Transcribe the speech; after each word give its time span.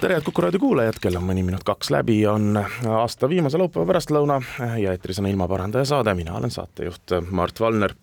tere, 0.00 0.14
head 0.14 0.24
Kuku 0.26 0.42
raadio 0.42 0.60
kuulajad, 0.60 0.98
kell 1.00 1.16
on 1.16 1.24
mõni 1.24 1.40
minut 1.46 1.62
kaks 1.64 1.88
läbi, 1.94 2.18
on 2.28 2.58
aasta 2.58 3.28
viimase 3.30 3.56
laupäeva 3.56 3.86
pärastlõuna 3.88 4.36
ja 4.76 4.92
eetris 4.92 5.22
on 5.22 5.28
ilmaparandaja 5.30 5.86
saade, 5.88 6.12
mina 6.18 6.34
olen 6.36 6.52
saatejuht 6.52 7.14
Mart 7.30 7.60
Valner. 7.60 7.94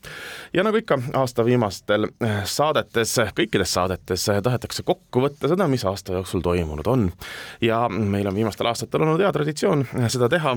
ja 0.54 0.64
nagu 0.66 0.80
ikka 0.80 0.98
aasta 1.20 1.46
viimastel 1.46 2.08
saadetes, 2.50 3.14
kõikides 3.38 3.76
saadetes 3.78 4.26
tahetakse 4.44 4.84
kokku 4.84 5.22
võtta 5.22 5.52
seda, 5.52 5.68
mis 5.70 5.86
aasta 5.86 6.16
jooksul 6.18 6.42
toimunud 6.42 6.88
on. 6.90 7.12
ja 7.62 7.84
meil 7.90 8.28
on 8.28 8.36
viimastel 8.36 8.72
aastatel 8.72 9.06
olnud 9.06 9.22
hea 9.22 9.32
traditsioon 9.32 9.86
seda 10.08 10.30
teha 10.34 10.56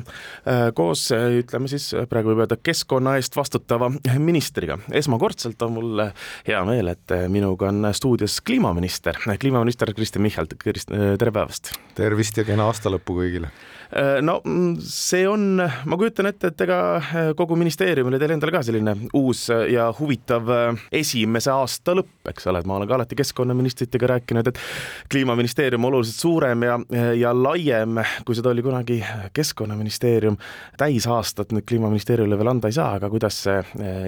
koos, 0.75 1.11
ütleme 1.13 1.69
siis 1.69 1.91
praegu 2.09 2.33
võib 2.33 2.47
öelda 2.47 2.57
keskkonna 2.63 3.19
eest 3.21 3.37
vastutava 3.37 3.91
ministriga. 4.19 4.79
esmakordselt 4.93 5.63
on 5.69 5.77
mul 5.77 6.07
hea 6.49 6.65
meel, 6.65 6.95
et 6.97 7.17
minuga 7.29 7.69
on 7.69 7.93
stuudios 7.93 8.41
kliimaminister, 8.41 9.21
kliimaminister 9.41 9.93
Kristen 9.93 10.25
Michal, 10.25 10.49
tere 10.49 11.26
tere 11.27 11.35
päevast! 11.35 11.73
tervist 11.97 12.37
ja 12.39 12.45
kena 12.47 12.69
aastalõppu 12.71 13.17
kõigile! 13.17 13.49
Äh, 13.91 14.21
no 14.23 14.37
mm, 14.45 14.77
see 14.87 15.25
on, 15.27 15.59
ma 15.59 15.99
kujutan 15.99 16.29
ette, 16.31 16.53
et 16.53 16.63
ega 16.63 16.79
äh, 17.01 17.31
kogu 17.39 17.57
ministeeriumil 17.59 18.15
ja 18.15 18.21
teil 18.23 18.35
endal 18.37 18.53
ka 18.55 18.61
selline 18.67 18.95
uus 19.19 19.47
ja 19.73 19.89
huvitav 19.99 20.53
äh, 20.55 20.85
esimese 21.01 21.51
aasta 21.51 21.97
lõpp, 21.99 22.31
eks 22.31 22.47
ole, 22.51 22.63
et 22.63 22.71
ma 22.71 22.79
olen 22.79 22.91
ka 22.91 22.99
alati 22.99 23.19
keskkonnaministritega 23.19 24.13
rääkinud, 24.13 24.53
et 24.53 24.63
kliimaministeerium 25.11 25.91
oluliselt 25.91 26.23
suurem 26.23 26.63
ja, 26.69 26.79
ja 27.19 27.35
laiem, 27.35 27.99
kui 28.27 28.39
seda 28.39 28.55
oli 28.55 28.63
kunagi 28.63 29.03
keskkonnaministeerium. 29.35 30.39
täisaastat 30.79 31.55
nüüd 31.57 31.67
kliimaministeeriumile 31.67 32.39
veel 32.39 32.55
anda 32.55 32.71
ei 32.71 32.79
saa, 32.79 32.93
aga 33.01 33.11
kuidas 33.11 33.43
see 33.49 33.63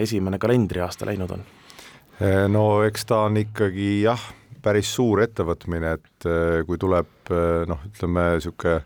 esimene 0.04 0.38
kalendriaasta 0.38 1.08
läinud 1.08 1.34
on? 1.34 1.48
no 2.50 2.68
eks 2.82 3.06
ta 3.06 3.24
on 3.26 3.38
ikkagi 3.42 4.02
jah 4.02 4.22
päris 4.68 4.90
suur 4.98 5.22
ettevõtmine, 5.24 5.96
et 5.98 6.28
äh, 6.28 6.60
kui 6.68 6.80
tuleb 6.80 7.32
äh, 7.32 7.64
noh, 7.68 7.86
ütleme 7.88 8.34
niisugune 8.36 8.82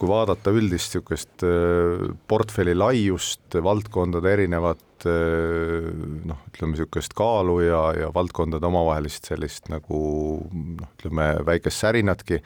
kui 0.00 0.08
vaadata 0.10 0.50
üldist 0.50 0.96
niisugust 0.96 1.44
äh, 1.46 2.06
portfelli 2.28 2.74
laiust, 2.76 3.60
valdkondade 3.62 4.32
erinevat 4.36 4.86
noh, 5.00 6.40
ütleme 6.50 6.74
niisugust 6.74 7.14
kaalu 7.16 7.54
ja, 7.64 7.78
ja 7.96 8.08
valdkondade 8.12 8.66
omavahelist 8.68 9.30
sellist 9.30 9.70
nagu 9.72 10.00
noh, 10.50 10.90
ütleme 10.98 11.30
väikest 11.46 11.86
särinatki, 11.86 12.42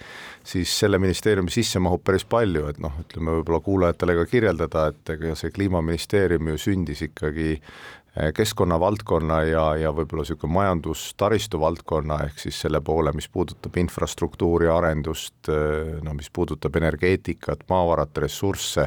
siis 0.46 0.76
selle 0.84 1.00
ministeeriumi 1.02 1.50
sisse 1.50 1.82
mahub 1.82 2.04
päris 2.06 2.22
palju, 2.30 2.68
et 2.70 2.78
noh, 2.84 2.94
ütleme 3.02 3.40
võib-olla 3.40 3.58
kuulajatele 3.64 4.14
ka 4.20 4.28
kirjeldada, 4.30 4.86
et 4.92 5.14
ega 5.16 5.34
see 5.40 5.50
kliimaministeerium 5.56 6.52
ju 6.52 6.62
sündis 6.68 7.02
ikkagi 7.08 7.56
Eh, 7.56 8.03
keskkonnavaldkonna 8.14 9.40
ja, 9.48 9.64
ja 9.76 9.90
võib-olla 9.94 10.22
niisugune 10.22 10.54
majandus-taristu 10.54 11.58
valdkonna, 11.60 12.20
ehk 12.28 12.38
siis 12.44 12.60
selle 12.62 12.78
poole, 12.84 13.12
mis 13.16 13.26
puudutab 13.28 13.74
infrastruktuuri 13.82 14.70
arendust, 14.70 15.48
eh, 15.50 15.96
no 16.02 16.14
mis 16.14 16.30
puudutab 16.30 16.76
energeetikat, 16.78 17.64
maavarade 17.70 18.22
ressursse, 18.22 18.86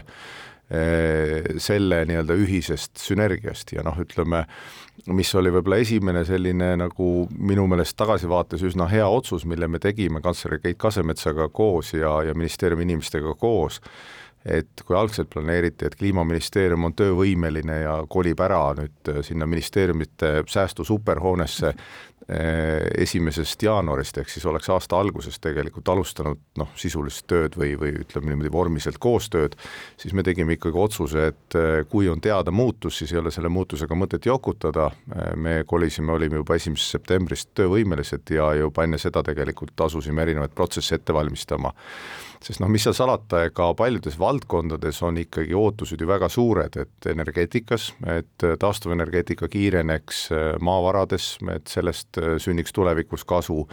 eh, 0.71 1.49
selle 1.59 2.05
nii-öelda 2.07 2.37
ühisest 2.39 3.03
sünergiast 3.03 3.75
ja 3.75 3.83
noh, 3.83 3.99
ütleme, 3.99 4.45
mis 5.11 5.33
oli 5.35 5.51
võib-olla 5.51 5.81
esimene 5.83 6.23
selline 6.25 6.75
nagu 6.79 7.09
minu 7.37 7.67
meelest 7.67 7.97
tagasivaates 7.99 8.63
üsna 8.63 8.87
hea 8.91 9.07
otsus, 9.11 9.43
mille 9.45 9.67
me 9.67 9.83
tegime 9.83 10.23
kantsler 10.23 10.61
Keit 10.63 10.79
Kasemetsaga 10.79 11.49
koos 11.49 11.91
ja, 11.93 12.21
ja 12.23 12.37
ministeeriumi 12.37 12.87
inimestega 12.87 13.35
koos 13.35 13.81
et 14.47 14.83
kui 14.85 14.95
algselt 14.97 15.29
planeeriti, 15.33 15.87
et 15.87 15.95
Kliimaministeerium 15.99 16.87
on 16.87 16.95
töövõimeline 16.97 17.81
ja 17.83 17.95
kolib 18.09 18.39
ära 18.43 18.61
nüüd 18.77 19.11
äh, 19.11 19.21
sinna 19.25 19.47
ministeeriumite 19.49 20.43
säästu 20.47 20.85
superhoonesse 20.87 21.71
äh, 21.73 22.85
esimesest 23.03 23.63
jaanuarist, 23.63 24.17
ehk 24.21 24.31
siis 24.31 24.45
oleks 24.47 24.69
aasta 24.73 24.99
alguses 24.99 25.39
tegelikult 25.43 25.89
alustanud 25.91 26.41
noh, 26.59 26.71
sisulist 26.79 27.25
tööd 27.27 27.57
või, 27.59 27.73
või 27.79 27.93
ütleme 28.03 28.31
niimoodi 28.31 28.51
vormiliselt 28.53 28.99
koostööd, 29.03 29.57
siis 29.99 30.15
me 30.15 30.23
tegime 30.27 30.57
ikkagi 30.57 30.79
otsuse, 30.83 31.27
et 31.33 31.59
äh, 31.59 31.81
kui 31.89 32.09
on 32.11 32.23
teada 32.23 32.51
muutus, 32.51 33.01
siis 33.01 33.13
ei 33.13 33.21
ole 33.21 33.33
selle 33.35 33.51
muutusega 33.51 33.97
mõtet 33.97 34.25
jokutada, 34.27 34.89
me 35.35 35.61
kolisime, 35.67 36.11
olime 36.13 36.39
juba 36.41 36.55
esimesest 36.55 36.97
septembrist 36.97 37.51
töövõimelised 37.57 38.31
ja 38.35 38.51
juba 38.61 38.85
enne 38.87 38.99
seda 39.01 39.23
tegelikult 39.25 39.87
asusime 39.87 40.23
erinevaid 40.23 40.55
protsesse 40.55 40.95
ette 40.97 41.13
valmistama 41.13 41.73
sest 42.43 42.61
noh, 42.61 42.69
mis 42.71 42.85
seal 42.85 42.95
salata, 42.97 43.43
ega 43.49 43.69
paljudes 43.77 44.17
valdkondades 44.19 45.01
on 45.05 45.17
ikkagi 45.21 45.55
ootused 45.57 46.01
ju 46.01 46.07
väga 46.09 46.29
suured, 46.31 46.77
et 46.81 47.09
energeetikas, 47.11 47.89
et 48.13 48.47
taastuvenergeetika 48.59 49.49
kiireneks 49.51 50.27
maavarades, 50.63 51.35
et 51.55 51.67
sellest 51.71 52.19
sünniks 52.43 52.75
tulevikus 52.75 53.25
kasu, 53.27 53.63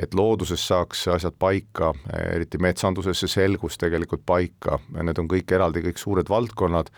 et 0.00 0.14
looduses 0.14 0.62
saaks 0.68 1.06
asjad 1.12 1.36
paika, 1.38 1.92
eriti 2.32 2.60
metsanduses 2.62 3.22
see 3.22 3.32
selgus 3.32 3.78
tegelikult 3.80 4.24
paika, 4.26 4.78
need 5.02 5.20
on 5.20 5.28
kõik 5.30 5.52
eraldi 5.52 5.84
kõik 5.88 6.00
suured 6.00 6.32
valdkonnad 6.32 6.90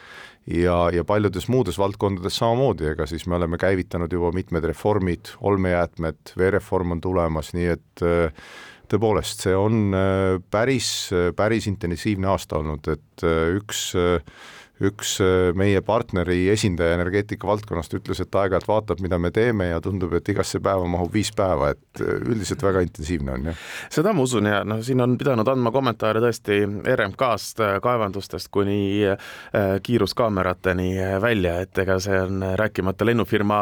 ja, 0.46 0.76
ja 0.92 1.04
paljudes 1.04 1.48
muudes 1.48 1.78
valdkondades 1.78 2.36
samamoodi, 2.40 2.90
ega 2.92 3.06
siis 3.10 3.26
me 3.26 3.38
oleme 3.38 3.58
käivitanud 3.60 4.12
juba 4.12 4.32
mitmed 4.34 4.64
reformid, 4.70 5.34
olmejäätmed, 5.40 6.36
veereform 6.38 6.96
on 6.96 7.02
tulemas, 7.04 7.52
nii 7.56 7.68
et 7.76 8.04
äh, 8.04 8.46
tõepoolest, 8.90 9.46
see 9.46 9.54
on 9.56 9.94
äh, 9.96 10.40
päris, 10.50 10.88
päris 11.36 11.68
intensiivne 11.70 12.30
aasta 12.32 12.60
olnud, 12.60 12.90
et 12.92 13.24
äh, 13.26 13.54
üks 13.58 13.90
üks 14.82 15.18
äh, 15.22 15.52
meie 15.54 15.78
partneri 15.86 16.48
esindaja 16.50 16.96
energeetika 16.96 17.46
valdkonnast 17.46 17.94
ütles, 17.94 18.18
et 18.22 18.34
aeg-ajalt 18.34 18.66
vaatab, 18.66 19.02
mida 19.04 19.20
me 19.22 19.30
teeme 19.34 19.68
ja 19.68 19.80
tundub, 19.82 20.16
et 20.18 20.28
igasse 20.32 20.58
päeva 20.62 20.86
mahub 20.90 21.12
viis 21.14 21.30
päeva, 21.36 21.70
et 21.76 22.02
äh, 22.02 22.16
üldiselt 22.26 22.62
väga 22.64 22.82
intensiivne 22.82 23.36
on, 23.36 23.48
jah. 23.52 23.60
seda 23.94 24.14
ma 24.16 24.24
usun 24.26 24.48
ja 24.50 24.62
noh, 24.66 24.80
siin 24.82 25.02
on 25.04 25.14
pidanud 25.20 25.48
andma 25.50 25.70
kommentaare 25.74 26.22
tõesti 26.24 26.58
RMK-st, 26.90 27.62
äh, 27.62 27.76
kaevandustest 27.84 28.50
kuni 28.54 28.74
kiiruskaamerateni 29.84 30.88
välja, 31.22 31.56
et 31.64 31.78
ega 31.78 31.96
see 32.02 32.16
on 32.18 32.42
rääkimata 32.58 33.06
lennufirma, 33.06 33.58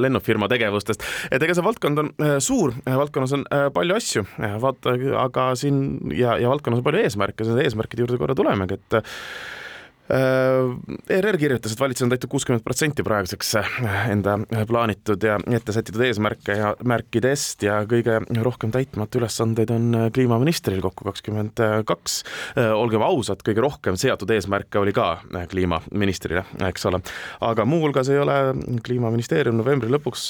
lennufirma 0.00 0.48
tegevustest, 0.50 1.04
et 1.34 1.42
ega 1.44 1.56
see 1.56 1.64
valdkond 1.64 2.00
on 2.00 2.10
suur, 2.42 2.74
valdkonnas 2.86 3.34
on 3.36 3.44
palju 3.74 3.96
asju, 3.96 4.24
vaata, 4.62 4.94
aga 5.20 5.46
siin 5.58 5.82
ja, 6.16 6.36
ja 6.40 6.50
valdkonnas 6.52 6.80
on 6.80 6.86
palju 6.86 7.02
eesmärke, 7.04 7.46
nende 7.48 7.66
eesmärkide 7.66 8.04
juurde 8.04 8.20
korra 8.20 8.36
tulemegi, 8.38 8.78
et 8.78 8.98
ERR 10.04 11.34
äh, 11.34 11.38
kirjutas, 11.40 11.72
et 11.72 11.80
valitsus 11.80 12.04
on 12.04 12.10
täitnud 12.12 12.28
kuuskümmend 12.34 12.64
protsenti 12.64 13.00
praeguseks 13.06 13.54
äh, 13.56 13.76
enda 14.12 14.34
plaanitud 14.68 15.22
ja 15.24 15.38
ette 15.56 15.72
sätitud 15.72 16.02
eesmärke 16.04 16.58
ja 16.58 16.74
märkidest 16.84 17.64
ja 17.64 17.78
kõige 17.88 18.18
rohkem 18.44 18.74
täitmata 18.74 19.16
ülesandeid 19.16 19.72
on 19.72 19.86
äh, 19.96 20.04
kliimaministril 20.12 20.82
kokku 20.84 21.06
kakskümmend 21.08 21.62
kaks. 21.88 22.18
olgem 22.76 23.02
ausad, 23.06 23.40
kõige 23.46 23.64
rohkem 23.64 23.96
seatud 24.00 24.28
eesmärke 24.34 24.82
oli 24.82 24.92
ka 24.92 25.22
kliimaministrile, 25.48 26.44
eks 26.68 26.84
ole. 26.90 27.00
aga 27.40 27.64
muuhulgas 27.64 28.12
ei 28.12 28.20
ole 28.20 28.36
kliimaministeerium 28.84 29.56
novembri 29.56 29.88
lõpuks 29.92 30.26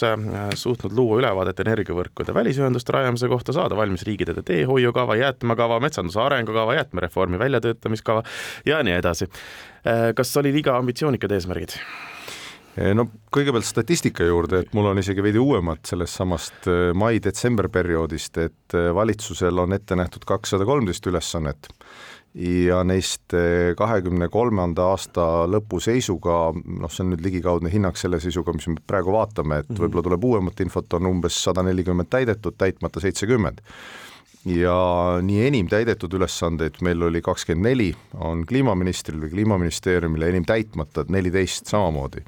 suutnud 0.61 0.95
luua 0.95 1.19
ülevaadet 1.25 1.65
energiavõrkude 1.67 2.35
välisühenduste 2.37 2.95
rajamise 2.95 3.29
kohta, 3.33 3.57
saada 3.57 3.77
valmis 3.77 4.07
riigiteede 4.07 4.47
teehoiukava, 4.47 5.19
jäätmekava, 5.19 5.83
metsanduse 5.83 6.23
arengukava, 6.23 6.79
jäätmereformi 6.79 7.43
väljatöötamiskava 7.43 8.23
ja 8.71 8.83
nii 8.87 9.01
edasi 9.03 9.31
Äh, 9.35 9.74
kas 10.17 10.37
oli 10.41 10.53
liiga 10.55 10.79
ambitsioonikad 10.81 11.33
eesmärgid? 11.37 11.77
Eh, 12.75 12.91
no 12.97 13.07
kõigepealt 13.35 13.67
statistika 13.69 14.27
juurde, 14.27 14.65
et 14.65 14.73
mul 14.75 14.89
on 14.91 14.99
isegi 14.99 15.23
veidi 15.23 15.39
uuemat 15.39 15.87
sellest 15.87 16.19
samast 16.19 16.67
äh, 16.67 16.89
mai-detsember 16.99 17.69
perioodist, 17.71 18.41
et 18.43 18.75
äh, 18.75 18.89
valitsusel 18.95 19.63
on 19.63 19.77
ette 19.77 19.95
nähtud 19.99 20.27
kakssada 20.27 20.67
kolmteist 20.67 21.07
ülesannet 21.07 21.71
ja 22.35 22.81
neist 22.83 23.31
kahekümne 23.79 24.27
kolmanda 24.27 24.89
aasta 24.91 25.45
lõpu 25.47 25.79
seisuga, 25.79 26.49
noh, 26.51 26.91
see 26.91 27.05
on 27.05 27.13
nüüd 27.13 27.23
ligikaudne 27.23 27.71
hinnang 27.71 27.95
selle 27.95 28.19
seisuga, 28.19 28.51
mis 28.57 28.67
me 28.73 28.83
praegu 28.83 29.15
vaatame, 29.15 29.61
et 29.63 29.69
-hmm. 29.69 29.79
võib-olla 29.85 30.03
tuleb 30.09 30.27
uuemat 30.27 30.63
infot, 30.65 30.97
on 30.99 31.07
umbes 31.13 31.37
sada 31.45 31.63
nelikümmend 31.63 32.11
täidetud, 32.11 32.57
täitmata 32.59 32.99
seitsekümmend 33.05 33.63
ja 34.45 34.77
nii 35.25 35.47
enim 35.47 35.69
täidetud 35.73 36.13
ülesandeid 36.19 36.81
meil 36.85 37.03
oli 37.07 37.23
kakskümmend 37.25 37.71
neli, 37.71 37.89
on 38.21 38.45
kliimaministril 38.49 39.23
või 39.23 39.33
kliimaministeeriumil 39.33 40.29
enim 40.29 40.45
täitmata 40.49 41.07
neliteist 41.09 41.73
samamoodi 41.73 42.25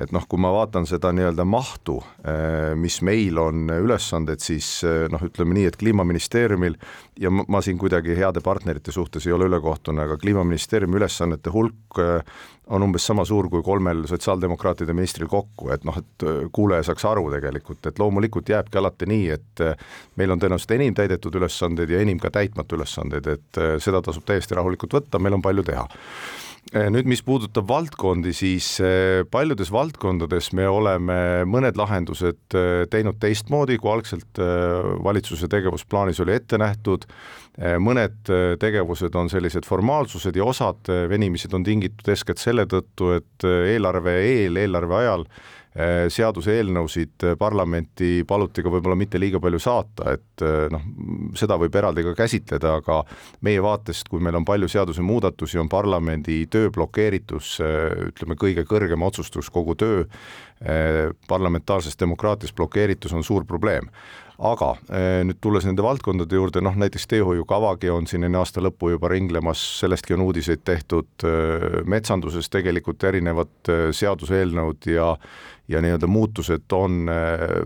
et 0.00 0.12
noh, 0.14 0.24
kui 0.28 0.40
ma 0.40 0.50
vaatan 0.54 0.86
seda 0.88 1.10
nii-öelda 1.12 1.44
mahtu, 1.48 1.98
eh, 2.24 2.72
mis 2.78 3.00
meil 3.04 3.38
on 3.40 3.68
ülesanded, 3.74 4.40
siis 4.40 4.68
eh, 4.88 5.04
noh, 5.12 5.20
ütleme 5.28 5.56
nii, 5.58 5.66
et 5.68 5.76
Kliimaministeeriumil 5.80 6.78
ja 7.20 7.32
ma 7.32 7.60
siin 7.64 7.80
kuidagi 7.80 8.16
heade 8.16 8.40
partnerite 8.44 8.94
suhtes 8.94 9.26
ei 9.28 9.34
ole 9.36 9.50
ülekohtune, 9.50 10.06
aga 10.06 10.16
Kliimaministeeriumi 10.22 10.96
ülesannete 11.00 11.52
hulk 11.52 12.00
eh, 12.00 12.38
on 12.72 12.86
umbes 12.86 13.04
sama 13.04 13.26
suur 13.28 13.50
kui 13.52 13.60
kolmel 13.66 14.06
sotsiaaldemokraatide 14.08 14.94
ministril 14.96 15.28
kokku, 15.28 15.68
et 15.74 15.84
noh, 15.84 15.98
et 15.98 16.24
kuulaja 16.56 16.86
saaks 16.88 17.04
aru 17.10 17.26
tegelikult, 17.34 17.84
et 17.90 17.98
loomulikult 18.00 18.48
jääbki 18.48 18.80
alati 18.80 19.08
nii, 19.10 19.26
et 19.34 19.64
meil 20.16 20.32
on 20.32 20.40
tõenäoliselt 20.40 20.76
enim 20.78 20.94
täidetud 20.96 21.36
ülesandeid 21.36 21.90
ja 21.92 22.00
enim 22.00 22.22
ka 22.22 22.30
täitmata 22.32 22.78
ülesandeid, 22.78 23.28
et 23.34 23.60
seda 23.82 24.00
tasub 24.06 24.24
täiesti 24.24 24.56
rahulikult 24.56 24.94
võtta, 24.94 25.20
meil 25.20 25.36
on 25.36 25.44
palju 25.44 25.66
teha. 25.68 25.84
Eh, 25.84 26.51
nüüd, 26.70 27.08
mis 27.10 27.20
puudutab 27.26 27.66
valdkondi, 27.68 28.32
siis 28.36 28.68
eh, 28.80 29.22
paljudes 29.30 29.72
valdkondades 29.74 30.52
me 30.56 30.64
oleme 30.70 31.16
mõned 31.48 31.76
lahendused 31.76 32.56
eh, 32.56 32.84
teinud 32.92 33.18
teistmoodi, 33.20 33.76
kui 33.82 33.92
algselt 33.92 34.40
valitsuse 35.04 35.50
tegevusplaanis 35.52 36.22
oli 36.24 36.38
ette 36.38 36.60
nähtud. 36.60 37.08
mõned 37.84 38.30
tegevused 38.56 39.12
on 39.14 39.28
sellised 39.28 39.66
formaalsused 39.68 40.36
ja 40.36 40.44
osad 40.48 40.88
venimised 40.88 41.52
on 41.52 41.64
tingitud 41.64 42.08
eeskätt 42.08 42.40
selle 42.40 42.64
tõttu, 42.64 43.10
et 43.18 43.44
eelarve 43.44 44.14
eel, 44.24 44.56
eelarve 44.56 44.96
ajal 45.02 45.26
seaduseelnõusid 46.12 47.24
parlamenti 47.40 48.26
paluti 48.28 48.60
ka 48.60 48.68
võib-olla 48.72 48.96
mitte 48.98 49.20
liiga 49.20 49.40
palju 49.40 49.60
saata, 49.62 50.12
et 50.18 50.44
äh, 50.44 50.66
noh, 50.72 50.84
seda 51.38 51.56
võib 51.60 51.76
eraldi 51.80 52.04
ka 52.04 52.12
käsitleda, 52.18 52.74
aga 52.82 52.98
meie 53.46 53.62
vaatest, 53.64 54.10
kui 54.12 54.20
meil 54.20 54.36
on 54.36 54.44
palju 54.48 54.68
seadusemuudatusi, 54.68 55.60
on 55.62 55.70
parlamendi 55.72 56.42
töö 56.52 56.68
blokeeritus 56.74 57.54
äh, 57.64 57.88
ütleme, 58.10 58.36
kõige 58.40 58.66
kõrgem 58.68 59.08
otsustus, 59.08 59.50
kogu 59.52 59.76
töö. 59.78 60.04
Parlamentaarses 61.26 61.96
demokraatias 61.98 62.52
blokeeritus 62.54 63.10
on 63.16 63.24
suur 63.26 63.42
probleem 63.42 63.88
aga 64.42 64.72
nüüd 65.26 65.38
tulles 65.44 65.66
nende 65.68 65.84
valdkondade 65.84 66.34
juurde, 66.34 66.62
noh 66.64 66.74
näiteks 66.78 67.06
teehoiukavagi 67.12 67.92
on 67.94 68.08
siin 68.10 68.26
enne 68.26 68.40
aasta 68.40 68.62
lõppu 68.64 68.90
juba 68.94 69.12
ringlemas, 69.12 69.62
sellestki 69.80 70.16
on 70.16 70.24
uudiseid 70.26 70.64
tehtud, 70.66 71.26
metsanduses 71.86 72.50
tegelikult 72.50 73.04
erinevad 73.10 73.72
seaduseelnõud 73.94 74.90
ja 74.90 75.14
ja 75.70 75.80
nii-öelda 75.80 76.08
muutused 76.10 76.74
on 76.74 77.06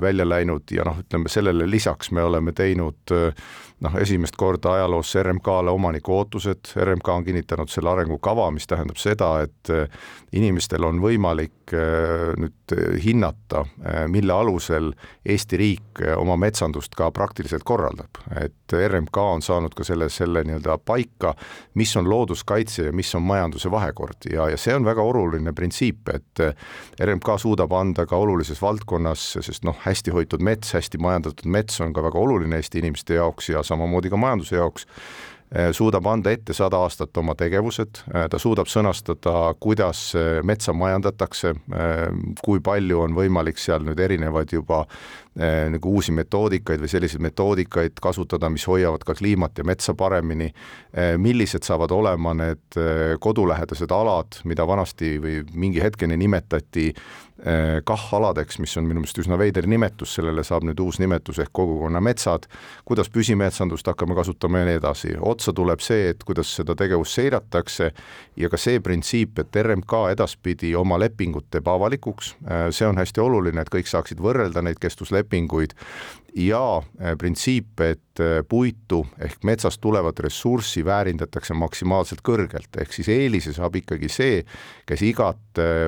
välja 0.00 0.26
läinud 0.28 0.68
ja 0.70 0.84
noh, 0.84 0.98
ütleme 1.00 1.30
sellele 1.32 1.64
lisaks 1.70 2.12
me 2.12 2.22
oleme 2.22 2.52
teinud 2.52 3.12
äh, 3.16 3.46
noh, 3.80 3.96
esimest 4.00 4.36
korda 4.36 4.72
ajaloos 4.78 5.14
RMK-le 5.22 5.70
omaniku 5.70 6.16
ootused, 6.16 6.72
RMK 6.76 7.08
on 7.08 7.24
kinnitanud 7.24 7.68
selle 7.72 7.90
arengukava, 7.90 8.50
mis 8.50 8.66
tähendab 8.66 9.00
seda, 9.00 9.32
et 9.44 9.72
äh, 9.72 9.88
inimestel 10.32 10.84
on 10.84 11.00
võimalik 11.02 11.52
nüüd 11.72 12.74
hinnata, 13.02 13.64
mille 14.06 14.32
alusel 14.32 14.92
Eesti 15.26 15.58
riik 15.58 16.02
oma 16.16 16.36
metsandust 16.38 16.94
ka 16.94 17.10
praktiliselt 17.10 17.64
korraldab. 17.66 18.20
et 18.40 18.72
RMK 18.72 19.16
on 19.16 19.42
saanud 19.42 19.74
ka 19.74 19.84
selle, 19.84 20.08
selle 20.08 20.44
nii-öelda 20.46 20.78
paika, 20.78 21.34
mis 21.74 21.96
on 21.96 22.08
looduskaitse 22.10 22.84
ja 22.86 22.92
mis 22.92 23.14
on 23.14 23.22
majanduse 23.22 23.70
vahekord 23.70 24.28
ja, 24.32 24.48
ja 24.50 24.56
see 24.56 24.74
on 24.74 24.84
väga 24.84 25.02
oluline 25.02 25.52
printsiip, 25.52 26.08
et 26.14 26.42
RMK 27.02 27.38
suudab 27.38 27.72
anda 27.72 28.06
ka 28.06 28.16
olulises 28.16 28.62
valdkonnas, 28.62 29.26
sest 29.40 29.64
noh, 29.66 29.76
hästi 29.82 30.14
hoitud 30.14 30.42
mets, 30.42 30.74
hästi 30.74 30.98
majandatud 31.02 31.50
mets 31.50 31.80
on 31.80 31.92
ka 31.92 32.02
väga 32.06 32.18
oluline 32.18 32.56
Eesti 32.62 32.78
inimeste 32.78 33.18
jaoks 33.18 33.50
ja 33.50 33.62
samamoodi 33.66 34.12
ka 34.12 34.20
majanduse 34.20 34.56
jaoks 34.56 34.86
Eh, 35.54 35.68
suudab 35.70 36.06
anda 36.10 36.32
ette 36.34 36.50
sada 36.56 36.80
aastat 36.82 37.14
oma 37.20 37.36
tegevused, 37.38 38.00
eh, 38.10 38.24
ta 38.26 38.38
suudab 38.38 38.66
sõnastada, 38.66 39.54
kuidas 39.62 40.00
eh, 40.18 40.40
metsa 40.42 40.72
majandatakse, 40.74 41.52
kui 42.42 42.58
palju 42.60 43.04
on 43.04 43.14
võimalik 43.14 43.60
seal 43.60 43.84
nüüd 43.86 44.00
erinevaid 44.00 44.50
juba 44.56 44.84
nagu 45.36 45.90
uusi 45.98 46.14
metoodikaid 46.16 46.80
või 46.80 46.88
selliseid 46.88 47.20
metoodikaid 47.20 47.98
kasutada, 48.00 48.48
mis 48.48 48.64
hoiavad 48.64 49.02
ka 49.04 49.12
kliimat 49.18 49.58
ja 49.60 49.66
metsa 49.68 49.92
paremini, 49.92 50.46
millised 51.20 51.66
saavad 51.66 51.92
olema 51.92 52.32
need 52.38 52.78
kodulähedased 53.20 53.92
alad, 53.92 54.38
mida 54.48 54.64
vanasti 54.64 55.18
või 55.20 55.42
mingi 55.52 55.82
hetkeni 55.84 56.16
nimetati 56.16 56.86
KAH-aladeks, 57.84 58.56
mis 58.64 58.72
on 58.80 58.86
minu 58.88 59.02
meelest 59.02 59.18
üsna 59.20 59.36
veider 59.36 59.66
nimetus, 59.68 60.14
sellele 60.16 60.40
saab 60.46 60.64
nüüd 60.64 60.80
uus 60.80 60.96
nimetus 61.02 61.36
ehk 61.42 61.50
kogukonnametsad, 61.52 62.46
kuidas 62.88 63.10
püsimetsandust 63.12 63.86
hakkame 63.90 64.16
kasutama 64.16 64.62
ja 64.62 64.68
nii 64.70 64.78
edasi. 64.80 65.12
Otsa 65.20 65.52
tuleb 65.56 65.84
see, 65.84 66.08
et 66.14 66.24
kuidas 66.24 66.54
seda 66.56 66.74
tegevust 66.78 67.18
seiratakse 67.18 67.90
ja 68.40 68.50
ka 68.52 68.60
see 68.60 68.80
printsiip, 68.80 69.36
et 69.42 69.60
RMK 69.62 70.06
edaspidi 70.14 70.72
oma 70.80 70.96
lepingut 71.02 71.50
teeb 71.52 71.68
avalikuks, 71.68 72.32
äh, 72.48 72.68
see 72.72 72.88
on 72.88 72.96
hästi 72.96 73.20
oluline, 73.20 73.60
et 73.60 73.72
kõik 73.72 73.90
saaksid 73.90 74.22
võrrelda 74.24 74.64
neid 74.64 74.80
kestvuslepinguid 74.80 75.76
ja 76.36 76.78
äh, 76.78 77.16
printsiip, 77.18 77.80
et 77.80 78.20
äh, 78.20 78.40
puitu 78.48 79.02
ehk 79.22 79.44
metsast 79.44 79.80
tulevat 79.80 80.20
ressurssi 80.24 80.84
väärindatakse 80.84 81.56
maksimaalselt 81.56 82.22
kõrgelt, 82.26 82.70
ehk 82.80 82.92
siis 82.92 83.10
eelise 83.12 83.54
saab 83.56 83.76
ikkagi 83.80 84.10
see, 84.12 84.42
kes 84.86 85.02
igat 85.02 85.42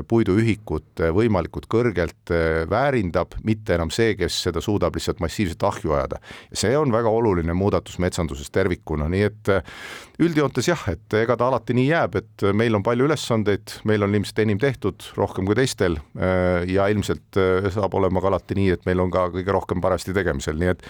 puiduühikut 0.09 1.03
võimalikult 1.13 1.67
kõrgelt 1.71 2.33
väärindab, 2.71 3.35
mitte 3.45 3.77
enam 3.77 3.91
see, 3.93 4.15
kes 4.19 4.39
seda 4.47 4.63
suudab 4.65 4.97
lihtsalt 4.97 5.21
massiivselt 5.21 5.63
ahju 5.69 5.93
ajada. 5.93 6.21
see 6.53 6.73
on 6.79 6.93
väga 6.93 7.11
oluline 7.13 7.55
muudatus 7.55 7.99
metsanduses 8.03 8.51
tervikuna, 8.51 9.09
nii 9.13 9.25
et 9.29 9.51
äh, 9.53 9.75
üldjoontes 10.23 10.69
jah, 10.71 10.83
et 10.93 11.17
ega 11.21 11.37
ta 11.39 11.49
alati 11.49 11.77
nii 11.77 11.87
jääb, 11.89 12.19
et 12.21 12.47
meil 12.57 12.75
on 12.79 12.85
palju 12.87 13.09
ülesandeid, 13.09 13.79
meil 13.89 14.07
on 14.07 14.15
ilmselt 14.15 14.43
enim 14.45 14.61
tehtud, 14.63 15.11
rohkem 15.19 15.49
kui 15.49 15.59
teistel 15.59 15.99
äh, 15.99 16.65
ja 16.71 16.89
ilmselt 16.93 17.39
äh, 17.41 17.69
saab 17.75 17.95
olema 17.99 18.23
ka 18.25 18.33
alati 18.33 18.59
nii, 18.59 18.73
et 18.77 18.89
meil 18.89 19.05
on 19.05 19.13
ka 19.15 19.29
kõige 19.35 19.55
rohkem 19.55 19.83
parajasti 19.85 20.17
tegemisel, 20.39 20.59
nii 20.59 20.73
et 20.75 20.87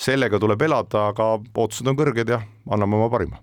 sellega 0.00 0.40
tuleb 0.40 0.62
elada, 0.68 1.08
aga 1.10 1.32
ootused 1.40 1.88
on 1.88 1.98
kõrged 1.98 2.30
ja 2.30 2.42
anname 2.70 3.00
oma 3.00 3.10
parima. 3.10 3.40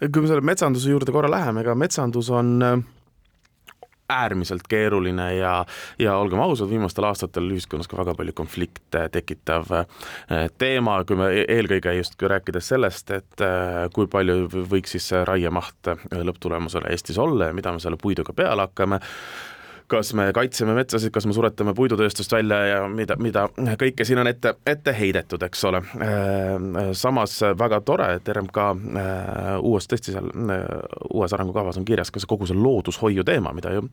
kui 0.00 0.22
me 0.22 0.28
selle 0.28 0.44
metsanduse 0.44 0.90
juurde 0.90 1.12
korra 1.12 1.30
läheme, 1.30 1.62
ega 1.62 1.74
metsandus 1.74 2.30
on 2.30 2.84
äärmiselt 4.06 4.68
keeruline 4.70 5.32
ja, 5.34 5.64
ja 5.98 6.12
olgem 6.16 6.38
ausad, 6.38 6.68
viimastel 6.70 7.08
aastatel 7.08 7.48
ühiskonnas 7.50 7.88
ka 7.90 7.98
väga 7.98 8.14
palju 8.14 8.36
konflikte 8.38 9.08
tekitav 9.10 9.72
eh, 9.80 10.46
teema, 10.58 11.00
kui 11.04 11.18
me 11.18 11.32
e-, 11.34 11.46
eelkõige 11.56 11.96
just 11.98 12.22
rääkides 12.22 12.70
sellest, 12.70 13.10
et 13.10 13.42
eh, 13.42 13.88
kui 13.94 14.06
palju 14.06 14.46
võiks 14.70 14.94
siis 14.94 15.10
see 15.10 15.24
raiemaht 15.26 15.90
lõpptulemusena 16.14 16.92
Eestis 16.94 17.18
olla 17.18 17.50
ja 17.50 17.56
mida 17.56 17.74
me 17.74 17.82
selle 17.82 17.98
puiduga 17.98 18.36
peale 18.36 18.68
hakkame 18.68 19.00
kas 19.90 20.12
me 20.18 20.30
kaitseme 20.34 20.74
metsasid, 20.76 21.12
kas 21.14 21.26
me 21.26 21.34
suretame 21.36 21.74
puidutööstust 21.76 22.32
välja 22.32 22.58
ja 22.66 22.80
mida, 22.90 23.16
mida 23.22 23.46
kõike 23.78 24.06
siin 24.06 24.20
on 24.22 24.30
ette, 24.30 24.56
ette 24.66 24.94
heidetud, 24.96 25.42
eks 25.46 25.64
ole. 25.68 25.82
Äh, 26.02 26.90
samas 26.98 27.38
väga 27.58 27.80
tore, 27.86 28.08
et 28.18 28.28
RMK 28.32 28.60
äh, 28.66 29.52
uues, 29.60 29.88
tõesti 29.90 30.14
seal 30.14 30.30
äh, 30.32 30.66
uues 31.12 31.36
arengukavas 31.36 31.78
on 31.80 31.86
kirjas 31.88 32.10
ka 32.10 32.22
see 32.22 32.30
kogu 32.30 32.48
see 32.48 32.58
loodushoiu 32.58 33.24
teema, 33.26 33.54
mida 33.56 33.74
ju 33.76 33.86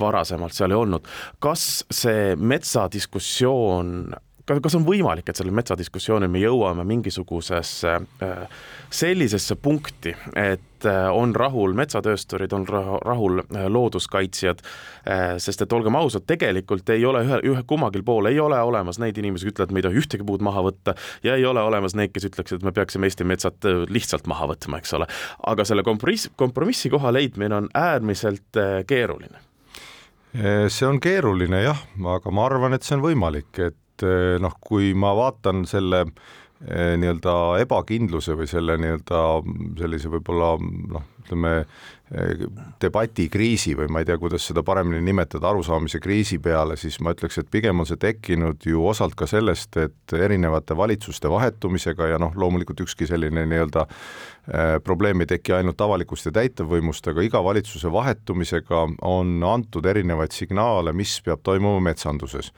varasemalt 0.00 0.56
seal 0.56 0.74
ei 0.74 0.80
olnud. 0.82 1.08
kas 1.40 1.84
see 1.94 2.34
metsadiskussioon 2.36 4.08
kas, 4.48 4.60
kas 4.64 4.76
on 4.78 4.86
võimalik, 4.86 5.28
et 5.28 5.38
sellel 5.38 5.54
metsadiskussioonil 5.56 6.30
me 6.32 6.40
jõuame 6.42 6.84
mingisugusesse 6.88 7.94
äh, 8.24 8.60
sellisesse 8.90 9.56
punkti, 9.60 10.14
et 10.38 10.86
äh, 10.88 11.08
on 11.14 11.34
rahul 11.36 11.74
metsatöösturid, 11.78 12.52
on 12.56 12.66
rahul 12.68 13.42
äh, 13.44 13.66
looduskaitsjad, 13.68 14.62
sest 15.40 15.62
et 15.64 15.72
olgem 15.72 15.96
ausad, 15.96 16.26
tegelikult 16.28 16.90
ei 16.92 17.04
ole 17.08 17.22
ühe, 17.24 17.38
ühe 17.48 17.62
kummagil 17.68 18.02
pool 18.04 18.28
ei 18.28 18.36
ole 18.42 18.58
olemas 18.60 18.98
neid 19.00 19.16
inimesi, 19.16 19.46
kes 19.46 19.54
ütlevad, 19.54 19.72
me 19.72 19.80
ei 19.80 19.86
tohi 19.86 20.02
ühtegi 20.02 20.26
puud 20.28 20.44
maha 20.44 20.66
võtta 20.66 20.92
ja 21.24 21.38
ei 21.38 21.46
ole 21.48 21.62
olemas 21.64 21.96
neid, 21.96 22.12
kes 22.12 22.28
ütleksid, 22.28 22.60
et 22.60 22.66
me 22.68 22.74
peaksime 22.76 23.08
Eesti 23.08 23.24
metsad 23.24 23.68
lihtsalt 23.88 24.28
maha 24.28 24.50
võtma, 24.50 24.82
eks 24.82 24.92
ole. 24.98 25.08
aga 25.48 25.64
selle 25.64 25.84
kompromiss, 25.86 26.28
kompromissi 26.36 26.92
koha 26.92 27.14
leidmine 27.16 27.56
on 27.62 27.70
äärmiselt 27.72 28.60
keeruline 28.86 29.40
see 30.68 30.84
on 30.84 31.00
keeruline 31.00 31.62
jah, 31.64 31.78
aga 32.12 32.30
ma 32.36 32.44
arvan, 32.44 32.76
et 32.76 32.84
see 32.84 32.98
on 32.98 33.06
võimalik, 33.06 33.48
et 33.64 33.78
et 33.98 34.06
eh, 34.06 34.38
noh, 34.42 34.54
kui 34.60 34.92
ma 34.94 35.12
vaatan 35.16 35.64
selle 35.66 36.04
eh, 36.06 36.94
nii-öelda 37.00 37.58
ebakindluse 37.64 38.36
või 38.38 38.48
selle 38.50 38.78
nii-öelda 38.78 39.22
sellise 39.80 40.12
võib-olla 40.12 40.54
noh, 40.94 41.06
ütleme 41.24 41.54
debatikriisi 42.80 43.74
või 43.76 43.90
ma 43.92 44.00
ei 44.00 44.08
tea, 44.08 44.16
kuidas 44.20 44.46
seda 44.48 44.62
paremini 44.64 45.02
nimetada, 45.04 45.50
arusaamise 45.50 46.00
kriisi 46.00 46.38
peale, 46.40 46.78
siis 46.80 46.96
ma 47.04 47.12
ütleks, 47.12 47.36
et 47.42 47.50
pigem 47.52 47.82
on 47.82 47.88
see 47.88 48.00
tekkinud 48.00 48.64
ju 48.64 48.86
osalt 48.88 49.16
ka 49.18 49.28
sellest, 49.28 49.76
et 49.76 50.16
erinevate 50.16 50.76
valitsuste 50.76 51.28
vahetumisega 51.28 52.14
ja 52.14 52.18
noh, 52.22 52.32
loomulikult 52.32 52.80
ükski 52.86 53.08
selline 53.10 53.44
nii-öelda 53.50 53.84
probleem 54.84 55.20
ei 55.20 55.28
teki 55.28 55.58
ainult 55.58 55.80
avalikust 55.84 56.30
ja 56.30 56.36
täitevvõimust, 56.38 57.10
aga 57.12 57.24
iga 57.26 57.42
valitsuse 57.44 57.92
vahetumisega 57.92 58.86
on 59.04 59.42
antud 59.44 59.84
erinevaid 59.86 60.32
signaale, 60.32 60.94
mis 60.96 61.18
peab 61.24 61.44
toimuma 61.44 61.82
metsanduses. 61.90 62.54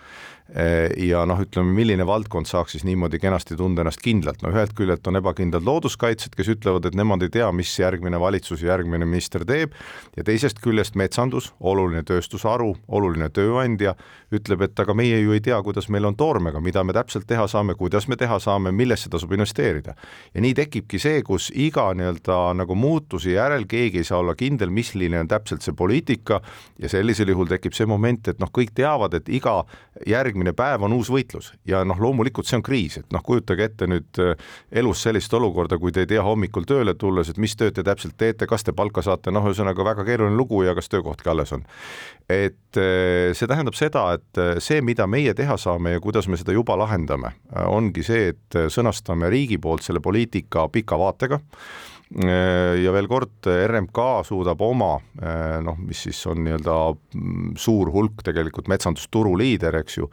Ja 0.99 1.23
noh, 1.31 1.39
ütleme, 1.43 1.71
milline 1.75 2.03
valdkond 2.07 2.49
saaks 2.51 2.75
siis 2.75 2.83
niimoodi 2.87 3.21
kenasti 3.23 3.55
tunda 3.59 3.85
ennast 3.85 4.03
kindlalt, 4.03 4.41
no 4.43 4.51
ühelt 4.51 4.73
küljelt 4.79 5.07
on 5.07 5.19
ebakindlad 5.21 5.63
looduskaitsjad, 5.67 6.35
kes 6.35 6.51
ütlevad, 6.57 6.89
et 6.91 6.99
nemad 6.99 7.23
ei 7.23 7.31
tea, 7.37 7.47
mis 7.55 7.71
järgmine 7.79 8.19
valitsus 8.19 8.65
ja 8.65 8.73
järgmine 8.73 9.07
minister 9.07 9.40
teeb, 9.49 9.75
ja 10.17 10.25
teisest 10.27 10.61
küljest 10.65 10.97
metsandus, 10.99 11.53
oluline 11.61 12.03
tööstusharu, 12.07 12.75
oluline 12.89 13.31
tööandja, 13.35 13.97
ütleb, 14.35 14.63
et 14.67 14.81
aga 14.83 14.95
meie 14.95 15.19
ju 15.21 15.35
ei 15.35 15.43
tea, 15.45 15.59
kuidas 15.65 15.89
meil 15.91 16.07
on 16.07 16.17
toormega, 16.19 16.61
mida 16.63 16.85
me 16.87 16.95
täpselt 16.95 17.27
teha 17.29 17.47
saame, 17.51 17.75
kuidas 17.79 18.07
me 18.09 18.17
teha 18.21 18.39
saame, 18.43 18.73
millesse 18.73 19.11
tasub 19.11 19.33
investeerida. 19.35 19.95
ja 20.35 20.41
nii 20.41 20.55
tekibki 20.55 20.99
see, 21.03 21.23
kus 21.27 21.51
iga 21.55 21.89
nii-öelda 21.95 22.39
nagu 22.59 22.75
muutuse 22.79 23.35
järel 23.35 23.67
keegi 23.71 24.03
ei 24.03 24.07
saa 24.07 24.21
olla 24.23 24.35
kindel, 24.39 24.71
milline 24.71 25.21
on 25.21 25.29
täpselt 25.29 25.63
see 25.67 25.75
poliitika 25.77 26.41
ja 26.79 26.89
sellisel 26.89 27.29
juhul 27.29 27.51
tekib 27.51 27.75
see 27.75 27.87
moment, 27.87 28.29
et 28.29 28.39
noh, 28.43 28.51
kõik 28.55 28.73
teavad, 28.75 29.15
et 29.19 29.29
iga 29.29 29.65
järgmine 30.07 30.55
päev 30.57 30.87
on 30.87 30.95
uus 30.97 31.11
võitlus 31.11 31.53
ja 31.67 31.83
noh, 31.85 31.99
loomulikult 32.01 32.47
see 32.47 32.61
on 32.61 32.65
kriis, 32.67 33.01
et 33.03 33.11
noh, 33.13 33.25
kujutage 33.27 33.67
ette 33.67 33.91
nüüd 33.91 34.23
äh, 34.23 34.35
elus 34.71 35.03
sellist 35.03 35.35
olukorda, 35.35 35.79
kui 35.79 35.93
te 35.93 36.05
ei 36.05 36.11
tea 36.11 36.23
hommikul 36.25 36.69
tööle 36.69 36.95
tulles, 36.95 37.31
et 37.31 37.41
mis 37.43 37.57
tööd 37.59 37.75
te 37.77 37.85
täpselt 37.87 38.17
teete, 38.21 38.47
kas 38.51 38.65
te 38.67 38.75
palka 38.77 39.03
saate, 39.03 39.35
noh, 39.35 39.51
ühesõnaga 39.51 39.85
väga 39.91 40.07
keeruline 40.07 40.39
lugu 40.39 40.63
ja 40.67 40.75
kas 40.79 40.89
töökohtki 40.93 41.31
alles 41.31 41.53
on. 41.57 41.67
et 42.31 42.79
äh, 42.79 43.35
see 43.35 43.51
tähendab 43.51 43.75
seda, 43.75 44.07
et 44.15 44.20
äh, 44.41 44.59
see, 44.63 44.81
mida 44.85 45.07
meie 45.11 45.35
teha 45.35 45.57
saame 45.61 45.97
ja 45.97 46.03
kuidas 46.03 46.29
me 46.29 46.39
seda 46.41 46.55
juba 46.57 46.77
lahendame, 46.81 47.35
ongi 47.67 48.05
see, 48.07 48.35
et 48.35 48.59
sõnastame 48.73 49.31
riigi 49.33 49.59
poolt 49.59 49.87
selle 49.87 50.03
poliitika 50.05 50.69
pika 50.73 50.99
vaatega. 51.01 51.41
Äh, 52.11 52.75
ja 52.83 52.91
veel 52.91 53.07
kord, 53.07 53.47
RMK 53.47 54.01
suudab 54.27 54.59
oma 54.67 54.97
äh, 55.23 55.61
noh, 55.63 55.77
mis 55.79 56.01
siis 56.09 56.19
on 56.27 56.41
nii-öelda 56.43 56.75
mm, 56.91 57.53
suur 57.55 57.93
hulk 57.95 58.25
tegelikult 58.27 58.67
metsandusturu 58.73 59.37
liider, 59.39 59.79
eks 59.79 59.99
ju, 60.01 60.09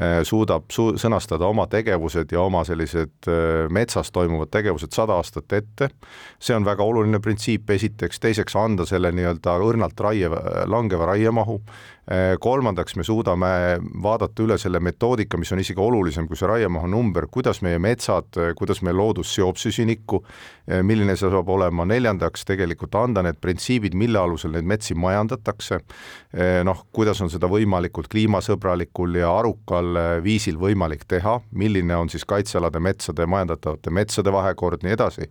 äh, 0.00 0.22
suudab 0.24 0.72
su-, 0.72 0.94
sõnastada 0.96 1.44
oma 1.44 1.66
tegevused 1.68 2.32
ja 2.32 2.40
oma 2.40 2.64
sellised 2.64 3.28
metsas 3.68 4.08
toimuvad 4.16 4.48
tegevused 4.48 4.96
sada 4.96 5.18
aastat 5.20 5.52
ette. 5.52 5.90
see 6.40 6.56
on 6.56 6.64
väga 6.64 6.88
oluline 6.88 7.20
printsiip, 7.20 7.68
esiteks, 7.68 8.22
teiseks 8.24 8.56
anda 8.56 8.88
selle 8.88 9.12
nii-öelda 9.12 9.58
õrnalt 9.60 10.00
raie, 10.00 10.32
langeva 10.72 11.12
raiemahu. 11.12 11.60
Äh, 11.60 12.01
kolmandaks, 12.42 12.96
me 12.98 13.04
suudame 13.06 13.48
vaadata 14.02 14.42
üle 14.42 14.56
selle 14.58 14.80
metoodika, 14.82 15.38
mis 15.38 15.52
on 15.54 15.60
isegi 15.62 15.78
olulisem 15.80 16.26
kui 16.26 16.38
see 16.38 16.48
raiemahu 16.50 16.88
number, 16.90 17.28
kuidas 17.30 17.60
meie 17.62 17.78
metsad, 17.78 18.34
kuidas 18.58 18.82
meie 18.82 18.96
loodus 18.96 19.30
seob 19.36 19.60
süsinikku, 19.60 20.18
äh, 20.66 20.82
milline 20.82 21.14
see 21.16 21.30
saab 21.30 21.52
olema, 21.54 21.86
neljandaks 21.86 22.42
tegelikult 22.48 22.98
anda 22.98 23.22
need 23.22 23.38
printsiibid, 23.42 23.94
mille 23.94 24.18
alusel 24.18 24.56
neid 24.56 24.66
metsi 24.66 24.96
majandatakse, 24.98 25.78
äh, 25.78 26.58
noh, 26.66 26.82
kuidas 26.92 27.22
on 27.22 27.30
seda 27.30 27.46
võimalikult 27.52 28.10
kliimasõbralikul 28.10 29.20
ja 29.22 29.30
arukal 29.38 29.94
viisil 30.26 30.58
võimalik 30.58 31.06
teha, 31.06 31.38
milline 31.54 32.00
on 32.02 32.10
siis 32.10 32.26
kaitsealade 32.26 32.82
metsade, 32.82 33.28
majandatavate 33.30 33.94
metsade 33.94 34.34
vahekord, 34.34 34.82
nii 34.82 34.98
edasi 34.98 35.30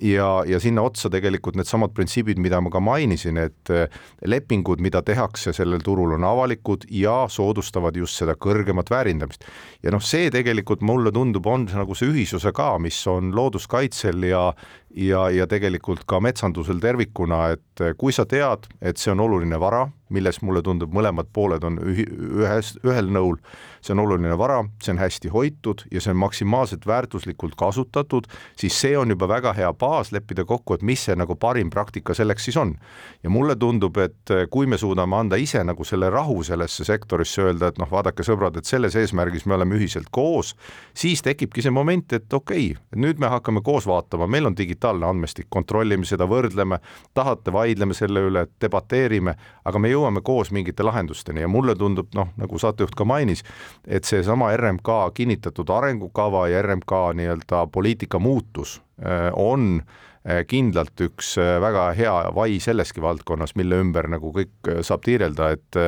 ja, 0.00 0.28
ja 0.46 0.60
sinna 0.60 0.82
otsa 0.82 1.10
tegelikult 1.12 1.56
needsamad 1.58 1.94
printsiibid, 1.94 2.38
mida 2.42 2.60
ma 2.62 2.70
ka 2.72 2.80
mainisin, 2.82 3.38
et 3.40 3.72
eh, 3.72 3.86
lepingud, 4.26 4.82
mida 4.84 5.02
tehakse 5.02 5.54
sellel 5.56 5.84
turul, 5.84 6.16
on 6.16 6.26
avalikud 6.26 6.86
ja 6.90 7.24
soodustavad 7.30 7.96
just 7.96 8.20
seda 8.20 8.36
kõrgemat 8.38 8.90
väärindamist. 8.90 9.44
ja 9.82 9.92
noh, 9.94 10.02
see 10.02 10.30
tegelikult 10.34 10.82
mulle 10.82 11.12
tundub, 11.12 11.46
on 11.46 11.68
nagu 11.70 11.94
see 11.94 12.10
ühisuse 12.10 12.52
ka, 12.52 12.74
mis 12.78 12.98
on 13.10 13.32
looduskaitsel 13.36 14.28
ja 14.28 14.48
ja, 14.94 15.26
ja 15.30 15.46
tegelikult 15.50 16.04
ka 16.08 16.20
metsandusel 16.22 16.80
tervikuna, 16.82 17.48
et 17.56 17.82
eh, 17.82 17.94
kui 17.98 18.14
sa 18.14 18.26
tead, 18.28 18.68
et 18.82 19.00
see 19.00 19.12
on 19.12 19.22
oluline 19.24 19.58
vara, 19.60 19.84
milles 20.14 20.38
mulle 20.44 20.60
tundub, 20.62 20.92
mõlemad 20.94 21.30
pooled 21.34 21.64
on 21.66 21.78
ühi, 21.82 22.04
ühes, 22.38 22.74
ühel 22.86 23.08
nõul, 23.10 23.38
see 23.82 23.94
on 23.96 24.04
oluline 24.04 24.36
vara, 24.38 24.60
see 24.84 24.92
on 24.94 25.00
hästi 25.00 25.32
hoitud 25.32 25.82
ja 25.90 26.02
see 26.02 26.12
on 26.12 26.20
maksimaalselt 26.22 26.86
väärtuslikult 26.86 27.56
kasutatud, 27.58 28.28
siis 28.60 28.76
see 28.78 28.94
on 28.98 29.10
juba 29.10 29.26
väga 29.30 29.54
hea 29.56 29.72
baas 29.80 30.12
leppida 30.14 30.44
kokku, 30.46 30.76
et 30.76 30.84
mis 30.86 31.02
see 31.08 31.16
nagu 31.18 31.34
parim 31.40 31.72
praktika 31.72 32.14
selleks 32.14 32.46
siis 32.46 32.60
on. 32.60 32.76
ja 33.24 33.30
mulle 33.32 33.56
tundub, 33.56 33.98
et 33.98 34.30
eh, 34.30 34.46
kui 34.50 34.68
me 34.70 34.78
suudame 34.78 35.16
anda 35.18 35.40
ise 35.40 35.64
nagu 35.64 35.84
selle 35.84 36.10
rahu 36.12 36.42
sellesse 36.46 36.84
sektorisse, 36.84 37.42
öelda, 37.42 37.72
et 37.72 37.82
noh, 37.82 37.90
vaadake 37.90 38.22
sõbrad, 38.26 38.60
et 38.60 38.68
selles 38.68 38.94
eesmärgis 39.00 39.46
me 39.46 39.58
oleme 39.58 39.80
ühiselt 39.80 40.12
koos, 40.14 40.54
siis 40.94 41.24
tekibki 41.24 41.64
see 41.64 41.74
moment, 41.74 42.12
et 42.12 42.32
okei 42.32 42.70
okay,, 42.74 43.00
nüüd 43.00 43.18
me 43.18 43.32
hakkame 43.32 43.64
koos 43.64 43.88
vaatama, 43.88 44.28
meil 44.30 44.46
on 44.46 44.56
digitaalne 44.56 44.83
digitaalne 44.84 45.06
andmestik, 45.06 45.46
kontrollime 45.48 46.04
seda, 46.04 46.26
võrdleme, 46.28 46.78
tahate, 47.14 47.52
vaidleme 47.52 47.94
selle 47.94 48.20
üle, 48.28 48.46
debateerime, 48.60 49.34
aga 49.64 49.78
me 49.78 49.88
jõuame 49.88 50.20
koos 50.22 50.50
mingite 50.52 50.84
lahendusteni. 50.84 51.40
Ja 51.40 51.48
mulle 51.48 51.74
tundub 51.74 52.12
noh, 52.14 52.28
nagu 52.36 52.58
saatejuht 52.58 52.94
ka 52.94 53.04
mainis, 53.04 53.44
et 53.86 54.04
seesama 54.04 54.52
RMK 54.56 55.14
kinnitatud 55.14 55.70
arengukava 55.70 56.48
ja 56.48 56.62
RMK 56.62 56.92
nii-öelda 57.16 57.66
poliitika 57.72 58.18
muutus 58.18 58.80
äh, 59.00 59.30
on 59.32 59.80
äh, 59.80 60.13
kindlalt 60.48 61.00
üks 61.04 61.34
äh, 61.40 61.56
väga 61.60 61.88
hea 61.98 62.14
vai 62.36 62.58
selleski 62.62 63.02
valdkonnas, 63.04 63.54
mille 63.60 63.80
ümber 63.82 64.08
nagu 64.12 64.32
kõik 64.32 64.70
saab 64.86 65.04
tiirelda, 65.04 65.50
et 65.56 65.78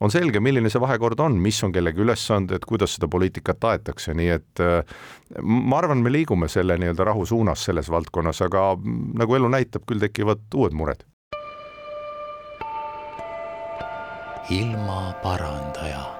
on 0.00 0.12
selge, 0.14 0.40
milline 0.40 0.70
see 0.70 0.82
vahekord 0.82 1.20
on, 1.20 1.38
mis 1.42 1.58
on 1.66 1.74
kellegi 1.74 2.04
ülesanded, 2.04 2.64
kuidas 2.68 2.94
seda 2.96 3.10
poliitikat 3.10 3.66
aetakse, 3.72 4.14
nii 4.14 4.30
et 4.36 4.64
ma 5.42 5.80
arvan, 5.80 6.04
me 6.04 6.12
liigume 6.14 6.48
selle 6.48 6.78
nii-öelda 6.80 7.10
rahu 7.10 7.26
suunas 7.26 7.66
selles 7.66 7.90
valdkonnas, 7.90 8.40
aga 8.46 8.72
nagu 9.20 9.40
elu 9.40 9.50
näitab, 9.58 9.86
küll 9.88 10.02
tekivad 10.02 10.46
uued 10.54 10.76
mured. 10.76 11.06
ilmaparandaja 14.50 16.19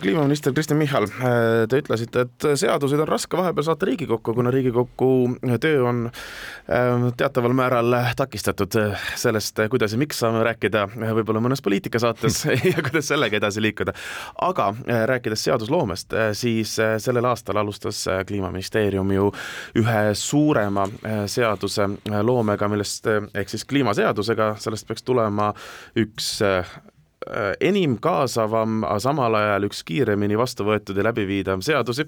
kliimaminister 0.00 0.52
Kristen 0.52 0.76
Michal, 0.80 1.04
äh, 1.04 1.66
te 1.70 1.80
ütlesite, 1.82 2.24
et 2.26 2.46
seaduseid 2.58 3.02
on 3.04 3.08
raske 3.08 3.38
vahepeal 3.38 3.66
saata 3.68 3.86
Riigikokku, 3.88 4.34
kuna 4.34 4.50
Riigikogu 4.50 5.10
töö 5.62 5.84
on 5.88 6.02
äh, 6.10 7.06
teataval 7.16 7.54
määral 7.56 7.96
takistatud 8.16 8.76
sellest, 9.16 9.62
kuidas 9.70 9.94
ja 9.94 10.00
miks 10.00 10.20
saame 10.22 10.42
rääkida 10.46 10.86
võib-olla 11.18 11.42
mõnes 11.44 11.62
poliitikasaates 11.64 12.42
ja 12.72 12.82
kuidas 12.82 13.08
sellega 13.12 13.38
edasi 13.40 13.62
liikuda. 13.62 13.94
aga 14.42 14.68
äh, 14.74 15.04
rääkides 15.10 15.44
seadusloomest, 15.48 16.18
siis 16.32 16.74
sellel 16.98 17.30
aastal 17.30 17.62
alustas 17.62 18.02
Kliimaministeerium 18.26 19.12
ju 19.12 19.30
ühe 19.78 20.02
suurema 20.14 20.86
seaduse 21.30 21.86
loomega, 22.22 22.68
millest 22.68 23.06
ehk 23.10 23.48
siis 23.52 23.64
kliimaseadusega, 23.64 24.54
sellest 24.58 24.88
peaks 24.88 25.06
tulema 25.06 25.52
üks 25.98 26.40
Äh, 26.40 26.64
enim 27.60 27.98
kaasavam, 28.00 28.80
aga 28.86 29.00
samal 29.04 29.36
ajal 29.36 29.66
üks 29.68 29.82
kiiremini 29.86 30.38
vastu 30.40 30.64
võetud 30.64 30.96
ja 30.96 31.04
läbiviidav 31.04 31.60
seadusi, 31.64 32.06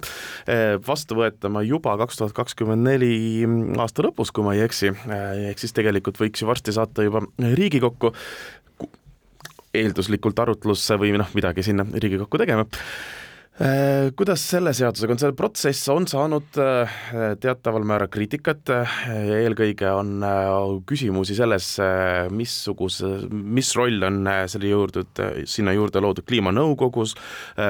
äh, 0.49 0.79
vastu 0.87 1.19
võetama 1.19 1.65
juba 1.67 1.99
kaks 2.01 2.21
tuhat 2.21 2.37
kakskümmend 2.37 2.87
neli 2.89 3.45
aasta 3.77 4.07
lõpus, 4.07 4.33
kui 4.33 4.47
ma 4.47 4.57
ei 4.57 4.65
eksi, 4.65 4.95
äh, 5.13 5.51
ehk 5.53 5.61
siis 5.61 5.77
tegelikult 5.77 6.21
võiks 6.21 6.43
ju 6.43 6.49
varsti 6.49 6.73
saata 6.73 7.05
juba 7.05 7.25
Riigikokku, 7.39 8.15
eelduslikult 9.73 10.39
arutlusse 10.39 10.97
või 11.01 11.13
noh, 11.17 11.29
midagi 11.37 11.65
sinna 11.65 11.85
Riigikokku 11.85 12.41
tegema. 12.41 12.65
Äh, 12.65 13.22
kuidas 14.17 14.41
selle 14.49 14.73
seadusega 14.73 15.13
on, 15.13 15.19
see 15.21 15.35
protsess 15.37 15.89
on 15.93 16.07
saanud 16.09 16.57
äh, 16.57 16.95
teataval 17.37 17.85
määral 17.85 18.09
kriitikat 18.09 18.71
ja 18.73 19.41
eelkõige 19.43 19.91
on 19.93 20.25
äh, 20.25 20.47
küsimusi 20.89 21.37
selles, 21.37 21.67
missuguse, 22.33 23.11
mis 23.29 23.69
roll 23.77 24.01
on 24.09 24.25
selle 24.49 24.71
juurde, 24.71 25.05
sinna 25.49 25.75
juurde 25.77 26.01
loodud 26.01 26.25
kliimanõukogus, 26.29 27.13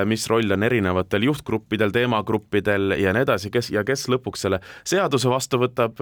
mis 0.07 0.25
roll 0.31 0.55
on 0.55 0.63
erinevatel 0.67 1.27
juhtgruppidel, 1.27 1.91
teemagruppidel 1.95 2.97
ja 3.01 3.15
nii 3.15 3.27
edasi, 3.27 3.51
kes 3.53 3.73
ja 3.75 3.83
kes 3.87 4.07
lõpuks 4.13 4.47
selle 4.47 4.61
seaduse 4.89 5.31
vastu 5.33 5.61
võtab, 5.63 5.99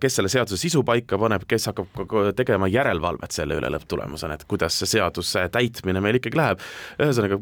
kes 0.00 0.18
selle 0.18 0.30
seaduse 0.32 0.60
sisu 0.60 0.84
paika 0.86 1.18
paneb, 1.20 1.46
kes 1.50 1.68
hakkab 1.72 2.32
tegema 2.38 2.70
järelevalvet 2.70 3.34
selle 3.34 3.58
üle 3.58 3.72
lõpptulemusena, 3.74 4.38
et 4.38 4.46
kuidas 4.50 4.78
see 4.78 4.94
seaduse 4.94 5.48
täitmine 5.52 6.02
meil 6.04 6.20
ikkagi 6.20 6.38
läheb. 6.38 6.62
ühesõnaga, 7.02 7.40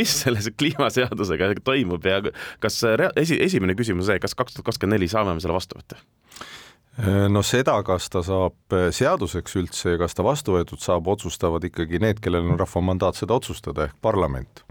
mis 0.00 0.16
selles 0.24 0.48
kliimaseadusega 0.62 1.52
toimub 1.64 2.08
ja 2.08 2.22
kas 2.62 2.80
esi, 3.16 3.38
esimene 3.42 3.76
küsimus 3.78 4.08
see, 4.10 4.22
kas 4.22 4.36
kaks 4.38 4.56
tuhat 4.56 4.70
kakskümmend 4.70 4.98
neli 4.98 5.10
saame 5.10 5.34
me 5.36 5.44
selle 5.44 5.58
vastu 5.58 5.78
võtta? 5.80 6.00
no 7.32 7.40
seda, 7.46 7.78
kas 7.86 8.10
ta 8.12 8.20
saab 8.26 8.74
seaduseks 8.92 9.54
üldse 9.56 9.94
ja 9.94 10.00
kas 10.00 10.16
ta 10.16 10.24
vastu 10.26 10.58
võetud 10.58 10.80
saab, 10.82 11.08
otsustavad 11.08 11.64
ikkagi 11.64 12.00
need, 12.02 12.20
kellel 12.20 12.50
on 12.52 12.60
rahva 12.60 12.82
mandaat 12.84 13.16
seda 13.16 13.38
otsustada 13.38 13.86
ehk 13.88 13.96
parlament. 14.04 14.64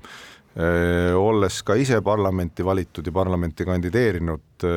olles 1.17 1.61
ka 1.63 1.77
ise 1.79 2.01
parlamenti 2.05 2.65
valitud 2.65 3.07
ja 3.07 3.13
parlamenti 3.15 3.65
kandideerinud 3.65 4.67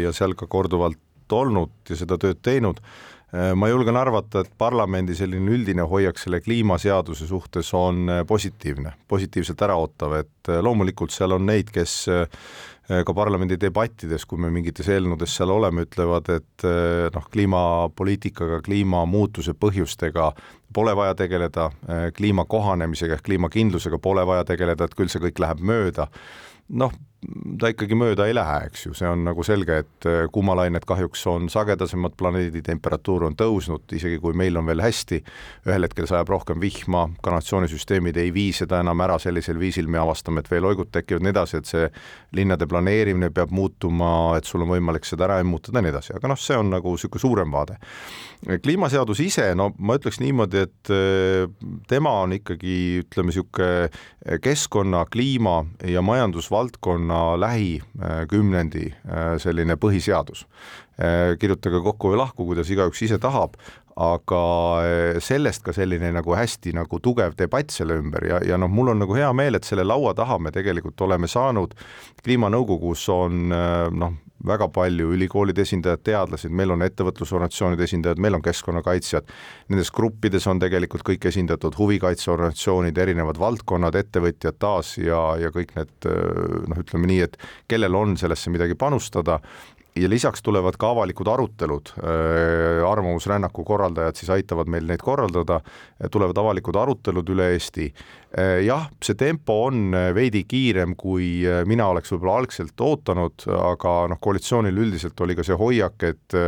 ja 0.00 0.12
seal 0.14 0.34
ka 0.38 0.46
korduvalt 0.46 1.02
olnud 1.32 1.90
ja 1.90 1.96
seda 1.98 2.16
tööd 2.22 2.38
teinud, 2.42 2.80
ma 3.32 3.68
julgen 3.68 3.96
arvata, 3.98 4.44
et 4.44 4.52
parlamendi 4.58 5.14
selline 5.18 5.50
üldine 5.56 5.82
hoiak 5.90 6.18
selle 6.20 6.38
kliimaseaduse 6.40 7.26
suhtes 7.26 7.72
on 7.74 8.06
positiivne, 8.26 8.92
positiivselt 9.08 9.64
äraootav, 9.66 10.14
et 10.20 10.50
loomulikult 10.62 11.10
seal 11.14 11.34
on 11.34 11.46
neid, 11.48 11.72
kes 11.74 11.96
ka 12.86 13.14
parlamendi 13.18 13.58
debattides, 13.58 14.24
kui 14.30 14.38
me 14.38 14.50
mingites 14.54 14.86
eelnõudes 14.94 15.34
seal 15.34 15.50
oleme, 15.50 15.88
ütlevad, 15.88 16.30
et 16.36 16.66
noh, 17.16 17.26
kliimapoliitikaga, 17.34 18.60
kliimamuutuse 18.66 19.56
põhjustega 19.58 20.30
pole 20.76 20.94
vaja 20.96 21.16
tegeleda, 21.18 21.70
kliima 22.14 22.46
kohanemisega 22.46 23.18
ehk 23.18 23.26
kliimakindlusega 23.26 23.98
pole 24.02 24.22
vaja 24.26 24.46
tegeleda, 24.46 24.86
et 24.86 24.94
küll 24.94 25.10
see 25.10 25.22
kõik 25.26 25.42
läheb 25.42 25.66
mööda. 25.66 26.06
Noh, 26.78 26.94
ta 27.60 27.70
ikkagi 27.72 27.96
mööda 27.98 28.26
ei 28.28 28.34
lähe, 28.36 28.66
eks 28.68 28.84
ju, 28.86 28.92
see 28.96 29.08
on 29.08 29.24
nagu 29.26 29.44
selge, 29.46 29.78
et 29.82 30.06
äh, 30.08 30.26
kuumalained 30.32 30.84
kahjuks 30.86 31.22
on 31.30 31.48
sagedasemad, 31.50 32.14
planeedi 32.18 32.60
temperatuur 32.64 33.24
on 33.26 33.36
tõusnud, 33.38 33.86
isegi 33.96 34.20
kui 34.22 34.36
meil 34.36 34.58
on 34.60 34.68
veel 34.68 34.82
hästi, 34.84 35.22
ühel 35.66 35.86
hetkel 35.86 36.08
sajab 36.10 36.30
rohkem 36.34 36.60
vihma, 36.62 37.06
kanalisatsioonisüsteemid 37.24 38.20
ei 38.20 38.32
vii 38.36 38.52
seda 38.60 38.82
enam 38.84 39.00
ära 39.06 39.16
sellisel 39.22 39.58
viisil, 39.60 39.88
me 39.90 40.00
avastame, 40.02 40.44
et 40.44 40.50
veel 40.52 40.68
oigud 40.68 40.92
tekivad, 40.92 41.24
nii 41.24 41.32
edasi, 41.32 41.62
et 41.62 41.70
see 41.70 41.88
linnade 42.36 42.68
planeerimine 42.70 43.32
peab 43.34 43.54
muutuma, 43.54 44.36
et 44.36 44.48
sul 44.48 44.66
on 44.66 44.74
võimalik 44.76 45.08
seda 45.08 45.26
ära 45.30 45.40
immutada 45.42 45.80
ja 45.80 45.86
nii 45.86 45.94
edasi, 45.94 46.14
aga 46.18 46.30
noh, 46.30 46.40
see 46.40 46.60
on 46.60 46.70
nagu 46.76 46.94
niisugune 46.96 47.24
suurem 47.24 47.56
vaade. 47.56 47.80
kliimaseadus 48.62 49.24
ise, 49.24 49.48
no 49.56 49.70
ma 49.78 49.96
ütleks 49.96 50.20
niimoodi, 50.20 50.66
et 50.68 50.92
äh, 50.92 51.48
tema 51.88 52.12
on 52.22 52.36
ikkagi 52.36 52.76
ütleme, 53.06 53.32
niisugune 53.32 54.38
keskkonna, 54.42 55.04
kliima 55.10 55.62
ja 55.86 56.02
majandusvaldkonna 56.04 57.05
ühiskonna 57.06 57.40
lähikümnendi 57.40 58.94
äh, 59.08 59.38
selline 59.38 59.76
põhiseadus. 59.76 60.46
Äh, 60.98 61.36
kirjutage 61.38 61.80
kokku 61.82 62.12
või 62.12 62.18
lahku, 62.18 62.46
kuidas 62.46 62.70
igaüks 62.70 63.02
ise 63.02 63.18
tahab, 63.18 63.56
aga 63.96 64.42
äh, 64.82 65.20
sellest 65.20 65.62
ka 65.62 65.72
selline 65.72 66.12
nagu 66.12 66.34
hästi 66.34 66.72
nagu 66.72 67.00
tugev 67.00 67.36
debatt 67.38 67.70
selle 67.70 67.98
ümber 68.00 68.26
ja, 68.26 68.40
ja 68.44 68.56
noh, 68.56 68.68
mul 68.68 68.88
on 68.88 68.98
nagu 68.98 69.14
hea 69.14 69.32
meel, 69.32 69.54
et 69.54 69.64
selle 69.64 69.84
laua 69.84 70.14
taha 70.14 70.38
me 70.38 70.50
tegelikult 70.50 71.00
oleme 71.00 71.28
saanud, 71.28 71.74
kliimanõukogus 72.24 73.08
on 73.08 73.48
noh, 73.48 74.12
väga 74.46 74.68
palju 74.68 75.12
ülikoolide 75.16 75.64
esindajad, 75.64 76.02
teadlased, 76.06 76.52
meil 76.52 76.74
on 76.74 76.84
ettevõtlusorganisatsioonide 76.86 77.86
esindajad, 77.86 78.20
meil 78.22 78.36
on 78.36 78.44
keskkonnakaitsjad, 78.44 79.30
nendes 79.72 79.90
gruppides 79.94 80.46
on 80.50 80.60
tegelikult 80.62 81.06
kõik 81.06 81.28
esindatud, 81.30 81.78
huvikaitseorganisatsioonid, 81.78 82.98
erinevad 82.98 83.40
valdkonnad, 83.40 83.96
ettevõtjad 83.96 84.58
taas 84.62 84.96
ja, 85.00 85.20
ja 85.40 85.52
kõik 85.54 85.72
need 85.78 86.10
noh, 86.10 86.82
ütleme 86.82 87.10
nii, 87.12 87.22
et 87.26 87.40
kellel 87.70 87.96
on 87.96 88.16
sellesse 88.20 88.52
midagi 88.52 88.76
panustada 88.78 89.40
ja 89.96 90.08
lisaks 90.08 90.42
tulevad 90.44 90.76
ka 90.78 90.90
avalikud 90.94 91.28
arutelud, 91.28 91.92
äh, 91.98 92.84
arvamusrännaku 92.90 93.64
korraldajad 93.64 94.18
siis 94.18 94.30
aitavad 94.30 94.70
meil 94.70 94.86
neid 94.88 95.02
korraldada, 95.04 95.60
tulevad 96.12 96.38
avalikud 96.42 96.76
arutelud 96.76 97.32
üle 97.34 97.50
Eesti. 97.54 97.88
Äh, 98.36 98.60
jah, 98.66 98.88
see 99.04 99.18
tempo 99.18 99.62
on 99.66 99.94
veidi 100.14 100.44
kiirem, 100.48 100.96
kui 101.00 101.46
mina 101.68 101.88
oleks 101.92 102.12
võib-olla 102.12 102.42
algselt 102.42 102.80
ootanud, 102.80 103.46
aga 103.56 103.94
noh, 104.12 104.20
koalitsioonil 104.20 104.84
üldiselt 104.86 105.20
oli 105.24 105.38
ka 105.38 105.46
see 105.46 105.56
hoiak, 105.56 106.08
et 106.10 106.40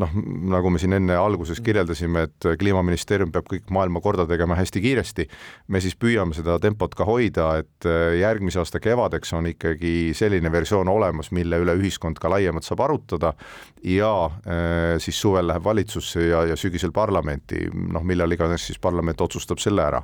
noh, 0.00 0.10
nagu 0.54 0.70
me 0.72 0.80
siin 0.82 0.96
enne 0.96 1.16
alguses 1.18 1.60
kirjeldasime, 1.64 2.26
et 2.28 2.48
Kliimaministeerium 2.58 3.32
peab 3.34 3.46
kõik 3.50 3.70
maailma 3.74 4.02
korda 4.04 4.26
tegema 4.28 4.56
hästi 4.58 4.82
kiiresti, 4.84 5.26
me 5.68 5.80
siis 5.82 5.96
püüame 6.00 6.36
seda 6.36 6.56
tempot 6.62 6.94
ka 6.96 7.06
hoida, 7.08 7.50
et 7.62 7.88
äh, 7.88 8.16
järgmise 8.20 8.60
aasta 8.62 8.80
kevadeks 8.82 9.34
on 9.36 9.48
ikkagi 9.50 10.12
selline 10.16 10.52
versioon 10.52 10.90
olemas, 10.90 11.30
mille 11.34 11.60
üle 11.62 11.76
ühiskond 11.78 12.20
ka 12.20 12.30
laiemalt 12.32 12.66
saab 12.66 12.84
arutada 12.86 13.34
ja 13.84 14.12
äh, 14.26 14.96
siis 15.02 15.20
suvel 15.20 15.48
läheb 15.50 15.64
valitsusse 15.64 16.28
ja, 16.28 16.44
ja 16.50 16.58
sügisel 16.58 16.92
parlamenti, 16.94 17.66
noh, 17.74 18.04
millal 18.06 18.32
iganes 18.34 18.66
siis 18.68 18.80
parlament 18.82 19.20
otsustab 19.24 19.62
selle 19.62 19.84
ära. 19.84 20.02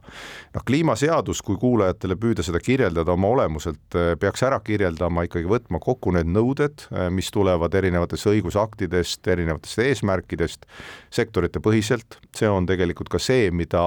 noh, 0.55 0.67
kliimaseadus, 0.67 1.43
kui 1.47 1.59
kuulajatele 1.61 2.17
püüda 2.21 2.45
seda 2.47 2.61
kirjeldada 2.63 3.15
oma 3.17 3.33
olemuselt, 3.35 3.85
äh, 3.95 4.15
peaks 4.21 4.45
ära 4.47 4.61
kirjeldama 4.65 5.27
ikkagi 5.29 5.49
võtma 5.51 5.81
kokku 5.83 6.15
need 6.15 6.29
nõuded, 6.31 6.87
mis 7.15 7.31
tulevad 7.33 7.75
erinevatest 7.75 8.29
õigusaktidest, 8.31 9.27
erinevatest 9.31 9.80
eesmärkidest 9.89 10.67
sektorite 11.11 11.63
põhiselt, 11.65 12.19
see 12.37 12.49
on 12.51 12.67
tegelikult 12.69 13.11
ka 13.13 13.21
see, 13.23 13.51
mida 13.55 13.83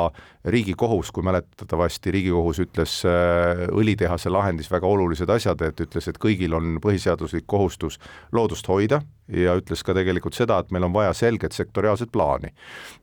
Riigikohus, 0.46 1.12
kui 1.16 1.24
mäletatavasti 1.24 2.14
Riigikohus 2.14 2.60
ütles 2.66 3.00
äh, 3.08 3.66
õlitehase 3.72 4.32
lahendis 4.34 4.72
väga 4.72 4.90
olulised 4.90 5.30
asjad, 5.30 5.62
et 5.68 5.86
ütles, 5.86 6.10
et 6.10 6.20
kõigil 6.22 6.56
on 6.58 6.78
põhiseaduslik 6.84 7.48
kohustus 7.48 8.00
loodust 8.32 8.68
hoida 8.68 9.02
ja 9.34 9.56
ütles 9.60 9.84
ka 9.86 9.96
tegelikult 9.98 10.38
seda, 10.38 10.60
et 10.62 10.72
meil 10.74 10.86
on 10.88 10.94
vaja 10.94 11.14
selget 11.18 11.56
sektoriaalset 11.56 12.12
plaani. 12.12 12.54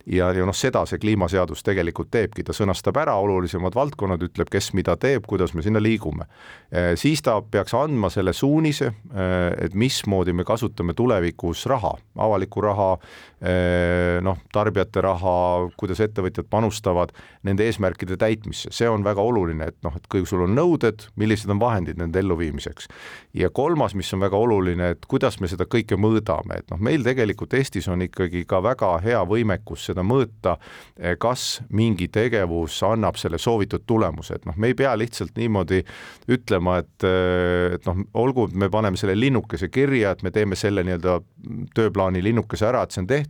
ja, 0.07 0.31
ja 0.33 0.47
noh, 0.47 0.57
seda 0.57 0.85
see 0.87 0.99
kliimaseadus 0.99 1.63
tegelikult 1.67 2.11
teebki, 2.11 2.45
ta 2.47 2.55
sõnastab 2.57 2.97
ära 3.03 3.15
olulisemad 3.21 3.75
valdkonnad, 3.75 4.23
ütleb, 4.31 4.51
kes 4.51 4.73
mida 4.75 4.97
teeb, 4.97 5.27
kuidas 5.29 5.55
me 5.55 5.63
sinna 5.63 5.83
liigume. 5.83 6.27
Äh, 6.73 6.93
siis 7.01 7.23
ta 7.23 7.39
peaks 7.43 7.75
andma 7.75 8.11
selle 8.11 8.33
suunise, 8.37 8.93
äh, 9.13 9.51
et 9.67 9.75
mismoodi 9.75 10.33
me 10.33 10.45
kasutame 10.45 10.95
tulevikus 10.95 11.67
raha, 11.71 11.95
avalikku 12.19 12.65
raha, 12.65 12.93
noh, 13.41 14.37
tarbijate 14.53 15.01
raha, 15.01 15.35
kuidas 15.81 16.03
ettevõtjad 16.05 16.45
panustavad 16.53 17.15
nende 17.47 17.65
eesmärkide 17.65 18.19
täitmisse, 18.21 18.69
see 18.75 18.89
on 18.89 19.05
väga 19.05 19.23
oluline, 19.25 19.71
et 19.73 19.79
noh, 19.87 19.95
et 19.97 20.05
kui 20.13 20.27
sul 20.29 20.45
on 20.45 20.53
nõuded, 20.57 21.07
millised 21.21 21.49
on 21.53 21.61
vahendid 21.63 21.97
nende 22.01 22.21
elluviimiseks. 22.21 22.89
ja 23.35 23.51
kolmas, 23.51 23.95
mis 23.95 24.13
on 24.15 24.21
väga 24.21 24.37
oluline, 24.37 24.91
et 24.95 25.07
kuidas 25.09 25.41
me 25.41 25.49
seda 25.49 25.65
kõike 25.65 25.97
mõõdame, 25.97 26.59
et 26.61 26.71
noh, 26.71 26.81
meil 26.81 27.05
tegelikult 27.07 27.55
Eestis 27.55 27.89
on 27.89 28.03
ikkagi 28.03 28.45
ka 28.49 28.61
väga 28.63 28.93
hea 29.05 29.23
võimekus 29.25 29.87
seda 29.89 30.05
mõõta, 30.05 30.57
eh, 30.99 31.17
kas 31.19 31.63
mingi 31.71 32.09
tegevus 32.09 32.83
annab 32.83 33.17
selle 33.17 33.39
soovitud 33.39 33.87
tulemuse, 33.87 34.35
et 34.37 34.47
noh, 34.47 34.57
me 34.57 34.73
ei 34.73 34.75
pea 34.75 34.93
lihtsalt 34.99 35.37
niimoodi 35.41 35.83
ütlema, 36.29 36.79
et 36.85 37.09
eh, 37.09 37.75
et 37.75 37.87
noh, 37.87 38.05
olgu, 38.21 38.49
me 38.53 38.69
paneme 38.73 38.99
selle 39.01 39.15
linnukese 39.19 39.71
kirja, 39.73 40.15
et 40.15 40.23
me 40.27 40.33
teeme 40.35 40.57
selle 40.59 40.85
nii-öelda 40.87 41.19
tööplaani 41.77 42.23
linnukese 42.25 42.67
ära, 42.69 42.83
et 42.85 42.95
see 42.95 43.03
on 43.05 43.09
tehtud, 43.11 43.30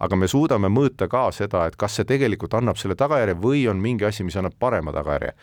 aga 0.00 0.16
me 0.16 0.28
suudame 0.28 0.70
mõõta 0.72 1.08
ka 1.10 1.28
seda, 1.34 1.66
et 1.66 1.76
kas 1.80 1.98
see 1.98 2.08
tegelikult 2.08 2.54
annab 2.58 2.78
selle 2.80 2.96
tagajärje 2.98 3.38
või 3.40 3.66
on 3.70 3.80
mingi 3.82 4.06
asi, 4.08 4.24
mis 4.24 4.36
annab 4.40 4.56
parema 4.58 4.92
tagajärje. 4.96 5.34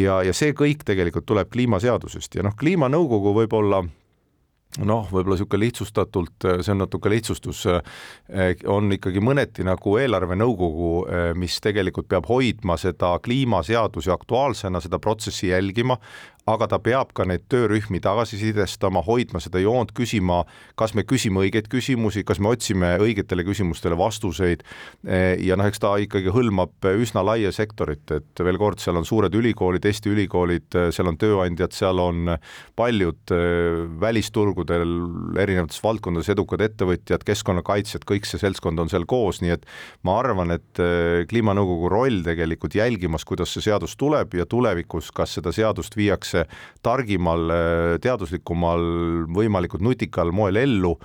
ja, 0.00 0.22
ja 0.22 0.32
see 0.32 0.52
kõik 0.56 0.84
tegelikult 0.84 1.26
tuleb 1.26 1.52
kliimaseadusest 1.52 2.34
ja 2.34 2.46
noh, 2.46 2.56
kliimanõukogu 2.58 3.34
võib-olla 3.42 3.84
noh, 4.84 5.06
võib-olla 5.08 5.36
niisugune 5.36 5.62
lihtsustatult, 5.64 6.46
see 6.60 6.72
on 6.74 6.82
natuke 6.82 7.10
lihtsustus, 7.12 7.62
on 8.68 8.92
ikkagi 8.96 9.22
mõneti 9.24 9.64
nagu 9.66 9.96
eelarvenõukogu, 10.00 10.90
mis 11.40 11.58
tegelikult 11.64 12.08
peab 12.10 12.28
hoidma 12.28 12.76
seda 12.80 13.14
kliimaseadusi 13.24 14.12
aktuaalsena, 14.12 14.82
seda 14.84 15.00
protsessi 15.02 15.48
jälgima, 15.52 15.96
aga 16.46 16.68
ta 16.70 16.78
peab 16.78 17.10
ka 17.16 17.24
neid 17.26 17.42
töörühmi 17.50 17.98
tagasisidestama, 18.02 19.02
hoidma 19.06 19.40
seda 19.42 19.58
joont, 19.58 19.90
küsima, 19.96 20.44
kas 20.78 20.94
me 20.94 21.02
küsime 21.02 21.42
õigeid 21.42 21.66
küsimusi, 21.72 22.22
kas 22.26 22.38
me 22.38 22.52
otsime 22.52 22.92
õigetele 23.02 23.42
küsimustele 23.46 23.98
vastuseid. 23.98 24.62
ja 25.42 25.56
noh, 25.58 25.66
eks 25.66 25.82
ta 25.82 25.96
ikkagi 25.98 26.30
hõlmab 26.30 26.86
üsna 27.02 27.24
laia 27.26 27.50
sektorit, 27.52 28.10
et 28.14 28.42
veel 28.46 28.58
kord, 28.62 28.78
seal 28.78 28.98
on 29.00 29.04
suured 29.04 29.34
ülikoolid, 29.34 29.84
Eesti 29.86 30.12
ülikoolid, 30.12 30.78
seal 30.94 31.10
on 31.10 31.18
tööandjad, 31.18 31.74
seal 31.74 31.98
on 32.02 32.36
paljud 32.78 33.34
eh, 33.34 33.82
välisturgudel 34.00 34.86
erinevates 35.42 35.82
valdkondades 35.82 36.30
edukad 36.30 36.62
ettevõtjad, 36.62 37.26
keskkonnakaitsjad, 37.26 38.06
kõik 38.06 38.28
see 38.28 38.42
seltskond 38.42 38.78
on 38.82 38.92
seal 38.92 39.06
koos, 39.08 39.42
nii 39.42 39.54
et 39.56 39.66
ma 40.06 40.18
arvan, 40.20 40.54
et 40.54 40.82
eh, 40.82 41.24
kliimanõukogu 41.30 41.90
roll 41.90 42.22
tegelikult 42.26 42.78
jälgimas, 42.78 43.26
kuidas 43.26 43.54
see 43.54 43.66
seadus 43.66 43.96
tuleb 43.98 44.38
ja 44.38 44.46
tulevikus, 44.46 45.10
kas 45.10 45.38
seda 45.40 45.54
seadust 45.56 45.98
viiakse 45.98 46.35
viiakse 46.36 46.82
targimal, 46.82 47.50
teaduslikumal, 48.02 49.26
võimalikult 49.32 49.82
nutikal 49.82 50.32
moel 50.32 50.56
ellu. 50.56 50.98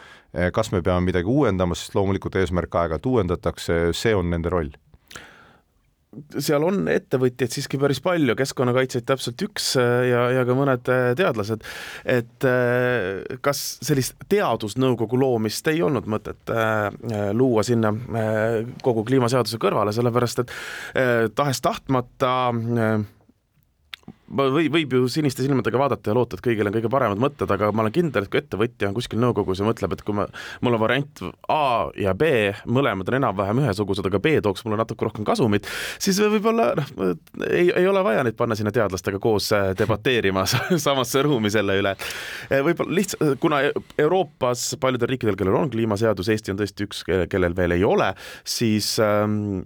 kas 0.54 0.72
me 0.72 0.82
peame 0.82 1.12
midagi 1.12 1.28
uuendama, 1.28 1.76
sest 1.76 1.96
loomulikult 1.96 2.36
eesmärk 2.40 2.72
aeg-ajalt 2.72 3.06
uuendatakse, 3.06 3.92
see 3.92 4.16
on 4.16 4.30
nende 4.32 4.50
roll 4.50 4.72
seal 6.44 6.64
on 6.68 6.90
ettevõtjaid 6.92 7.54
siiski 7.54 7.78
päris 7.80 8.02
palju, 8.04 8.34
keskkonnakaitsjaid 8.36 9.06
täpselt 9.08 9.44
üks 9.46 9.70
ja, 9.80 10.26
ja 10.36 10.42
ka 10.44 10.56
mõned 10.56 10.84
teadlased. 11.16 11.64
et 12.04 12.48
kas 13.42 13.62
sellist 13.80 14.18
teadusnõukogu 14.28 15.20
loomist 15.20 15.68
ei 15.72 15.80
olnud 15.82 16.10
mõtet 16.12 16.52
luua 17.32 17.64
sinna 17.64 17.94
kogu 18.84 19.06
kliimaseaduse 19.08 19.60
kõrvale, 19.62 19.96
sellepärast 19.96 20.44
et 20.44 20.54
tahes-tahtmata 21.36 22.36
või 24.32 24.70
võib 24.72 24.94
ju 24.96 25.08
siniste 25.12 25.44
silmadega 25.44 25.80
vaadata 25.80 26.12
ja 26.12 26.16
loota, 26.16 26.38
et 26.38 26.44
kõigil 26.46 26.68
on 26.68 26.76
kõige 26.76 26.92
paremad 26.92 27.22
mõtted, 27.22 27.52
aga 27.52 27.72
ma 27.76 27.84
olen 27.86 27.96
kindel, 27.96 28.26
et 28.26 28.32
kui 28.32 28.42
ettevõtja 28.42 28.90
on 28.90 28.96
kuskil 28.96 29.22
nõukogus 29.22 29.62
ja 29.62 29.68
mõtleb, 29.68 29.96
et 29.96 30.04
kui 30.08 30.16
ma, 30.18 30.28
mul 30.64 30.78
on 30.78 30.84
variant 30.84 31.24
A 31.52 31.64
ja 32.00 32.14
B, 32.18 32.52
mõlemad 32.66 33.10
on 33.12 33.20
enam-vähem 33.20 33.64
ühesugused, 33.66 34.08
aga 34.08 34.22
B 34.24 34.38
tooks 34.44 34.66
mulle 34.66 34.80
natuke 34.82 35.08
rohkem 35.08 35.28
kasumit, 35.28 35.68
siis 36.02 36.20
võib-olla 36.22 36.72
noh, 36.80 36.94
ei, 37.50 37.68
ei 37.70 37.90
ole 37.90 38.04
vaja 38.06 38.26
neid 38.28 38.38
panna 38.40 38.58
sinna 38.60 38.74
teadlastega 38.76 39.20
koos 39.24 39.52
äh, 39.56 39.72
debateerima 39.78 40.46
samasse 40.88 41.26
ruumi 41.28 41.52
selle 41.54 41.78
üle. 41.82 41.96
Äh, 42.48 42.64
võib-olla 42.66 42.98
lihtsalt, 43.02 43.38
kuna 43.44 43.64
Euroopas 44.00 44.72
paljudel 44.82 45.14
riikidel, 45.14 45.38
kellel 45.40 45.60
on 45.60 45.72
kliimaseadus, 45.74 46.32
Eesti 46.32 46.56
on 46.56 46.62
tõesti 46.62 46.88
üks, 46.88 47.04
kellel 47.06 47.56
veel 47.58 47.76
ei 47.78 47.86
ole, 47.88 48.14
siis 48.48 48.96
ähm, 49.04 49.64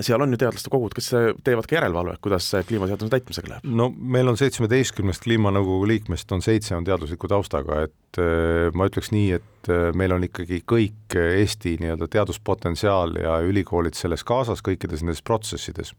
seal 0.00 0.22
on 0.24 0.32
ju 0.32 0.40
teadlaste 0.40 0.70
kogud, 0.72 0.94
kes 0.96 1.10
teevad 1.44 1.68
ka 1.68 1.76
järelevalvet, 1.76 2.20
kuidas 2.24 2.48
kliimaseaduse 2.68 3.12
täitmisega 3.12 3.54
läheb? 3.54 3.66
no 3.80 3.88
meil 3.92 4.30
on 4.30 4.38
seitsmeteistkümnest 4.40 5.24
kliimanõukogu 5.26 5.88
liikmest 5.90 6.32
on 6.32 6.44
seitse 6.44 6.76
on 6.76 6.86
teadusliku 6.86 7.30
taustaga, 7.30 7.82
et 7.88 8.20
äh, 8.20 8.68
ma 8.76 8.88
ütleks 8.90 9.12
nii, 9.14 9.38
et 9.38 9.72
äh, 9.72 9.90
meil 9.98 10.14
on 10.16 10.24
ikkagi 10.26 10.62
kõik 10.68 11.16
Eesti 11.22 11.76
nii-öelda 11.82 12.08
teaduspotentsiaal 12.12 13.18
ja 13.22 13.38
ülikoolid 13.46 13.98
selles 13.98 14.24
kaasas 14.24 14.64
kõikides 14.64 15.04
nendes 15.04 15.22
protsessides. 15.26 15.94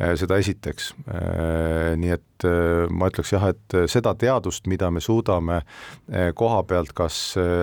Äh, 0.00 0.16
seda 0.20 0.40
esiteks. 0.40 0.92
nii 2.00 2.12
et 2.16 2.24
ma 2.44 3.08
ütleks 3.10 3.32
jah, 3.34 3.48
et 3.52 3.76
seda 3.90 4.14
teadust, 4.18 4.66
mida 4.70 4.90
me 4.90 5.02
suudame 5.02 5.60
koha 6.36 6.62
pealt 6.68 6.92
kas 6.96 7.18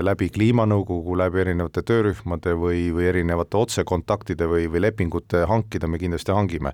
läbi 0.05 0.29
kliimanõukogu, 0.33 1.17
läbi 1.19 1.41
erinevate 1.43 1.83
töörühmade 1.87 2.53
või, 2.59 2.87
või 2.95 3.07
erinevate 3.11 3.59
otsekontaktide 3.59 4.47
või, 4.49 4.67
või 4.71 4.83
lepingute 4.85 5.43
hankida, 5.49 5.87
me 5.87 5.99
kindlasti 6.01 6.35
hangime. 6.35 6.73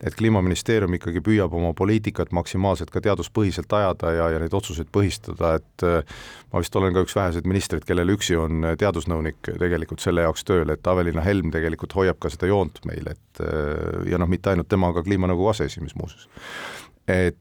et 0.00 0.14
Kliimaministeerium 0.18 0.94
ikkagi 0.94 1.22
püüab 1.24 1.54
oma 1.54 1.72
poliitikat 1.74 2.32
maksimaalselt 2.32 2.90
ka 2.90 3.00
teaduspõhiselt 3.00 3.72
ajada 3.72 4.12
ja, 4.12 4.28
ja 4.34 4.42
neid 4.42 4.54
otsuseid 4.54 4.90
põhistada, 4.92 5.54
et 5.60 5.86
ma 6.52 6.62
vist 6.62 6.76
olen 6.76 6.94
ka 6.94 7.04
üks 7.06 7.16
väheseid 7.16 7.48
ministreid, 7.48 7.86
kellel 7.88 8.14
üksi 8.14 8.36
on 8.38 8.66
teadusnõunik 8.78 9.52
tegelikult 9.58 10.04
selle 10.04 10.26
jaoks 10.26 10.44
tööl, 10.48 10.70
et 10.74 10.86
Aveliina 10.86 11.24
Helm 11.24 11.52
tegelikult 11.54 11.96
hoiab 11.98 12.20
ka 12.22 12.32
seda 12.32 12.50
joont 12.50 12.82
meil, 12.88 13.12
et 13.14 13.42
ja 14.10 14.20
noh, 14.20 14.30
mitte 14.30 14.52
ainult 14.52 14.70
tema, 14.70 14.92
aga 14.92 15.04
kliimanõukogu 15.06 15.52
aseesimees 15.54 15.96
muuseas 15.98 16.28
et 17.10 17.38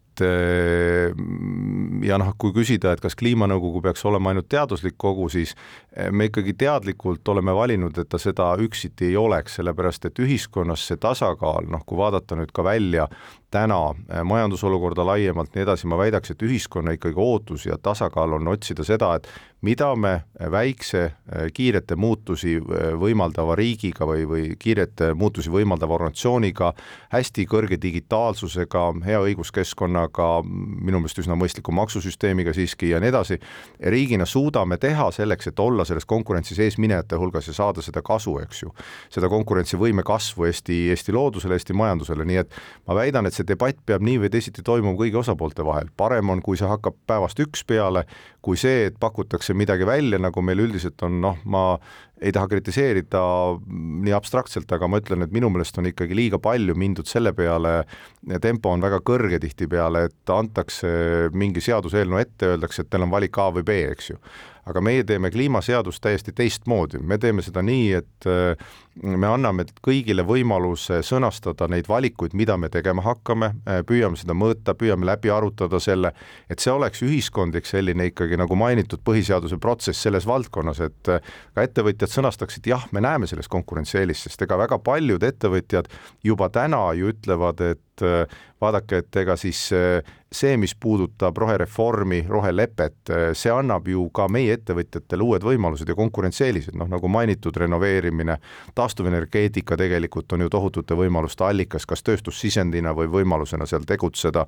ja 2.04 2.17
noh, 2.19 2.34
kui 2.38 2.52
küsida, 2.56 2.91
et 2.91 3.02
kas 3.04 3.15
kliimanõukogu 3.15 3.82
peaks 3.86 4.04
olema 4.10 4.32
ainult 4.32 4.50
teaduslik 4.52 4.97
kogu, 5.00 5.30
siis 5.32 5.56
me 6.12 6.30
ikkagi 6.30 6.54
teadlikult 6.56 7.28
oleme 7.28 7.52
valinud, 7.56 7.98
et 8.00 8.08
ta 8.10 8.20
seda 8.22 8.54
üksiti 8.64 9.10
ei 9.10 9.18
oleks, 9.20 9.58
sellepärast 9.60 10.06
et 10.08 10.20
ühiskonnas 10.24 10.86
see 10.88 11.00
tasakaal, 11.02 11.68
noh, 11.68 11.84
kui 11.86 12.00
vaadata 12.00 12.38
nüüd 12.40 12.54
ka 12.56 12.64
välja 12.64 13.10
täna 13.52 13.90
äh, 13.90 14.24
majandusolukorda 14.24 15.06
laiemalt, 15.06 15.56
nii 15.56 15.66
edasi, 15.66 15.88
ma 15.92 16.00
väidaks, 16.00 16.32
et 16.32 16.44
ühiskonna 16.48 16.96
ikkagi 16.96 17.20
ootus 17.20 17.66
ja 17.68 17.78
tasakaal 17.78 18.38
on 18.38 18.48
otsida 18.48 18.84
seda, 18.88 19.16
et 19.20 19.28
mida 19.62 19.90
me 19.96 20.14
väikse 20.52 21.02
äh, 21.04 21.50
kiirete 21.54 21.96
muutusi 22.00 22.56
võimaldava 23.00 23.58
riigiga 23.60 24.08
või, 24.08 24.24
või 24.30 24.46
kiirete 24.60 25.12
muutusi 25.14 25.52
võimaldava 25.52 25.98
organisatsiooniga, 26.00 26.72
hästi 27.12 27.46
kõrge 27.52 27.82
digitaalsusega, 27.82 28.86
hea 29.06 29.20
õiguskeskkonnaga, 29.28 30.30
minu 30.48 31.04
meelest 31.04 31.20
üsna 31.26 31.36
mõistliku 31.36 31.76
maksusüsteemiga 31.76 32.56
siiski 32.56 32.94
ja 32.94 33.04
nii 33.04 33.12
edasi, 33.12 33.40
riigina 33.92 34.26
suudame 34.26 34.80
teha 34.80 35.12
selleks, 35.12 35.52
et 35.52 35.60
olla 35.60 35.81
selles 35.88 36.08
konkurentsis 36.10 36.60
eesminejate 36.63 37.20
hulgas 37.20 37.48
ja 37.50 37.56
saada 37.58 37.84
seda 37.86 38.04
kasu, 38.06 38.38
eks 38.44 38.63
ju. 38.63 38.74
seda 39.13 39.30
konkurentsivõime 39.32 40.04
kasvu 40.08 40.48
Eesti, 40.50 40.84
Eesti 40.94 41.15
loodusele, 41.15 41.58
Eesti 41.58 41.76
majandusele, 41.78 42.26
nii 42.28 42.41
et 42.44 42.60
ma 42.88 42.98
väidan, 42.98 43.28
et 43.28 43.38
see 43.38 43.48
debatt 43.48 43.80
peab 43.86 44.06
nii 44.06 44.22
või 44.26 44.32
teisiti 44.34 44.63
toimuma 44.65 44.98
kõigi 45.00 45.20
osapoolte 45.22 45.65
vahel, 45.65 45.91
parem 45.98 46.30
on, 46.34 46.44
kui 46.46 46.60
see 46.60 46.70
hakkab 46.70 46.98
päevast 47.08 47.39
üks 47.44 47.65
peale, 47.67 48.06
kui 48.41 48.58
see, 48.58 48.88
et 48.89 48.96
pakutakse 49.00 49.54
midagi 49.58 49.86
välja, 49.88 50.20
nagu 50.22 50.41
meil 50.46 50.63
üldiselt 50.63 51.02
on, 51.06 51.20
noh, 51.22 51.38
ma 51.46 51.65
ei 52.22 52.32
taha 52.34 52.48
kritiseerida 52.52 53.22
nii 54.06 54.13
abstraktselt, 54.13 54.70
aga 54.76 54.88
ma 54.89 55.00
ütlen, 55.02 55.26
et 55.26 55.34
minu 55.34 55.50
meelest 55.50 55.78
on 55.82 55.89
ikkagi 55.89 56.17
liiga 56.17 56.38
palju 56.41 56.76
mindud 56.78 57.10
selle 57.10 57.34
peale, 57.38 57.82
tempo 58.44 58.74
on 58.74 58.84
väga 58.84 59.02
kõrge 59.06 59.41
tihtipeale, 59.41 60.06
et 60.10 60.34
antakse 60.34 60.91
mingi 61.34 61.63
seaduseelnõu 61.65 62.22
ette, 62.22 62.54
öeldakse, 62.54 62.86
et 62.86 62.91
teil 62.94 63.08
on 63.08 63.13
valik 63.13 63.41
A 63.41 63.50
või 63.56 63.65
B, 63.65 63.82
eks 63.96 64.13
ju 64.13 64.22
aga 64.72 64.84
meie 64.84 65.04
teeme 65.08 65.32
kliimaseadust 65.32 66.02
täiesti 66.04 66.34
teistmoodi, 66.36 67.02
me 67.04 67.18
teeme 67.22 67.44
seda 67.46 67.64
nii, 67.66 67.92
et 68.02 68.30
me 69.00 69.28
anname 69.30 69.66
kõigile 69.84 70.24
võimaluse 70.28 71.00
sõnastada 71.06 71.68
neid 71.72 71.88
valikuid, 71.90 72.36
mida 72.38 72.58
me 72.60 72.70
tegema 72.72 73.04
hakkame, 73.06 73.54
püüame 73.88 74.20
seda 74.20 74.36
mõõta, 74.38 74.76
püüame 74.78 75.08
läbi 75.08 75.32
arutada 75.32 75.80
selle, 75.80 76.12
et 76.52 76.60
see 76.60 76.74
oleks 76.74 77.04
ühiskondlik 77.06 77.70
selline 77.70 78.10
ikkagi 78.12 78.40
nagu 78.40 78.58
mainitud 78.60 79.04
põhiseaduse 79.08 79.60
protsess 79.64 80.04
selles 80.04 80.28
valdkonnas, 80.28 80.84
et 80.84 81.12
ka 81.12 81.66
ettevõtjad 81.66 82.12
sõnastaksid, 82.12 82.68
jah, 82.74 82.88
me 82.92 83.04
näeme 83.04 83.30
selles 83.32 83.48
konkurentsieelist, 83.52 84.28
sest 84.28 84.44
ega 84.48 84.60
väga 84.60 84.82
paljud 84.84 85.24
ettevõtjad 85.24 85.88
juba 86.28 86.52
täna 86.52 86.90
ju 87.00 87.14
ütlevad, 87.16 87.64
et 87.72 88.06
vaadake, 88.62 89.02
et 89.02 89.22
ega 89.24 89.36
siis 89.40 89.60
see, 90.32 90.58
mis 90.58 90.74
puudutab 90.80 91.38
rohereformi, 91.42 92.22
rohelepet, 92.30 93.12
see 93.38 93.52
annab 93.52 93.88
ju 93.92 94.06
ka 94.16 94.28
meie 94.32 94.56
ettevõtjatele 94.56 95.26
uued 95.26 95.46
võimalused 95.46 95.90
ja 95.90 95.98
konkurentsieelised, 95.98 96.78
noh 96.80 96.90
nagu 96.92 97.12
mainitud, 97.12 97.58
renoveerimine, 97.58 98.38
taastuvenergeetika 98.82 99.78
tegelikult 99.80 100.34
on 100.34 100.46
ju 100.46 100.50
tohutute 100.52 100.98
võimaluste 100.98 101.46
allikas, 101.46 101.86
kas 101.89 102.04
tööstussisendina 102.08 102.96
või 102.98 103.10
võimalusena 103.12 103.67
seal 103.70 103.86
tegutseda. 103.88 104.46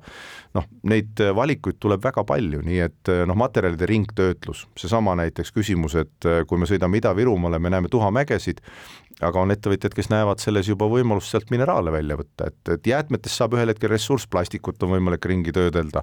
noh, 0.54 0.66
neid 0.90 1.20
valikuid 1.36 1.78
tuleb 1.80 2.02
väga 2.04 2.24
palju, 2.26 2.62
nii 2.66 2.80
et 2.84 3.12
noh, 3.26 3.38
materjalide 3.38 3.86
ringtöötlus, 3.90 4.66
seesama 4.78 5.14
näiteks 5.22 5.54
küsimus, 5.54 5.96
et 6.00 6.28
kui 6.48 6.58
me 6.58 6.68
sõidame 6.70 7.00
Ida-Virumaale, 7.00 7.58
me 7.58 7.72
näeme 7.72 7.90
tuhamägesid, 7.92 8.60
aga 9.22 9.40
on 9.40 9.54
ettevõtjad, 9.54 9.94
kes 9.94 10.10
näevad 10.10 10.42
selles 10.42 10.68
juba 10.68 10.88
võimalust 10.90 11.30
sealt 11.32 11.50
mineraale 11.54 11.92
välja 11.94 12.18
võtta, 12.18 12.50
et, 12.50 12.60
et 12.76 12.86
jäätmetest 12.90 13.38
saab 13.38 13.54
ühel 13.58 13.70
hetkel 13.70 13.92
ressurss, 13.92 14.28
plastikut 14.30 14.82
on 14.82 14.96
võimalik 14.96 15.26
ringi 15.30 15.54
töödelda. 15.54 16.02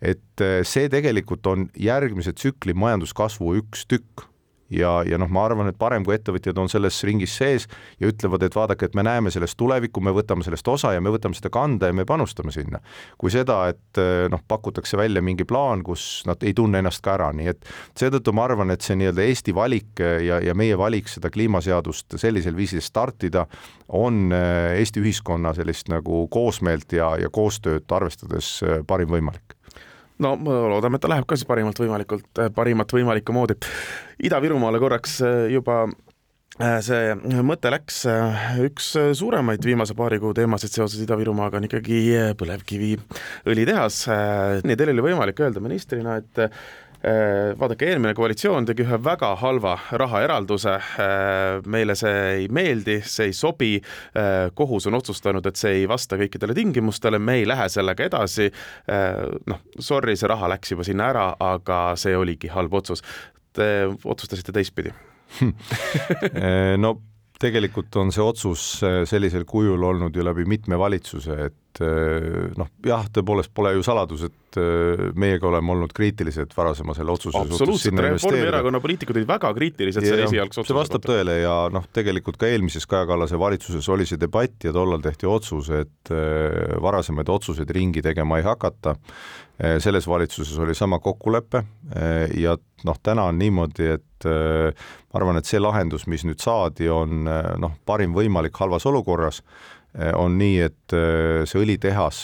et 0.00 0.46
see 0.68 0.88
tegelikult 0.92 1.46
on 1.46 1.68
järgmise 1.78 2.32
tsükli 2.36 2.74
majanduskasvu 2.74 3.56
üks 3.62 3.86
tükk 3.90 4.31
ja, 4.72 4.92
ja 5.06 5.18
noh, 5.20 5.30
ma 5.32 5.44
arvan, 5.46 5.70
et 5.70 5.78
parem, 5.78 6.04
kui 6.06 6.16
ettevõtjad 6.16 6.58
on 6.60 6.70
selles 6.72 6.98
ringis 7.06 7.34
sees 7.38 7.68
ja 8.00 8.10
ütlevad, 8.10 8.44
et 8.46 8.56
vaadake, 8.56 8.88
et 8.88 8.96
me 8.98 9.04
näeme 9.06 9.32
sellest 9.34 9.58
tulevikku, 9.60 10.02
me 10.04 10.14
võtame 10.14 10.44
sellest 10.46 10.68
osa 10.68 10.94
ja 10.96 11.02
me 11.04 11.12
võtame 11.12 11.36
seda 11.38 11.52
kanda 11.52 11.90
ja 11.90 11.96
me 11.96 12.06
panustame 12.08 12.52
sinna. 12.54 12.80
kui 13.18 13.30
seda, 13.30 13.58
et 13.72 14.00
noh, 14.32 14.42
pakutakse 14.48 14.96
välja 14.98 15.22
mingi 15.22 15.44
plaan, 15.48 15.82
kus 15.86 16.24
nad 16.26 16.42
ei 16.42 16.54
tunne 16.56 16.82
ennast 16.82 17.02
ka 17.04 17.16
ära, 17.16 17.30
nii 17.36 17.52
et 17.52 17.70
seetõttu 17.98 18.34
ma 18.34 18.46
arvan, 18.48 18.72
et 18.74 18.82
see 18.82 18.96
nii-öelda 18.98 19.26
Eesti 19.28 19.54
valik 19.54 20.02
ja, 20.02 20.40
ja 20.42 20.54
meie 20.58 20.78
valik 20.78 21.10
seda 21.12 21.30
kliimaseadust 21.32 22.18
sellisel 22.20 22.56
viisil 22.56 22.82
startida 22.82 23.46
on 23.88 24.32
Eesti 24.32 25.02
ühiskonna 25.02 25.54
sellist 25.56 25.90
nagu 25.92 26.26
koosmeelt 26.32 26.92
ja, 26.96 27.14
ja 27.20 27.30
koostööd 27.32 27.88
arvestades 27.92 28.58
parim 28.88 29.12
võimalik 29.12 29.56
no 30.22 30.36
loodame, 30.42 30.98
et 30.98 31.04
ta 31.04 31.10
läheb 31.12 31.26
ka 31.28 31.38
siis 31.38 31.48
parimalt 31.48 31.80
võimalikult, 31.82 32.28
äh, 32.38 32.50
parimat 32.54 32.94
võimalikku 32.94 33.34
moodi. 33.34 33.58
Ida-Virumaale 34.22 34.80
korraks 34.82 35.18
äh, 35.26 35.46
juba 35.52 35.82
äh, 35.86 36.78
see 36.84 37.14
mõte 37.44 37.72
läks, 37.72 38.02
üks 38.66 38.92
suuremaid 39.18 39.64
viimase 39.66 39.96
paari 39.98 40.20
kuu 40.22 40.34
teemasid 40.36 40.74
seoses 40.74 41.02
Ida-Virumaaga 41.04 41.60
on 41.60 41.68
ikkagi 41.68 42.02
põlevkiviõlitehas. 42.40 44.04
nii, 44.66 44.78
teil 44.78 44.94
oli 44.94 45.08
võimalik 45.10 45.42
öelda 45.44 45.64
ministrina, 45.64 46.20
et 46.22 46.46
vaadake, 47.58 47.88
eelmine 47.90 48.14
koalitsioon 48.14 48.66
tegi 48.68 48.84
ühe 48.84 48.98
väga 49.02 49.32
halva 49.40 49.74
rahaeralduse, 49.98 50.74
äh, 51.02 51.58
meile 51.66 51.96
see 51.98 52.20
ei 52.36 52.48
meeldi, 52.52 53.00
see 53.02 53.30
ei 53.30 53.36
sobi, 53.36 53.72
äh, 54.18 54.50
kohus 54.54 54.86
on 54.86 54.98
otsustanud, 54.98 55.46
et 55.46 55.58
see 55.58 55.80
ei 55.80 55.88
vasta 55.90 56.18
kõikidele 56.20 56.54
tingimustele, 56.54 57.18
me 57.18 57.40
ei 57.40 57.46
lähe 57.48 57.68
sellega 57.72 58.06
edasi, 58.06 58.50
noh, 59.48 59.62
sorry, 59.78 60.14
see 60.18 60.30
raha 60.30 60.50
läks 60.52 60.74
juba 60.74 60.86
sinna 60.86 61.08
ära, 61.10 61.26
aga 61.42 61.80
see 61.98 62.14
oligi 62.16 62.50
halb 62.52 62.74
otsus. 62.74 63.02
Te 63.52 63.88
otsustasite 63.88 64.54
teistpidi? 64.54 64.92
No 66.82 66.96
tegelikult 67.42 67.96
on 67.98 68.12
see 68.14 68.22
otsus 68.22 68.62
sellisel 69.08 69.44
kujul 69.48 69.82
olnud 69.88 70.14
ju 70.14 70.24
läbi 70.24 70.44
mitme 70.48 70.78
valitsuse, 70.78 71.38
et 71.48 71.71
noh, 71.80 72.68
jah, 72.84 73.06
tõepoolest 73.14 73.52
pole 73.54 73.72
ju 73.76 73.84
saladus, 73.86 74.26
et 74.28 74.36
et 74.52 74.60
äh, 74.60 75.12
meiega 75.18 75.48
oleme 75.48 75.72
olnud 75.72 75.92
kriitilised 75.96 76.52
varasema 76.56 76.94
selle 76.96 77.12
otsuse 77.12 77.38
absoluutselt, 77.38 77.98
Reformierakonna 77.98 78.80
poliitikud 78.82 79.16
olid 79.16 79.28
väga 79.28 79.52
kriitilised 79.56 80.04
selle 80.04 80.26
esialgse 80.26 80.60
otsuse 80.60 80.72
see 80.72 80.78
vastab 80.78 81.02
kohta. 81.02 81.12
tõele 81.12 81.38
ja 81.42 81.54
noh, 81.72 81.86
tegelikult 81.92 82.40
ka 82.40 82.50
eelmises 82.50 82.86
Kaja 82.88 83.06
Kallase 83.08 83.38
valitsuses 83.40 83.88
oli 83.92 84.06
see 84.08 84.20
debatt 84.20 84.66
ja 84.66 84.74
tollal 84.74 85.02
tehti 85.04 85.28
otsus, 85.30 85.70
et 85.76 86.12
äh, 86.12 86.74
varasemaid 86.82 87.32
otsuseid 87.32 87.70
ringi 87.72 88.04
tegema 88.04 88.40
ei 88.40 88.48
hakata. 88.48 88.96
Selles 89.78 90.08
valitsuses 90.08 90.56
oli 90.58 90.74
sama 90.74 90.96
kokkulepe 90.98 91.60
ja 92.40 92.54
noh, 92.88 92.96
täna 93.04 93.28
on 93.30 93.36
niimoodi, 93.38 93.84
et 93.94 94.26
ma 94.26 95.20
arvan, 95.20 95.36
et 95.38 95.46
see 95.46 95.60
lahendus, 95.60 96.08
mis 96.10 96.24
nüüd 96.26 96.40
saadi, 96.42 96.88
on 96.90 97.28
noh, 97.62 97.76
parim 97.86 98.16
võimalik 98.16 98.58
halvas 98.58 98.88
olukorras 98.90 99.42
on 100.16 100.38
nii, 100.40 100.54
et 100.64 100.94
see 101.44 101.58
õlitehas, 101.60 102.22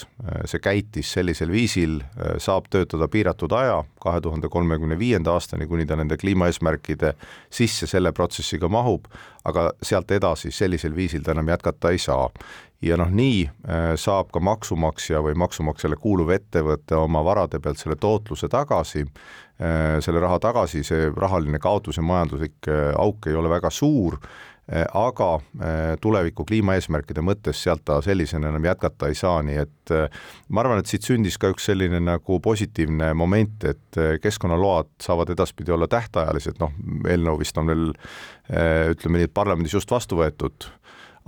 see 0.48 0.60
käitis 0.64 1.10
sellisel 1.12 1.50
viisil 1.52 1.98
saab 2.40 2.70
töötada 2.72 3.10
piiratud 3.12 3.52
aja, 3.52 3.82
kahe 4.00 4.22
tuhande 4.24 4.48
kolmekümne 4.48 4.96
viienda 4.96 5.34
aastani, 5.36 5.66
kuni 5.68 5.84
ta 5.84 5.98
nende 6.00 6.16
kliimaeesmärkide 6.16 7.12
sisse 7.52 7.86
selle 7.90 8.14
protsessiga 8.16 8.70
mahub, 8.72 9.04
aga 9.44 9.68
sealt 9.84 10.10
edasi 10.16 10.52
sellisel 10.54 10.96
viisil 10.96 11.20
ta 11.24 11.36
enam 11.36 11.52
jätkata 11.52 11.92
ei 11.92 12.00
saa. 12.00 12.30
Ja 12.82 12.94
noh, 12.98 13.10
nii 13.10 13.42
äh, 13.42 13.92
saab 13.98 14.30
ka 14.30 14.40
maksumaksja 14.44 15.18
või 15.24 15.34
maksumaksjale 15.42 15.96
kuuluv 15.98 16.30
ettevõte 16.36 16.94
oma 16.94 17.24
varade 17.26 17.58
pealt 17.62 17.80
selle 17.80 17.96
tootluse 17.98 18.46
tagasi, 18.52 19.02
äh, 19.58 19.96
selle 20.04 20.22
raha 20.22 20.38
tagasi, 20.42 20.84
see 20.86 21.08
rahaline 21.10 21.58
kaotus 21.58 21.98
ja 21.98 22.06
majanduslik 22.06 22.70
äh, 22.70 22.92
auk 22.94 23.26
ei 23.26 23.34
ole 23.34 23.50
väga 23.50 23.72
suur, 23.74 24.20
aga 24.68 25.28
tuleviku 26.04 26.44
kliimaeesmärkide 26.44 27.22
mõttes 27.24 27.62
sealt 27.64 27.86
ta 27.88 28.02
sellisena 28.04 28.50
enam 28.50 28.66
jätkata 28.68 29.08
ei 29.08 29.16
saa, 29.16 29.40
nii 29.42 29.56
et 29.62 29.92
ma 30.52 30.60
arvan, 30.60 30.82
et 30.82 30.90
siit 30.90 31.06
sündis 31.08 31.38
ka 31.40 31.48
üks 31.54 31.70
selline 31.70 32.00
nagu 32.04 32.36
positiivne 32.44 33.14
moment, 33.16 33.64
et 33.64 34.00
keskkonnaload 34.22 34.90
saavad 35.00 35.32
edaspidi 35.32 35.72
olla 35.72 35.88
tähtajalised, 35.88 36.60
noh, 36.60 36.74
eelnõu 37.08 37.40
vist 37.40 37.56
on 37.56 37.72
veel 37.72 37.86
ütleme 38.92 39.22
nii, 39.22 39.30
et 39.30 39.36
parlamendis 39.36 39.78
just 39.78 39.90
vastu 39.90 40.20
võetud 40.20 40.68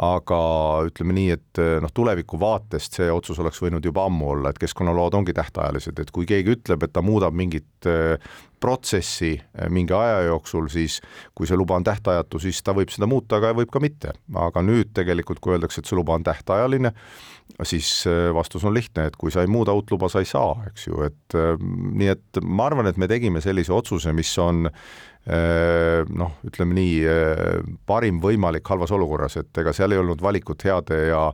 aga 0.01 0.37
ütleme 0.89 1.15
nii, 1.17 1.33
et 1.35 1.61
eh, 1.61 1.75
noh, 1.83 1.93
tuleviku 1.93 2.39
vaatest 2.41 2.97
see 2.97 3.09
otsus 3.13 3.41
oleks 3.43 3.61
võinud 3.61 3.85
juba 3.85 4.07
ammu 4.09 4.31
olla, 4.35 4.53
et 4.53 4.61
keskkonnaload 4.61 5.17
ongi 5.19 5.35
tähtajalised, 5.37 6.01
et 6.01 6.13
kui 6.15 6.29
keegi 6.29 6.55
ütleb, 6.57 6.87
et 6.87 6.95
ta 6.95 7.03
muudab 7.05 7.37
mingit 7.37 7.89
eh, 7.91 8.17
protsessi 8.61 9.35
eh, 9.37 9.69
mingi 9.73 9.93
aja 9.97 10.23
jooksul, 10.31 10.71
siis 10.73 11.01
kui 11.37 11.49
see 11.49 11.59
luba 11.61 11.77
on 11.77 11.85
tähtajatu, 11.85 12.41
siis 12.41 12.63
ta 12.65 12.73
võib 12.77 12.93
seda 12.95 13.09
muuta, 13.11 13.41
aga 13.41 13.53
võib 13.61 13.73
ka 13.73 13.83
mitte. 13.85 14.17
aga 14.41 14.65
nüüd 14.65 14.95
tegelikult, 14.97 15.43
kui 15.45 15.57
öeldakse, 15.57 15.83
et 15.83 15.91
see 15.91 16.01
luba 16.01 16.17
on 16.17 16.25
tähtajaline, 16.25 16.95
siis 17.67 17.91
vastus 18.33 18.65
on 18.65 18.73
lihtne, 18.73 19.11
et 19.11 19.17
kui 19.21 19.33
sa 19.35 19.45
ei 19.45 19.51
muuda 19.51 19.75
uut 19.77 19.91
luba, 19.93 20.09
sa 20.09 20.23
ei 20.23 20.29
saa, 20.29 20.55
eks 20.71 20.87
ju, 20.87 21.03
et 21.05 21.37
nii 21.61 22.09
et 22.09 22.41
ma 22.47 22.71
arvan, 22.71 22.89
et 22.89 22.97
me 22.97 23.09
tegime 23.11 23.43
sellise 23.45 23.75
otsuse, 23.75 24.15
mis 24.17 24.33
on 24.41 24.65
Äh, 24.71 25.10
noh, 25.29 26.37
ütleme 26.49 26.75
nii, 26.75 26.95
äh, 27.05 27.59
parim 27.87 28.21
võimalik 28.23 28.69
halvas 28.73 28.93
olukorras, 28.97 29.37
et 29.37 29.59
ega 29.63 29.75
seal 29.77 29.93
ei 29.93 30.01
olnud 30.01 30.23
valikut 30.23 30.65
heade 30.65 31.03
ja 31.11 31.27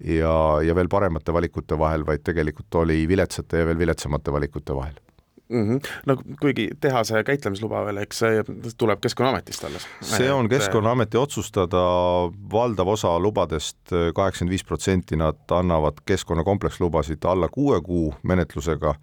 ja, 0.00 0.34
ja 0.64 0.74
veel 0.74 0.88
paremate 0.88 1.32
valikute 1.32 1.76
vahel, 1.78 2.06
vaid 2.08 2.24
tegelikult 2.24 2.74
oli 2.80 3.02
viletsate 3.08 3.60
ja 3.60 3.68
veel 3.68 3.78
viletsamate 3.78 4.32
valikute 4.32 4.76
vahel 4.76 4.96
mm. 5.50 5.68
-hmm. 5.68 5.80
no 6.06 6.16
kuigi 6.40 6.68
tehase 6.80 7.24
käitlemisluba 7.24 7.84
veel, 7.84 7.96
eks 8.04 8.18
see 8.18 8.44
tuleb 8.78 9.00
Keskkonnaametist 9.00 9.64
alles. 9.64 9.88
see 10.00 10.32
on 10.32 10.48
Keskkonnaameti 10.48 11.16
otsustada, 11.16 11.82
valdav 12.52 12.88
osa 12.88 13.18
lubadest, 13.18 13.78
kaheksakümmend 14.14 14.50
viis 14.50 14.64
protsenti 14.64 15.16
nad 15.16 15.50
annavad 15.50 16.02
keskkonnakomplekslubasid 16.06 17.24
alla 17.24 17.48
kuue 17.48 17.80
kuu 17.80 18.14
menetlusega, 18.22 18.94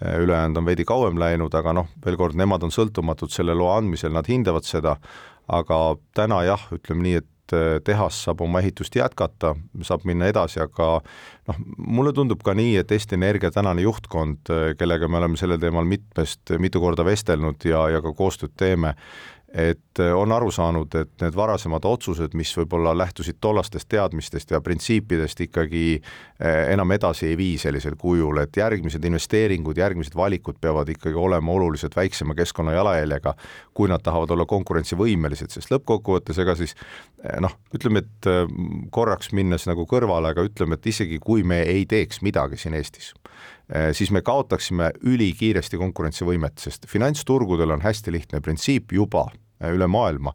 ülejäänud 0.00 0.60
on 0.60 0.68
veidi 0.68 0.86
kauem 0.88 1.18
läinud, 1.20 1.54
aga 1.54 1.74
noh, 1.76 1.90
veel 2.04 2.16
kord, 2.20 2.38
nemad 2.38 2.64
on 2.64 2.72
sõltumatud 2.74 3.32
selle 3.32 3.54
loa 3.56 3.78
andmisel, 3.80 4.14
nad 4.16 4.28
hindavad 4.28 4.64
seda, 4.68 4.96
aga 5.50 5.80
täna 6.16 6.42
jah, 6.46 6.68
ütleme 6.76 7.06
nii, 7.06 7.20
et 7.20 7.28
et 7.50 7.84
tehas 7.84 8.18
saab 8.26 8.42
oma 8.44 8.60
ehitust 8.62 8.94
jätkata, 8.96 9.54
saab 9.86 10.04
minna 10.08 10.28
edasi, 10.30 10.60
aga 10.62 11.00
noh, 11.48 11.60
mulle 11.78 12.12
tundub 12.16 12.42
ka 12.46 12.54
nii, 12.56 12.76
et 12.82 12.92
Eesti 12.92 13.18
Energia 13.18 13.50
tänane 13.54 13.84
juhtkond, 13.84 14.52
kellega 14.78 15.08
me 15.08 15.20
oleme 15.20 15.40
sellel 15.40 15.60
teemal 15.62 15.88
mitmest, 15.88 16.54
mitu 16.58 16.82
korda 16.82 17.06
vestelnud 17.06 17.66
ja, 17.66 17.86
ja 17.96 18.02
ka 18.04 18.14
koostööd 18.16 18.54
teeme, 18.60 18.94
et 19.54 19.98
äh, 19.98 20.12
on 20.14 20.32
aru 20.32 20.50
saanud, 20.54 20.94
et 20.94 21.10
need 21.22 21.34
varasemad 21.34 21.84
otsused, 21.88 22.34
mis 22.38 22.52
võib-olla 22.54 22.92
lähtusid 22.94 23.40
tollastest 23.42 23.88
teadmistest 23.90 24.54
ja 24.54 24.60
printsiipidest, 24.62 25.42
ikkagi 25.46 25.84
äh, 25.98 26.70
enam 26.70 26.94
edasi 26.94 27.26
ei 27.32 27.36
vii 27.38 27.56
sellisel 27.58 27.96
kujul, 27.98 28.38
et 28.44 28.56
järgmised 28.56 29.04
investeeringud, 29.04 29.78
järgmised 29.82 30.14
valikud 30.16 30.60
peavad 30.62 30.88
ikkagi 30.94 31.18
olema 31.18 31.52
oluliselt 31.52 31.96
väiksema 31.98 32.36
keskkonna 32.38 32.76
jalajäljega, 32.78 33.34
kui 33.74 33.90
nad 33.90 34.04
tahavad 34.06 34.36
olla 34.36 34.46
konkurentsivõimelised, 34.46 35.50
sest 35.50 35.74
lõppkokkuvõttes 35.74 36.38
ega 36.44 36.54
siis 36.58 36.76
äh, 36.78 37.40
noh, 37.42 37.58
ütleme, 37.74 38.04
et 38.06 38.30
korraks 38.94 39.32
minnes 39.34 39.66
nagu 39.66 39.82
kõrvale, 39.90 40.30
aga 40.30 40.46
ütleme, 40.46 40.78
et 40.78 40.86
isegi 40.86 41.18
kui 41.22 41.42
me 41.42 41.64
ei 41.66 41.86
teeks 41.90 42.22
midagi 42.22 42.60
siin 42.60 42.78
Eestis, 42.78 43.10
siis 43.94 44.10
me 44.10 44.18
kaotaksime 44.26 44.88
ülikiiresti 45.06 45.78
konkurentsivõimet, 45.78 46.58
sest 46.58 46.88
finantsturgudel 46.90 47.70
on 47.70 47.84
hästi 47.84 48.12
lihtne 48.12 48.40
printsiip 48.42 48.90
juba 48.96 49.28
Äh, 49.60 49.74
üle 49.76 49.86
maailma. 49.86 50.32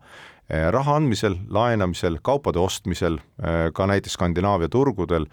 Äh, 0.52 0.70
raha 0.74 1.00
andmisel, 1.00 1.40
laenamisel, 1.50 2.20
kaupade 2.22 2.62
ostmisel, 2.62 3.18
äh, 3.42 3.72
ka 3.74 3.88
näiteks 3.90 4.14
Skandinaavia 4.14 4.70
turgudel 4.70 5.26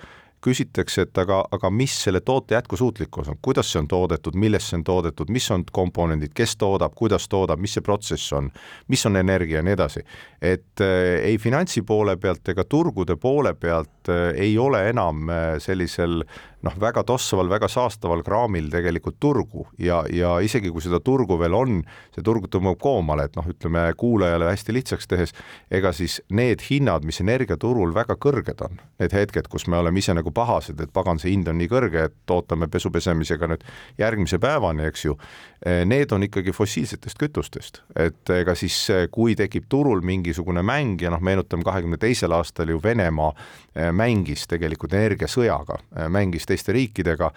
küsitakse, 0.42 1.06
et 1.06 1.18
aga, 1.18 1.42
aga 1.54 1.70
mis 1.70 1.94
selle 2.04 2.20
toote 2.20 2.56
jätkusuutlikkus 2.56 3.30
on, 3.32 3.38
kuidas 3.42 3.72
see 3.72 3.80
on 3.82 3.88
toodetud, 3.88 4.36
millest 4.38 4.70
see 4.70 4.80
on 4.80 4.84
toodetud, 4.86 5.30
mis 5.32 5.48
on 5.54 5.64
komponendid, 5.72 6.34
kes 6.34 6.56
toodab, 6.60 6.96
kuidas 6.98 7.28
toodab, 7.30 7.62
mis 7.62 7.76
see 7.78 7.84
protsess 7.84 8.32
on, 8.36 8.50
mis 8.92 9.06
on 9.06 9.18
energia 9.20 9.60
ja 9.60 9.66
nii 9.66 9.76
edasi. 9.76 10.04
et 10.42 10.80
äh, 10.80 11.22
ei 11.22 11.38
finantsi 11.38 11.82
poole 11.82 12.16
pealt 12.16 12.48
ega 12.48 12.64
turgude 12.64 13.16
poole 13.16 13.54
pealt 13.54 14.10
äh, 14.10 14.32
ei 14.36 14.58
ole 14.58 14.88
enam 14.90 15.28
äh, 15.30 15.58
sellisel 15.62 16.24
noh, 16.66 16.74
väga 16.80 17.02
tossaval, 17.06 17.50
väga 17.50 17.68
saastaval 17.70 18.22
kraamil 18.26 18.68
tegelikult 18.72 19.18
turgu. 19.22 19.66
Ja, 19.82 20.02
ja 20.12 20.34
isegi 20.44 20.70
kui 20.72 20.82
seda 20.84 21.00
turgu 21.04 21.38
veel 21.40 21.56
on, 21.56 21.80
see 22.14 22.24
turg 22.26 22.48
tõmbab 22.52 22.78
koomale, 22.82 23.26
et 23.28 23.38
noh, 23.38 23.46
ütleme 23.50 23.84
kuulajale 23.98 24.50
hästi 24.50 24.76
lihtsaks 24.78 25.10
tehes, 25.10 25.34
ega 25.70 25.92
siis 25.96 26.20
need 26.30 26.62
hinnad, 26.68 27.06
mis 27.08 27.20
energiaturul 27.24 27.94
väga 27.94 28.16
kõrged 28.22 28.62
on, 28.66 28.80
need 29.02 29.16
hetked, 29.16 29.50
kus 29.52 29.66
me 29.66 29.80
oleme 29.82 30.02
ise 30.02 30.14
nagu 30.16 30.31
pahased, 30.34 30.80
et 30.80 30.92
pagan, 30.92 31.20
see 31.22 31.32
hind 31.32 31.48
on 31.48 31.58
nii 31.60 31.70
kõrge, 31.70 32.06
et 32.10 32.34
ootame 32.34 32.68
pesu 32.72 32.90
pesemisega 32.94 33.48
nüüd 33.50 33.64
järgmise 34.00 34.40
päevani, 34.42 34.86
eks 34.90 35.06
ju. 35.06 35.16
Eh, 35.66 35.84
need 35.86 36.10
on 36.10 36.24
ikkagi 36.26 36.50
fossiilsetest 36.50 37.20
kütustest, 37.22 37.76
et 37.94 38.30
ega 38.34 38.50
siis 38.58 38.74
eh, 38.90 39.04
kui 39.14 39.36
tekib 39.38 39.68
turul 39.70 40.00
mingisugune 40.02 40.58
mäng 40.66 40.98
ja 40.98 41.12
noh, 41.14 41.20
meenutame 41.22 41.62
kahekümne 41.62 42.00
teisel 42.02 42.34
aastal 42.34 42.72
ju 42.72 42.80
Venemaa 42.82 43.28
eh, 43.30 43.92
mängis 43.94 44.48
tegelikult 44.50 44.96
energiasõjaga, 44.98 45.76
mängis 46.10 46.48
teiste 46.50 46.74
riikidega, 46.74 47.30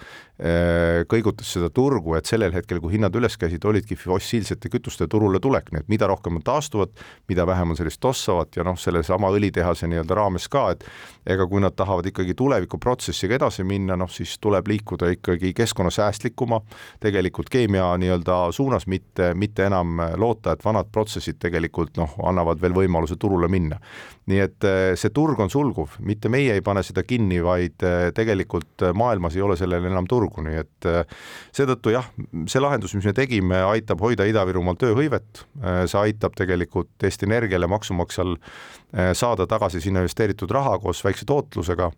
kõigutas 1.08 1.48
seda 1.54 1.70
turgu, 1.72 2.18
et 2.18 2.28
sellel 2.28 2.52
hetkel, 2.52 2.82
kui 2.84 2.96
hinnad 2.98 3.14
üles 3.16 3.38
käisid, 3.40 3.64
olidki 3.64 3.96
fossiilsete 3.96 4.68
kütuste 4.74 5.08
turule 5.08 5.40
tulek, 5.40 5.70
nii 5.72 5.86
et 5.86 5.92
mida 5.94 6.10
rohkem 6.12 6.42
on 6.42 6.44
taastuvat, 6.44 6.92
mida 7.30 7.46
vähem 7.48 7.72
on 7.72 7.80
sellist 7.80 8.02
tossavat 8.04 8.58
ja 8.58 8.66
noh, 8.68 8.76
sellesama 8.76 9.30
õlitehase 9.32 9.88
nii-öelda 9.88 10.18
raames 10.18 10.50
ka, 10.52 10.66
et 10.76 10.84
ega 11.32 11.48
kui 11.48 11.64
nad 11.64 11.78
tahavad 11.78 12.10
ikkagi 12.12 12.36
tulevikuprotsessiga 12.36 13.38
edasi 13.38 13.64
minna, 13.64 13.96
noh 13.96 14.12
siis 14.12 14.36
tuleb 14.44 14.68
liikuda 14.74 15.14
ikkagi 15.16 15.54
keskkonnasäästlikuma, 15.56 16.60
tegelikult 17.06 17.54
keemia 17.54 17.94
nii-öelda 18.02 18.15
nii-öelda 18.16 18.52
suunas, 18.52 18.88
mitte, 18.88 19.34
mitte 19.34 19.66
enam 19.66 20.00
loota, 20.18 20.54
et 20.54 20.66
vanad 20.66 20.88
protsessid 20.92 21.38
tegelikult 21.40 21.98
noh, 21.98 22.16
annavad 22.24 22.62
veel 22.62 22.74
võimaluse 22.74 23.18
turule 23.20 23.48
minna. 23.48 23.80
nii 24.26 24.40
et 24.42 24.66
eh, 24.66 24.96
see 24.98 25.12
turg 25.14 25.40
on 25.40 25.52
sulguv, 25.54 26.00
mitte 26.02 26.30
meie 26.34 26.56
ei 26.56 26.62
pane 26.66 26.82
seda 26.84 27.04
kinni, 27.06 27.44
vaid 27.46 27.84
eh, 27.86 28.10
tegelikult 28.16 28.82
maailmas 28.98 29.36
ei 29.36 29.44
ole 29.46 29.58
sellel 29.58 29.86
enam 29.86 30.08
turgu, 30.10 30.42
nii 30.42 30.58
et 30.58 30.88
eh, 30.90 31.04
seetõttu 31.54 31.94
jah, 31.94 32.08
see 32.50 32.62
lahendus, 32.62 32.96
mis 32.98 33.06
me 33.06 33.14
tegime, 33.14 33.62
aitab 33.70 34.02
hoida 34.02 34.26
Ida-Virumaal 34.26 34.80
tööhõivet, 34.82 35.46
see 35.86 36.02
aitab 36.02 36.34
tegelikult 36.38 37.06
Eesti 37.06 37.30
Energiale, 37.30 37.70
maksumaksjal 37.70 38.36
saada 39.14 39.46
tagasi 39.50 39.82
sinna 39.84 40.02
investeeritud 40.02 40.50
raha 40.56 40.78
koos 40.82 41.04
väikse 41.06 41.28
tootlusega, 41.30 41.92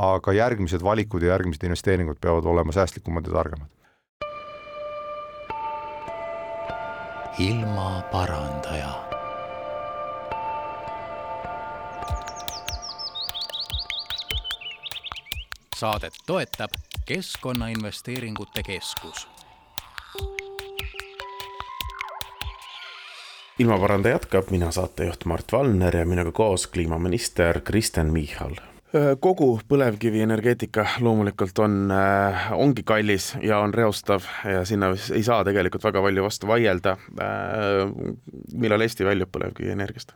aga 0.00 0.34
järgmised 0.40 0.82
valikud 0.84 1.22
ja 1.22 1.34
järgmised 1.34 1.68
investeeringud 1.68 2.20
peavad 2.20 2.48
olema 2.48 2.72
säästlikumad 2.72 3.28
ja 3.28 3.36
targemad. 3.36 3.83
Ilmaparandaja. 7.38 9.04
saadet 15.76 16.12
toetab 16.26 16.70
Keskkonnainvesteeringute 17.06 18.62
Keskus. 18.62 19.28
ilmaparandaja 23.58 24.14
jätkab, 24.14 24.50
mina 24.50 24.70
saatejuht 24.70 25.24
Mart 25.24 25.52
Valner 25.52 25.96
ja 25.96 26.06
minuga 26.06 26.32
koos 26.32 26.66
kliimaminister 26.66 27.60
Kristen 27.60 28.12
Michal 28.12 28.54
kogu 29.20 29.48
põlevkivienergeetika 29.68 30.84
loomulikult 31.02 31.58
on, 31.64 31.90
äh, 31.90 32.46
ongi 32.54 32.84
kallis 32.86 33.32
ja 33.42 33.58
on 33.64 33.74
reostav 33.74 34.26
ja 34.46 34.64
sinna 34.68 34.92
ei 34.94 35.22
saa 35.26 35.42
tegelikult 35.46 35.84
väga 35.84 36.02
palju 36.04 36.26
vastu 36.26 36.50
vaielda. 36.50 36.96
Äh, 37.18 37.90
millal 38.54 38.86
Eesti 38.86 39.06
väljub 39.06 39.32
põlevkivienergiast? 39.34 40.14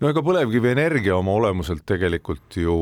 no 0.00 0.08
ega 0.08 0.22
põlevkivienergia 0.24 1.16
oma 1.18 1.34
olemuselt 1.36 1.82
tegelikult 1.88 2.56
ju 2.56 2.76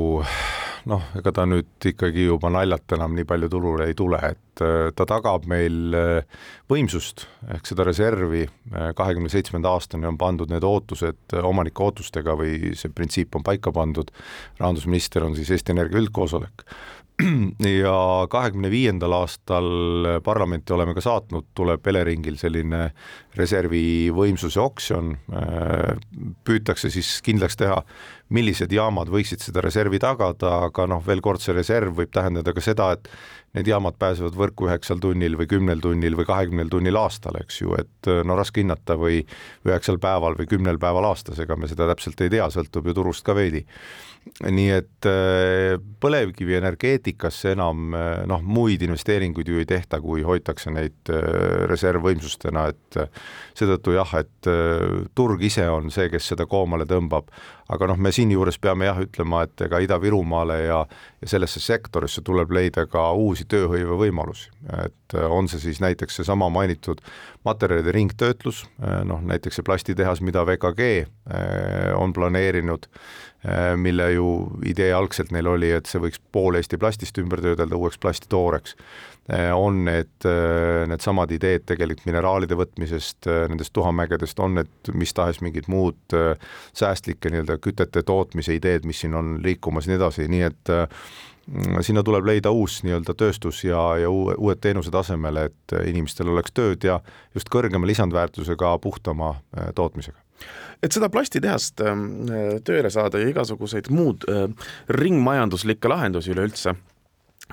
noh, 0.90 1.02
ega 1.18 1.32
ta 1.34 1.46
nüüd 1.48 1.88
ikkagi 1.90 2.28
juba 2.28 2.50
naljalt 2.52 2.94
enam 2.96 3.16
nii 3.16 3.26
palju 3.28 3.48
turule 3.52 3.88
ei 3.88 3.96
tule, 3.98 4.20
et 4.34 4.62
äh, 4.64 4.90
ta 4.94 5.06
tagab 5.08 5.48
meil 5.50 5.96
äh, 5.96 6.38
võimsust 6.70 7.26
ehk 7.54 7.66
seda 7.70 7.86
reservi, 7.88 8.44
kahekümne 8.68 9.30
seitsmenda 9.32 9.72
aastani 9.72 10.08
on 10.08 10.18
pandud 10.20 10.50
need 10.52 10.64
ootused 10.66 11.34
omanike 11.42 11.82
ootustega 11.82 12.36
või 12.38 12.74
see 12.78 12.92
printsiip 12.92 13.34
on 13.38 13.46
paika 13.46 13.72
pandud, 13.74 14.12
rahandusminister 14.60 15.24
on 15.24 15.36
siis 15.38 15.50
Eesti 15.54 15.74
Energia 15.74 16.02
üldkoosolek 16.02 16.66
ja 17.82 17.94
kahekümne 18.30 18.70
viiendal 18.70 19.12
aastal 19.16 19.66
parlamenti 20.24 20.72
oleme 20.72 20.94
ka 20.94 21.02
saatnud, 21.02 21.48
tuleb 21.58 21.86
Eleringil 21.90 22.38
selline 22.38 22.92
reservi 23.38 24.10
võimsuse 24.14 24.60
oksjon, 24.62 25.14
püütakse 26.46 26.90
siis 26.94 27.18
kindlaks 27.26 27.58
teha, 27.58 27.80
millised 28.34 28.72
jaamad 28.74 29.10
võiksid 29.12 29.42
seda 29.42 29.62
reservi 29.64 30.00
tagada, 30.02 30.68
aga 30.68 30.86
noh, 30.90 31.02
veel 31.06 31.22
kord, 31.24 31.42
see 31.42 31.56
reserv 31.56 31.96
võib 31.98 32.10
tähendada 32.14 32.54
ka 32.54 32.62
seda, 32.64 32.90
et 32.96 33.10
need 33.56 33.70
jaamad 33.70 33.96
pääsevad 33.98 34.36
võrku 34.36 34.68
üheksal 34.68 35.00
tunnil 35.00 35.38
või 35.40 35.48
kümnel 35.48 35.80
tunnil 35.80 36.16
või 36.18 36.26
kahekümnel 36.28 36.68
tunnil 36.72 36.98
aastal, 37.00 37.38
eks 37.40 37.62
ju, 37.62 37.72
et 37.80 38.10
no 38.28 38.36
raske 38.36 38.60
hinnata 38.60 38.98
või 39.00 39.22
üheksal 39.66 40.00
päeval 40.02 40.36
või 40.38 40.50
kümnel 40.50 40.80
päeval 40.82 41.08
aastas, 41.08 41.40
ega 41.40 41.56
me 41.56 41.70
seda 41.70 41.88
täpselt 41.88 42.20
ei 42.24 42.32
tea, 42.36 42.50
sõltub 42.52 42.90
ju 42.90 42.96
turust 42.98 43.24
ka 43.24 43.36
veidi. 43.38 43.64
nii 44.44 44.70
et 44.74 45.06
äh, 45.08 45.78
põlevkivienergeetikasse 47.08 47.52
enam 47.52 47.94
äh, 47.94 48.26
noh, 48.26 48.42
muid 48.42 48.82
investeeringuid 48.82 49.48
ju 49.48 49.58
ei 49.58 49.66
tehta, 49.66 50.00
kui 50.00 50.22
hoitakse 50.22 50.70
neid 50.70 51.10
äh, 51.10 51.66
reservvõimsustena, 51.68 52.68
et 52.68 52.98
seetõttu 53.58 53.94
jah, 53.96 54.14
et 54.18 54.48
turg 55.14 55.42
ise 55.42 55.68
on 55.68 55.90
see, 55.90 56.08
kes 56.10 56.28
seda 56.32 56.46
koomale 56.46 56.86
tõmbab, 56.86 57.28
aga 57.68 57.88
noh, 57.90 57.98
me 57.98 58.12
siinjuures 58.12 58.58
peame 58.58 58.86
jah 58.88 59.00
ütlema, 59.02 59.44
et 59.44 59.60
ega 59.66 59.80
Ida-Virumaale 59.84 60.58
ja, 60.64 60.84
ja 61.20 61.28
sellesse 61.28 61.60
sektorisse 61.60 62.22
tuleb 62.24 62.52
leida 62.54 62.86
ka 62.90 63.10
uusi 63.12 63.46
tööhõivevõimalusi, 63.50 64.50
et 64.84 65.16
on 65.28 65.48
see 65.50 65.60
siis 65.62 65.80
näiteks 65.82 66.20
seesama 66.20 66.48
mainitud 66.52 67.00
materjalide 67.46 67.92
ringtöötlus, 67.94 68.64
noh 69.08 69.22
näiteks 69.26 69.58
see 69.58 69.66
plastitehas, 69.66 70.22
mida 70.22 70.44
VKG 70.46 70.88
eh, 70.88 71.08
on 71.98 72.12
planeerinud, 72.12 72.86
mille 73.78 74.12
ju 74.12 74.28
idee 74.66 74.90
algselt 74.92 75.30
neil 75.30 75.46
oli, 75.46 75.70
et 75.70 75.86
see 75.86 76.00
võiks 76.02 76.18
pool 76.34 76.58
Eesti 76.58 76.78
plastist 76.78 77.20
ümber 77.22 77.42
töödelda 77.42 77.78
uueks 77.78 77.98
plastitooreks 78.02 78.74
on 79.52 79.84
need, 79.84 80.14
eh, 80.24 80.86
needsamad 80.88 81.32
ideed 81.36 81.66
tegelikult 81.68 82.06
mineraalide 82.08 82.56
võtmisest, 82.56 83.28
eh, 83.28 83.44
nendest 83.50 83.74
tuhamägedest, 83.76 84.40
on 84.40 84.54
need 84.56 84.92
mis 84.96 85.12
tahes 85.12 85.42
mingid 85.44 85.68
muud 85.68 86.16
säästlike 86.72 87.28
nii-öelda 87.32 87.58
kütete 87.60 88.02
tootmise 88.02 88.56
ideed, 88.56 88.88
mis 88.88 89.04
siin 89.04 89.14
on 89.14 89.36
liikumas 89.44 89.86
ja 89.86 89.92
nii 89.92 90.00
edasi, 90.00 90.28
nii 90.32 90.42
et 90.48 90.72
sinna 91.84 92.02
tuleb 92.04 92.24
leida 92.28 92.50
uus 92.50 92.80
nii-öelda 92.84 93.14
tööstus 93.16 93.62
ja, 93.64 93.80
ja 94.00 94.08
uue, 94.10 94.34
uued 94.38 94.60
teenused 94.64 94.94
asemele, 94.94 95.48
et 95.48 95.76
inimestel 95.88 96.28
oleks 96.32 96.52
tööd 96.56 96.84
ja 96.84 96.98
just 97.34 97.48
kõrgema 97.52 97.88
lisandväärtusega, 97.88 98.74
puhtama 98.84 99.34
tootmisega. 99.74 100.18
Et 100.82 100.92
seda 100.92 101.08
plastitehast 101.10 101.80
tööle 102.64 102.90
saada 102.92 103.18
ja 103.18 103.32
igasuguseid 103.32 103.88
muud 103.90 104.28
ringmajanduslikke 104.88 105.88
lahendusi 105.90 106.36
üleüldse 106.36 106.76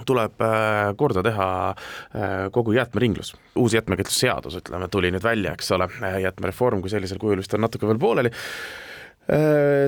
tuleb 0.06 0.42
äh, 0.44 0.94
korda 0.98 1.24
teha 1.24 1.50
äh, 1.72 2.34
kogu 2.52 2.76
jäätmeringlus. 2.76 3.36
uus 3.56 3.74
jäätmekäitlusseadus, 3.74 4.60
ütleme, 4.60 4.90
tuli 4.92 5.12
nüüd 5.16 5.24
välja, 5.24 5.54
eks 5.56 5.72
ole, 5.72 5.88
jäätmereform 6.22 6.82
kui 6.84 6.92
sellisel 6.92 7.22
kujul 7.22 7.40
vist 7.40 7.54
on 7.56 7.64
natuke 7.64 7.88
veel 7.88 8.02
pooleli 8.02 8.34
Äh, 8.34 8.95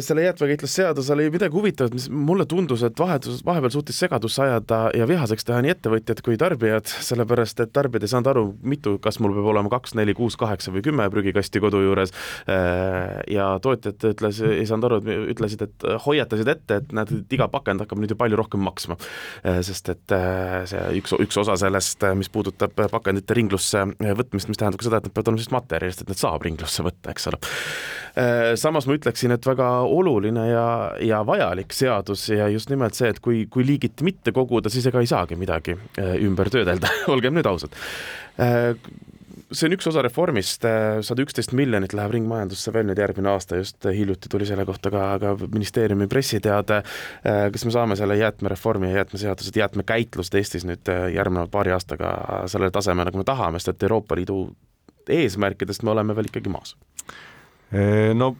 selle 0.02 0.24
jäätmekäitlusseadus 0.24 1.10
oli 1.14 1.30
midagi 1.30 1.54
huvitavat, 1.54 1.94
mis 1.94 2.08
mulle 2.10 2.46
tundus, 2.50 2.82
et 2.84 3.00
vahetus, 3.00 3.44
vahepeal 3.46 3.70
suutis 3.70 4.00
segadusse 4.00 4.42
ajada 4.42 4.80
ja 4.98 5.06
vihaseks 5.08 5.46
teha 5.46 5.60
nii 5.62 5.76
ettevõtjad 5.76 6.24
kui 6.26 6.40
tarbijad, 6.42 6.90
sellepärast 7.06 7.62
et 7.62 7.74
tarbijad 7.76 8.08
ei 8.08 8.12
saanud 8.12 8.32
aru, 8.32 8.44
mitu, 8.66 8.96
kas 9.04 9.20
mul 9.22 9.36
peab 9.38 9.52
olema 9.54 9.70
kaks, 9.76 9.94
neli, 10.00 10.16
kuus, 10.18 10.38
kaheksa 10.42 10.74
või 10.74 10.82
kümme 10.88 11.06
prügikasti 11.14 11.62
kodu 11.62 11.84
juures. 11.86 12.14
Äh, 12.50 13.20
ja 13.34 13.52
tootjad 13.62 14.08
ütles, 14.10 14.42
ei 14.42 14.66
saanud 14.70 14.90
aru, 14.90 15.00
ütlesid, 15.36 15.68
et 15.68 15.88
hoiatasid 16.08 16.50
ette, 16.56 16.82
et 16.82 16.98
näed, 16.98 17.14
et 17.22 17.38
iga 17.38 17.50
pakend 17.54 17.86
hakkab 17.86 18.02
nüüd 18.02 18.16
ju 18.16 18.20
palju 18.20 18.42
rohkem 18.42 18.66
maksma. 18.66 18.98
Äh, 19.46 19.62
sest 19.68 19.94
et 19.94 20.18
see 20.72 20.84
üks, 20.98 21.14
üks 21.28 21.38
osa 21.44 21.60
sellest, 21.62 22.02
mis 22.18 22.34
puudutab 22.34 22.74
pakendite 22.74 23.38
ringlusse 23.38 23.86
võtmist, 24.02 24.50
mis 24.50 24.58
tähendab 24.58 24.82
ka 24.82 24.90
seda, 24.90 25.02
et 25.02 25.10
nad 25.10 25.14
peavad 25.14 25.34
olema 25.34 25.44
sellist 25.44 25.56
materjalist, 25.60 26.04
et 26.04 26.12
need 26.12 26.26
saab 26.26 26.50
ringlusse 26.50 26.86
võtta, 26.90 27.14
eks 27.14 27.30
ole. 27.30 27.42
Samas 28.58 28.88
ma 28.90 28.96
ütleksin, 28.98 29.34
et 29.36 29.46
väga 29.46 29.68
oluline 29.86 30.48
ja, 30.50 30.68
ja 31.04 31.20
vajalik 31.28 31.74
seadus 31.76 32.28
ja 32.32 32.48
just 32.50 32.72
nimelt 32.74 32.98
see, 32.98 33.12
et 33.14 33.20
kui, 33.24 33.44
kui 33.52 33.66
liigiti 33.68 34.06
mitte 34.08 34.34
koguda, 34.36 34.72
siis 34.74 34.88
ega 34.90 35.04
ei 35.04 35.10
saagi 35.10 35.38
midagi 35.40 35.76
äh, 36.00 36.16
ümber 36.26 36.50
töödelda 36.54 36.90
olgem 37.14 37.38
nüüd 37.38 37.48
ausad 37.50 37.76
äh, 38.42 38.74
see 39.48 39.68
on 39.70 39.76
üks 39.78 39.88
osa 39.92 40.02
reformist, 40.06 40.66
äh, 40.68 40.98
sada 41.06 41.24
üksteist 41.24 41.54
miljonit 41.58 41.94
läheb 41.98 42.16
ringmajandusse 42.18 42.74
veel 42.76 42.88
nüüd 42.90 43.00
järgmine 43.02 43.32
aasta, 43.36 43.60
just 43.62 43.86
hiljuti 43.86 44.32
tuli 44.34 44.48
selle 44.50 44.66
kohta 44.68 44.92
ka, 44.94 45.06
ka 45.22 45.36
ministeeriumi 45.46 46.10
pressiteade. 46.12 46.82
kas 47.54 47.66
me 47.66 47.72
saame 47.76 47.96
selle 48.00 48.18
jäätmereformi 48.20 48.90
ja 48.92 49.04
jäätmeseadused, 49.04 49.62
jäätmekäitlust 49.62 50.36
Eestis 50.36 50.66
nüüd 50.68 50.90
järgneva 51.14 51.48
paari 51.52 51.76
aastaga 51.76 52.12
sellele 52.52 52.74
tasemele, 52.76 53.12
nagu 53.12 53.22
me 53.22 53.28
tahame, 53.28 53.62
sest 53.62 53.76
et 53.76 53.88
Euroopa 53.88 54.18
Liidu 54.20 54.42
eesmärkidest 55.08 55.86
me 55.88 55.94
oleme 55.96 56.16
veel 56.16 56.28
ikkagi 56.32 56.52
maas? 56.52 56.76
No 57.72 58.36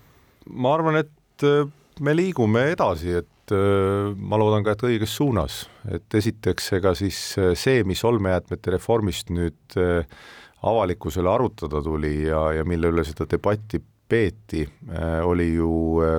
ma 0.50 0.76
arvan, 0.76 1.02
et 1.02 1.46
äh, 1.46 1.66
me 2.04 2.14
liigume 2.16 2.68
edasi, 2.74 3.18
et 3.22 3.54
äh, 3.56 4.14
ma 4.16 4.40
loodan 4.40 4.66
ka, 4.66 4.76
et 4.76 4.86
õiges 4.90 5.18
suunas, 5.20 5.66
et 5.92 6.18
esiteks 6.20 6.72
ega 6.80 6.94
siis 6.98 7.20
äh, 7.42 7.54
see, 7.58 7.84
mis 7.88 8.04
olmejäätmete 8.08 8.78
reformist 8.78 9.32
nüüd 9.34 9.78
avalikkusele 10.68 11.30
arutada 11.30 11.84
tuli 11.86 12.16
ja, 12.26 12.48
ja 12.58 12.66
mille 12.68 12.90
üle 12.92 13.06
seda 13.06 13.28
debatti 13.30 13.80
peeti, 14.08 14.64
oli 15.28 15.50
ju 15.52 15.70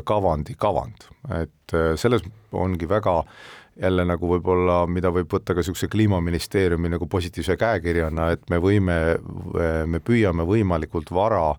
kavandi 0.07 0.53
kavand, 0.61 1.07
et 1.33 1.73
selles 1.97 2.21
ongi 2.53 2.85
väga 2.89 3.15
jälle 3.79 4.05
nagu 4.05 4.29
võib-olla, 4.33 4.81
mida 4.91 5.13
võib 5.15 5.31
võtta 5.31 5.55
ka 5.55 5.63
niisuguse 5.63 5.87
kliimaministeeriumi 5.93 6.91
nagu 6.91 7.07
positiivse 7.07 7.57
käekirjana, 7.57 8.33
et 8.35 8.51
me 8.51 8.59
võime, 8.59 8.97
me 9.87 10.01
püüame 10.03 10.47
võimalikult 10.49 11.13
vara 11.15 11.53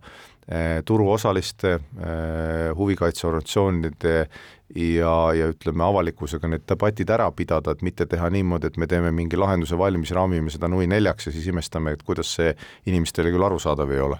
Eh, 0.49 0.81
turuosaliste, 0.85 1.71
eh, 1.73 2.71
huvikaitseorganisatsioonide 2.75 4.29
ja, 4.75 5.13
ja 5.33 5.49
ütleme, 5.49 5.83
avalikkusega 5.85 6.49
need 6.51 6.65
debatid 6.69 7.09
ära 7.09 7.29
pidada, 7.35 7.73
et 7.73 7.81
mitte 7.85 8.05
teha 8.09 8.29
niimoodi, 8.33 8.69
et 8.69 8.77
me 8.77 8.87
teeme 8.89 9.11
mingi 9.15 9.39
lahenduse 9.39 9.77
valmis, 9.77 10.13
raamime 10.15 10.53
seda 10.53 10.69
nui 10.69 10.87
neljaks 10.89 11.29
ja 11.29 11.33
siis 11.35 11.47
imestame, 11.49 11.95
et 11.95 12.03
kuidas 12.05 12.35
see 12.37 12.53
inimestele 12.89 13.33
küll 13.33 13.47
arusaadav 13.49 13.91
ei 13.95 14.03
ole. 14.05 14.19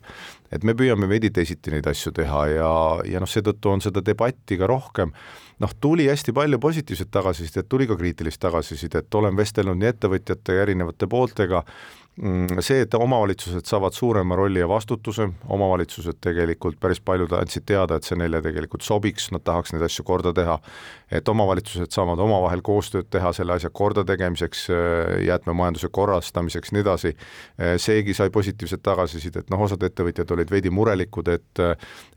et 0.52 0.64
me 0.66 0.74
püüame 0.74 1.06
veidi 1.06 1.30
teisiti 1.30 1.70
neid 1.70 1.86
asju 1.86 2.12
teha 2.12 2.46
ja, 2.50 2.72
ja 3.06 3.20
noh, 3.22 3.30
seetõttu 3.30 3.70
on 3.70 3.84
seda 3.86 4.02
debatti 4.02 4.58
ka 4.58 4.66
rohkem 4.68 5.14
noh, 5.60 5.74
tuli 5.82 6.08
hästi 6.10 6.34
palju 6.34 6.60
positiivset 6.60 7.12
tagasisidet, 7.12 7.70
tuli 7.70 7.88
ka 7.88 7.98
kriitilist 8.00 8.42
tagasisidet, 8.42 9.14
olen 9.16 9.38
vestelnud 9.38 9.78
nii 9.80 9.92
ettevõtjate 9.94 10.56
ja 10.56 10.66
erinevate 10.66 11.08
pooltega, 11.12 11.64
see, 12.20 12.82
et 12.84 12.96
omavalitsused 12.98 13.68
saavad 13.70 13.96
suurema 13.96 14.36
rolli 14.36 14.60
ja 14.60 14.68
vastutuse, 14.68 15.30
omavalitsused 15.48 16.18
tegelikult 16.24 16.80
päris 16.82 17.00
paljud 17.06 17.32
andsid 17.38 17.64
teada, 17.70 17.96
et 17.96 18.08
see 18.08 18.18
neile 18.20 18.42
tegelikult 18.44 18.84
sobiks, 18.84 19.30
nad 19.32 19.44
tahaks 19.48 19.72
neid 19.74 19.86
asju 19.88 20.04
korda 20.08 20.34
teha, 20.36 20.58
et 21.16 21.30
omavalitsused 21.32 21.94
saavad 21.96 22.20
omavahel 22.20 22.64
koostööd 22.66 23.08
teha 23.14 23.32
selle 23.36 23.56
asja 23.56 23.72
kordategemiseks, 23.74 24.66
jäätmemajanduse 25.28 25.92
korrastamiseks, 25.96 26.74
nii 26.76 26.84
edasi, 26.84 27.14
seegi 27.80 28.16
sai 28.18 28.34
positiivset 28.36 28.84
tagasisidet, 28.84 29.48
noh, 29.54 29.64
osad 29.68 29.84
ettevõtjad 29.88 30.36
olid 30.36 30.52
veidi 30.52 30.74
murelikud, 30.74 31.32
et 31.36 31.64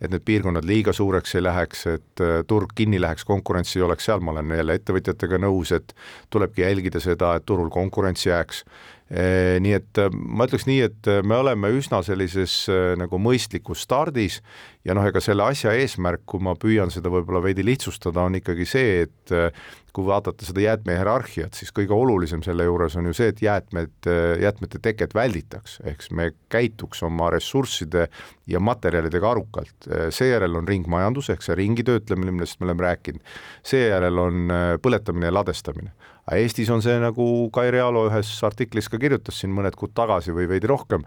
et 0.03 0.11
need 0.11 0.23
piirkonnad 0.27 0.67
liiga 0.67 0.93
suureks 0.95 1.37
ei 1.38 1.45
läheks, 1.45 1.87
et 1.93 2.23
turg 2.49 2.75
kinni 2.77 3.01
läheks, 3.01 3.25
konkurentsi 3.29 3.79
ei 3.79 3.87
oleks 3.87 4.09
seal, 4.09 4.23
ma 4.25 4.35
olen 4.35 4.51
jälle 4.57 4.77
ettevõtjatega 4.81 5.38
nõus, 5.43 5.73
et 5.77 5.95
tulebki 6.31 6.67
jälgida 6.67 7.01
seda, 7.03 7.37
et 7.37 7.47
turul 7.47 7.71
konkurents 7.71 8.27
jääks 8.27 8.65
nii 9.12 9.75
et 9.77 9.98
eh, 10.01 10.09
ma 10.12 10.46
ütleks 10.48 10.64
nii, 10.64 10.79
et 10.88 11.09
eh, 11.11 11.20
me 11.25 11.37
oleme 11.42 11.68
üsna 11.77 12.01
sellises 12.07 12.55
nagu 12.96 13.18
mõistlikus 13.20 13.85
stardis 13.85 14.40
ja 14.85 14.97
noh, 14.97 15.07
ega 15.07 15.21
selle 15.23 15.45
asja 15.47 15.73
eesmärk, 15.79 16.25
kui 16.27 16.42
ma 16.42 16.55
püüan 16.59 16.90
seda 16.92 17.11
võib-olla 17.12 17.42
veidi 17.45 17.64
lihtsustada, 17.66 18.25
on 18.27 18.38
ikkagi 18.38 18.66
see, 18.68 19.07
et 19.07 19.35
kui 19.92 20.07
vaadata 20.07 20.47
seda 20.47 20.62
jäätmehierarhiat, 20.64 21.55
siis 21.55 21.73
kõige 21.77 21.95
olulisem 21.95 22.42
selle 22.45 22.64
juures 22.66 22.97
on 22.99 23.11
ju 23.11 23.16
see, 23.16 23.29
et 23.33 23.42
jäätmed, 23.45 24.09
jäätmete 24.42 24.81
teket 24.83 25.14
välditaks, 25.14 25.79
ehk 25.85 26.03
siis 26.03 26.16
me 26.16 26.31
käituks 26.53 27.03
oma 27.07 27.29
ressursside 27.35 28.07
ja 28.49 28.61
materjalidega 28.61 29.31
arukalt. 29.31 29.90
seejärel 30.11 30.57
on 30.59 30.68
ringmajandus 30.68 31.31
ehk 31.35 31.45
see 31.45 31.59
ringi 31.61 31.85
töötlemine, 31.87 32.33
millest 32.33 32.61
me 32.61 32.71
oleme 32.71 32.88
rääkinud, 32.88 33.37
seejärel 33.68 34.18
on 34.18 34.57
põletamine 34.83 35.29
ja 35.29 35.37
ladestamine. 35.37 35.92
Aga 36.23 36.38
Eestis 36.38 36.71
on 36.71 36.83
see, 36.83 36.95
nagu 37.03 37.25
Kai 37.55 37.73
Realo 37.75 38.05
ühes 38.07 38.29
artiklis 38.47 38.88
ka 38.88 38.99
kirjutas 39.03 39.40
siin 39.42 39.51
mõned 39.55 39.75
kuud 39.79 39.90
tagasi 39.95 40.31
või 40.35 40.47
veidi 40.51 40.71
rohkem, 40.71 41.03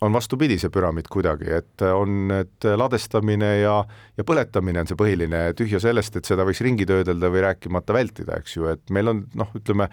on 0.00 0.12
vastupidi, 0.12 0.56
see 0.60 0.72
püramiid 0.72 1.08
kuidagi, 1.12 1.50
et 1.58 1.84
on, 1.84 2.30
et 2.32 2.66
ladestamine 2.76 3.50
ja, 3.60 3.74
ja 4.16 4.24
põletamine 4.26 4.80
on 4.80 4.88
see 4.88 4.96
põhiline, 4.98 5.42
tühja 5.58 5.80
sellest, 5.82 6.16
et 6.16 6.28
seda 6.28 6.46
võiks 6.48 6.62
ringi 6.64 6.86
töödelda 6.88 7.28
või 7.32 7.44
rääkimata 7.44 7.96
vältida, 7.96 8.38
eks 8.40 8.56
ju, 8.56 8.68
et 8.72 8.94
meil 8.96 9.12
on 9.12 9.24
noh, 9.36 9.50
ütleme 9.60 9.90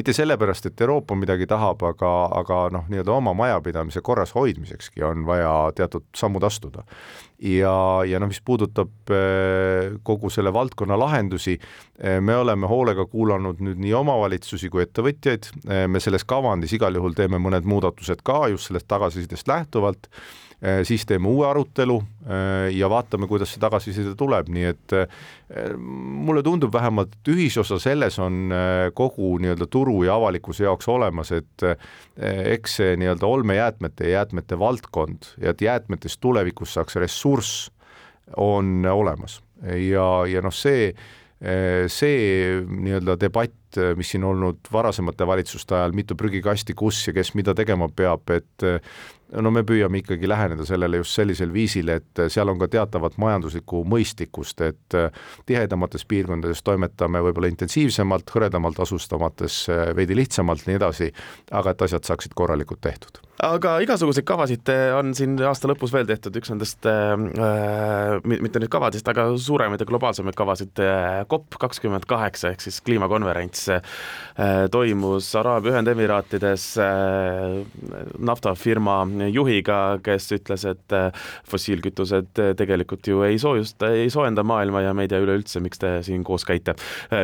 mitte 0.00 0.14
sellepärast, 0.16 0.70
et 0.70 0.80
Euroopa 0.80 1.18
midagi 1.18 1.48
tahab, 1.50 1.84
aga, 1.90 2.12
aga 2.40 2.62
noh, 2.72 2.88
nii-öelda 2.88 3.16
oma 3.18 3.36
majapidamise 3.36 4.00
korras 4.04 4.32
hoidmisekski 4.36 5.04
on 5.04 5.28
vaja 5.28 5.52
teatud 5.76 6.08
sammud 6.16 6.48
astuda 6.48 6.86
ja, 7.40 7.74
ja 8.06 8.20
noh, 8.20 8.28
mis 8.30 8.40
puudutab 8.44 9.12
eh, 9.14 9.96
kogu 10.06 10.30
selle 10.32 10.52
valdkonna 10.52 10.98
lahendusi, 11.00 11.56
eh, 11.98 12.18
me 12.20 12.36
oleme 12.36 12.68
hoolega 12.70 13.06
kuulanud 13.10 13.62
nüüd 13.64 13.80
nii 13.80 13.94
omavalitsusi 14.02 14.70
kui 14.72 14.84
ettevõtjaid, 14.84 15.50
eh, 15.68 15.86
me 15.88 16.02
selles 16.02 16.26
kavandis 16.28 16.74
igal 16.76 16.96
juhul 16.98 17.16
teeme 17.16 17.40
mõned 17.40 17.68
muudatused 17.68 18.22
ka 18.26 18.42
just 18.52 18.70
sellest 18.70 18.88
tagasisidest 18.90 19.48
lähtuvalt. 19.48 20.10
Äh, 20.10 20.49
siis 20.84 21.06
teeme 21.08 21.28
uue 21.28 21.46
arutelu 21.48 21.96
äh, 22.00 22.68
ja 22.76 22.90
vaatame, 22.92 23.26
kuidas 23.30 23.54
see 23.54 23.62
tagasiside 23.62 24.12
tuleb, 24.18 24.50
nii 24.52 24.66
et 24.68 24.94
äh, 24.96 25.20
mulle 25.80 26.42
tundub 26.44 26.72
vähemalt, 26.74 27.14
et 27.16 27.30
ühisosa 27.32 27.78
selles 27.80 28.18
on 28.20 28.52
kogu 28.94 29.32
nii-öelda 29.40 29.66
turu 29.72 30.02
ja 30.04 30.18
avalikkuse 30.20 30.66
jaoks 30.66 30.88
olemas, 30.92 31.32
et 31.32 31.64
eks 32.20 32.76
see 32.80 32.98
nii-öelda 33.00 33.26
olmejäätmete 33.26 34.08
ja 34.08 34.20
jäätmete 34.20 34.58
valdkond 34.58 35.32
ja 35.40 35.54
et 35.54 35.64
jäätmetest 35.64 36.20
tulevikus 36.20 36.76
saaks 36.76 37.00
ressurss, 37.00 37.70
on 38.36 38.84
olemas. 38.86 39.40
Ja, 39.64 40.26
ja 40.30 40.42
noh, 40.44 40.54
see 40.54 40.92
see 41.90 42.60
nii-öelda 42.68 43.16
debatt, 43.16 43.56
mis 43.96 44.10
siin 44.14 44.24
olnud 44.26 44.70
varasemate 44.72 45.26
valitsuste 45.26 45.76
ajal, 45.76 45.94
mitu 45.96 46.16
prügikasti, 46.18 46.74
kus 46.74 47.02
ja 47.06 47.14
kes 47.16 47.34
mida 47.38 47.54
tegema 47.54 47.88
peab, 47.94 48.30
et 48.34 48.68
no 49.38 49.50
me 49.54 49.62
püüame 49.66 50.00
ikkagi 50.00 50.28
läheneda 50.30 50.64
sellele 50.66 51.00
just 51.00 51.14
sellisel 51.18 51.52
viisil, 51.54 51.90
et 51.94 52.22
seal 52.32 52.50
on 52.50 52.58
ka 52.60 52.68
teatavat 52.70 53.16
majanduslikku 53.20 53.82
mõistlikkust, 53.90 54.62
et 54.66 54.98
tihedamates 55.46 56.06
piirkondades 56.10 56.62
toimetame 56.66 57.22
võib-olla 57.24 57.50
intensiivsemalt, 57.52 58.30
hõredamalt 58.34 58.80
asustamates 58.82 59.62
veidi 59.96 60.18
lihtsamalt, 60.18 60.66
nii 60.66 60.78
edasi, 60.80 61.10
aga 61.54 61.74
et 61.74 61.84
asjad 61.86 62.10
saaksid 62.10 62.34
korralikult 62.38 62.82
tehtud. 62.84 63.22
Aga 63.40 63.78
igasuguseid 63.80 64.26
kavasid 64.28 64.68
on 64.98 65.14
siin 65.16 65.38
aasta 65.48 65.70
lõpus 65.70 65.94
veel 65.94 66.08
tehtud, 66.08 66.34
üks 66.36 66.50
nendest 66.52 66.84
äh,, 66.90 67.14
mitte 68.28 68.60
nüüd 68.60 68.72
kavadest, 68.72 69.06
aga 69.08 69.30
suuremaid 69.40 69.80
ja 69.80 69.88
globaalsemaid 69.88 70.36
kavasid 70.36 70.82
äh,, 70.84 71.22
COP 71.30 71.56
kakskümmend 71.62 72.04
kaheksa 72.10 72.50
ehk 72.52 72.66
siis 72.66 72.82
kliimakonverents 72.84 73.59
äh, 73.68 73.82
toimus 74.70 75.28
Araabia 75.36 75.74
Ühendemiraatides 75.74 76.64
äh, 76.80 77.66
naftafirma 78.18 79.02
juhiga, 79.30 79.98
kes 80.04 80.30
ütles, 80.36 80.64
et 80.68 80.96
äh, 80.96 81.10
fossiilkütused 81.50 82.32
tegelikult 82.56 83.06
ju 83.06 83.22
ei 83.26 83.38
soojusta, 83.38 83.92
ei 83.96 84.10
soojenda 84.10 84.44
maailma 84.46 84.84
ja 84.84 84.94
me 84.94 85.06
ei 85.06 85.12
tea 85.12 85.20
üleüldse, 85.22 85.62
miks 85.64 85.80
te 85.82 85.92
siin 86.06 86.24
koos 86.24 86.44
käite, 86.48 86.74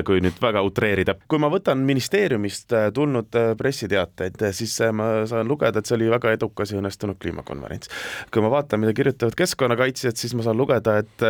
kui 0.07 0.20
nüüd 0.24 0.39
väga 0.43 0.62
utreerida. 0.66 1.16
kui 1.28 1.41
ma 1.43 1.51
võtan 1.53 1.82
ministeeriumist 1.87 2.74
tulnud 2.95 3.39
pressiteateid, 3.59 4.43
siis 4.57 4.76
ma 4.97 5.26
saan 5.28 5.49
lugeda, 5.49 5.80
et 5.80 5.89
see 5.89 5.97
oli 5.99 6.11
väga 6.11 6.32
edukas 6.37 6.72
ja 6.72 6.80
õnnestunud 6.80 7.18
kliimakonverents. 7.22 7.91
kui 8.34 8.45
ma 8.45 8.51
vaatan, 8.53 8.82
mida 8.82 8.95
kirjutavad 8.97 9.37
keskkonnakaitsjad, 9.39 10.16
siis 10.18 10.34
ma 10.34 10.47
saan 10.47 10.59
lugeda, 10.59 10.99
et 11.03 11.26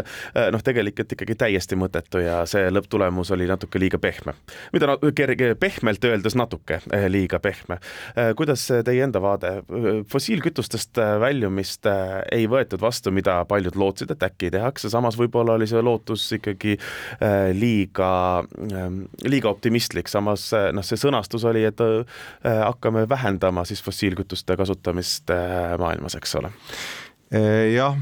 noh, 0.53 0.65
tegelikult 0.65 1.13
ikkagi 1.17 1.39
täiesti 1.39 1.79
mõttetu 1.79 2.23
ja 2.25 2.43
see 2.49 2.69
lõpptulemus 2.73 3.33
oli 3.35 3.49
natuke 3.49 3.81
liiga 3.81 3.99
pehme. 4.03 4.35
mida 4.73 4.96
kerge, 5.17 5.55
pehmelt 5.61 6.05
öeldes 6.05 6.37
natuke 6.39 6.81
liiga 7.09 7.39
pehme. 7.43 7.79
kuidas 8.37 8.67
teie 8.85 9.05
enda 9.05 9.23
vaade, 9.23 9.53
fossiilkütused 10.11 10.57
kütustest 10.57 10.99
äh, 10.99 11.21
väljumist 11.21 11.87
äh, 11.87 12.23
ei 12.33 12.47
võetud 12.49 12.81
vastu, 12.81 13.13
mida 13.13 13.45
paljud 13.49 13.77
lootsid, 13.77 14.11
et 14.11 14.23
äkki 14.23 14.51
tehakse, 14.51 14.91
samas 14.91 15.17
võib-olla 15.19 15.57
oli 15.57 15.67
see 15.69 15.83
lootus 15.83 16.25
ikkagi 16.33 16.77
äh, 16.79 17.53
liiga, 17.53 18.45
ähm, 18.73 19.05
liiga 19.25 19.51
optimistlik, 19.51 20.09
samas 20.09 20.49
noh, 20.73 20.85
see 20.85 20.97
sõnastus 20.97 21.45
oli, 21.47 21.65
et 21.67 21.81
hakkame 22.43 23.05
vähendama 23.09 23.65
siis 23.69 23.83
fossiilkütuste 23.85 24.57
kasutamist 24.57 25.31
maailmas, 25.79 26.17
eks 26.19 26.35
ole. 26.41 26.51
jah 27.75 27.99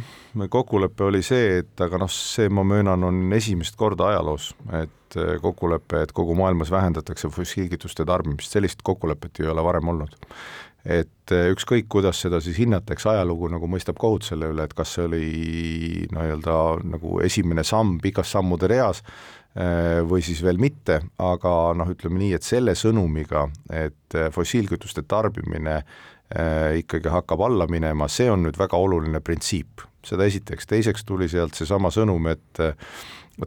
kokkulepe 0.51 1.05
oli 1.05 1.23
see, 1.23 1.61
et 1.61 1.81
aga 1.85 1.99
noh, 2.03 2.11
see 2.11 2.51
ma 2.51 2.65
möönan, 2.67 3.05
on 3.07 3.33
esimest 3.37 3.77
korda 3.79 4.11
ajaloos, 4.13 4.53
et 4.81 5.19
kokkulepe, 5.43 6.03
et 6.03 6.13
kogu 6.13 6.35
maailmas 6.35 6.73
vähendatakse 6.75 7.31
fossiilkütuste 7.31 8.07
tarbimist, 8.09 8.51
sellist 8.51 8.83
kokkulepet 8.83 9.41
ei 9.41 9.51
ole 9.53 9.63
varem 9.65 9.93
olnud. 9.95 10.17
Et 10.85 11.33
eh, 11.33 11.47
ükskõik, 11.55 11.87
kuidas 11.89 12.19
seda 12.21 12.43
siis 12.45 12.59
hinnatakse, 12.61 13.09
ajalugu 13.09 13.49
nagu 13.55 13.69
mõistab 13.73 13.97
kohut 14.01 14.27
selle 14.27 14.51
üle, 14.53 14.67
et 14.67 14.75
kas 14.77 14.93
see 14.93 15.07
oli 15.07 15.29
nii-öelda 16.13 16.57
nagu 16.91 17.21
esimene 17.25 17.65
samm 17.65 17.97
pikas 18.03 18.35
sammude 18.35 18.69
reas 18.69 19.01
eh, 19.01 20.03
või 20.05 20.21
siis 20.27 20.43
veel 20.45 20.61
mitte, 20.61 21.01
aga 21.17 21.55
noh, 21.81 21.89
ütleme 21.95 22.21
nii, 22.21 22.35
et 22.37 22.45
selle 22.45 22.77
sõnumiga, 22.77 23.47
et 23.73 24.19
eh, 24.19 24.29
fossiilkütuste 24.35 25.07
tarbimine 25.09 25.81
ikkagi 26.79 27.11
hakkab 27.13 27.45
alla 27.47 27.67
minema, 27.71 28.09
see 28.11 28.31
on 28.31 28.43
nüüd 28.47 28.57
väga 28.59 28.79
oluline 28.81 29.21
printsiip, 29.23 29.85
seda 30.05 30.27
esiteks, 30.27 30.67
teiseks 30.67 31.05
tuli 31.07 31.29
sealt 31.31 31.55
seesama 31.55 31.93
sõnum, 31.95 32.27
et 32.33 32.63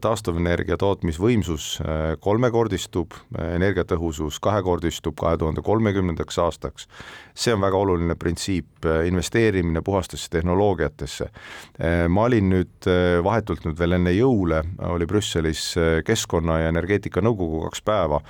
taastuvenergia 0.02 0.78
tootmisvõimsus 0.78 1.68
äh, 1.82 2.18
kolmekordistub, 2.20 3.14
äh, 3.38 3.54
energiatõhusus 3.56 4.40
kahekordistub 4.44 5.16
kahe 5.20 5.38
tuhande 5.38 5.64
kolmekümnendaks 5.64 6.40
aastaks. 6.44 6.88
see 7.36 7.54
on 7.54 7.62
väga 7.62 7.78
oluline 7.78 8.16
printsiip, 8.16 8.68
äh, 8.86 9.08
investeerimine 9.08 9.82
puhastesse 9.82 10.30
tehnoloogiatesse. 10.30 11.30
ma 12.10 12.24
olin 12.24 12.50
nüüd 12.50 12.88
vahetult 13.24 13.66
nüüd 13.66 13.80
veel 13.80 13.92
enne 13.92 14.12
jõule, 14.12 14.64
oli 14.90 15.06
Brüsselis 15.06 15.76
Keskkonna 16.06 16.60
ja 16.60 16.70
Energeetikanõukogu 16.70 17.62
kaks 17.68 17.82
päeva 17.82 18.22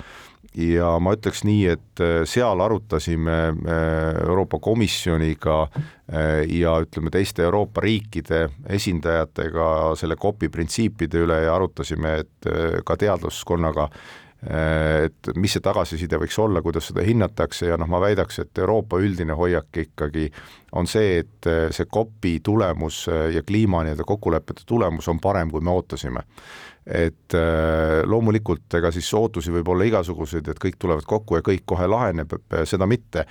ja 0.56 0.94
ma 1.02 1.12
ütleks 1.16 1.42
nii, 1.46 1.64
et 1.74 2.02
äh, 2.02 2.22
seal 2.28 2.60
arutasime 2.64 3.36
äh, 3.52 4.20
Euroopa 4.24 4.60
Komisjoniga 4.62 5.58
äh, 5.66 6.44
ja 6.58 6.78
ütleme, 6.82 7.12
teiste 7.14 7.44
Euroopa 7.46 7.84
riikide 7.84 8.46
esindajatega 8.68 9.96
selle 9.98 10.16
COP-i 10.20 10.50
printsiipide 10.52 11.24
üle 11.26 11.42
ja 11.44 11.54
arutasime, 11.58 12.16
et 12.24 12.50
ka 12.86 12.96
teadlaskonnaga, 12.98 13.88
et 14.38 15.30
mis 15.34 15.50
see 15.50 15.62
tagasiside 15.64 16.18
võiks 16.22 16.36
olla, 16.38 16.62
kuidas 16.62 16.92
seda 16.92 17.02
hinnatakse 17.02 17.72
ja 17.72 17.78
noh, 17.80 17.88
ma 17.90 17.98
väidaks, 17.98 18.38
et 18.44 18.60
Euroopa 18.62 19.00
üldine 19.02 19.34
hoiak 19.34 19.80
ikkagi 19.82 20.28
on 20.78 20.86
see, 20.86 21.24
et 21.24 21.48
see 21.74 21.88
COP-i 21.90 22.38
tulemus 22.46 23.06
ja 23.34 23.42
kliima 23.42 23.82
nii-öelda 23.82 24.06
kokkulepete 24.06 24.62
tulemus 24.66 25.10
on 25.10 25.18
parem, 25.18 25.50
kui 25.50 25.64
me 25.64 25.74
ootasime. 25.74 26.22
Et 26.88 27.34
äh, 27.36 27.98
loomulikult 28.08 28.78
ega 28.78 28.88
siis 28.94 29.10
ootusi 29.12 29.52
võib 29.52 29.68
olla 29.74 29.84
igasuguseid, 29.90 30.46
et 30.48 30.62
kõik 30.62 30.78
tulevad 30.80 31.04
kokku 31.04 31.36
ja 31.36 31.44
kõik 31.44 31.66
kohe 31.68 31.90
laheneb, 31.90 32.32
seda 32.64 32.86
mitte, 32.88 33.26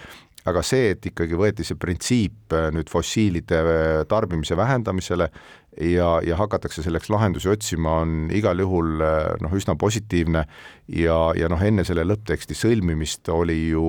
aga 0.48 0.64
see, 0.66 0.92
et 0.96 1.06
ikkagi 1.10 1.38
võeti 1.38 1.66
see 1.68 1.78
printsiip 1.80 2.56
äh, 2.56 2.70
nüüd 2.76 2.92
fossiilide 2.92 3.62
äh, 3.62 4.02
tarbimise 4.10 4.58
vähendamisele 4.58 5.30
ja, 5.84 6.10
ja 6.26 6.38
hakatakse 6.40 6.82
selleks 6.86 7.12
lahendusi 7.14 7.52
otsima, 7.52 8.00
on 8.02 8.32
igal 8.34 8.58
juhul 8.64 8.96
noh, 9.44 9.54
üsna 9.54 9.76
positiivne. 9.78 10.42
Ja, 10.98 11.18
ja 11.38 11.50
noh, 11.52 11.62
enne 11.62 11.84
selle 11.86 12.06
lõppteksti 12.08 12.56
sõlmimist 12.58 13.30
oli 13.30 13.58
ju, 13.74 13.84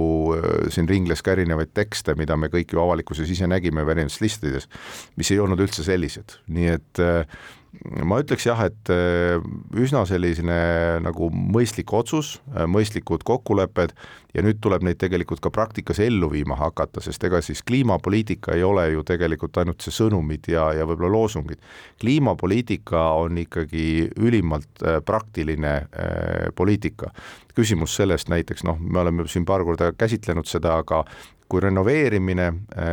siin 0.75 0.91
ringles 0.91 1.23
ka 1.25 1.33
erinevaid 1.33 1.73
tekste, 1.73 2.13
mida 2.19 2.37
me 2.37 2.51
kõik 2.53 2.75
ju 2.75 2.83
avalikkuses 2.83 3.31
ise 3.33 3.49
nägime 3.49 3.87
erinevates 3.87 4.21
listides, 4.21 4.69
mis 5.17 5.33
ei 5.33 5.41
olnud 5.41 5.63
üldse 5.65 5.87
sellised, 5.87 6.37
nii 6.53 6.75
et 6.75 7.03
ma 8.05 8.19
ütleks 8.23 8.47
jah, 8.49 8.61
et 8.69 8.91
äh, 8.93 9.39
üsna 9.79 10.05
selline 10.09 10.59
nagu 11.05 11.29
mõistlik 11.33 11.93
otsus, 11.95 12.39
äh, 12.55 12.67
mõistlikud 12.71 13.25
kokkulepped 13.29 13.95
ja 14.35 14.45
nüüd 14.45 14.61
tuleb 14.63 14.85
neid 14.85 14.99
tegelikult 15.01 15.41
ka 15.45 15.51
praktikas 15.53 16.01
ellu 16.05 16.29
viima 16.33 16.59
hakata, 16.59 17.01
sest 17.05 17.25
ega 17.25 17.41
siis 17.45 17.63
kliimapoliitika 17.67 18.55
ei 18.57 18.65
ole 18.67 18.89
ju 18.93 19.05
tegelikult 19.07 19.57
ainult 19.61 19.85
see 19.85 19.95
sõnumid 19.95 20.51
ja, 20.53 20.69
ja 20.77 20.87
võib-olla 20.89 21.15
loosungid. 21.17 21.63
kliimapoliitika 22.01 23.09
on 23.23 23.41
ikkagi 23.45 24.11
ülimalt 24.17 24.85
äh, 24.85 25.01
praktiline 25.05 25.75
äh, 25.79 26.53
poliitika. 26.55 27.13
küsimus 27.59 27.97
sellest 27.97 28.29
näiteks 28.29 28.63
noh, 28.65 28.79
me 28.79 29.01
oleme 29.01 29.27
siin 29.27 29.45
paar 29.45 29.65
korda 29.65 29.93
käsitlenud 29.93 30.47
seda, 30.47 30.77
aga 30.79 31.03
kui 31.49 31.63
renoveerimine, 31.65 32.47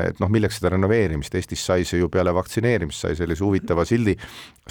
et 0.08 0.20
noh, 0.24 0.30
milleks 0.32 0.62
seda 0.62 0.72
renoveerimist, 0.72 1.34
Eestis 1.36 1.66
sai 1.66 1.84
see 1.84 2.00
ju 2.00 2.08
peale 2.10 2.32
vaktsineerimist, 2.34 3.02
sai 3.04 3.18
sellise 3.20 3.44
huvitava 3.44 3.84
sildi 3.86 4.16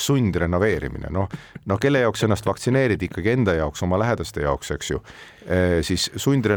sundrenoveerimine, 0.01 1.11
noh, 1.13 1.29
noh, 1.69 1.81
kelle 1.81 2.01
jaoks 2.01 2.25
ennast 2.25 2.49
vaktsineerida, 2.49 3.05
ikkagi 3.05 3.35
enda 3.35 3.59
jaoks, 3.59 3.85
oma 3.85 4.01
lähedaste 4.01 4.47
jaoks, 4.47 4.73
eks 4.73 4.91
ju 4.95 5.03
Eh, 5.45 5.83
siis 5.85 6.07
sundrenoveerimine, 6.17 6.54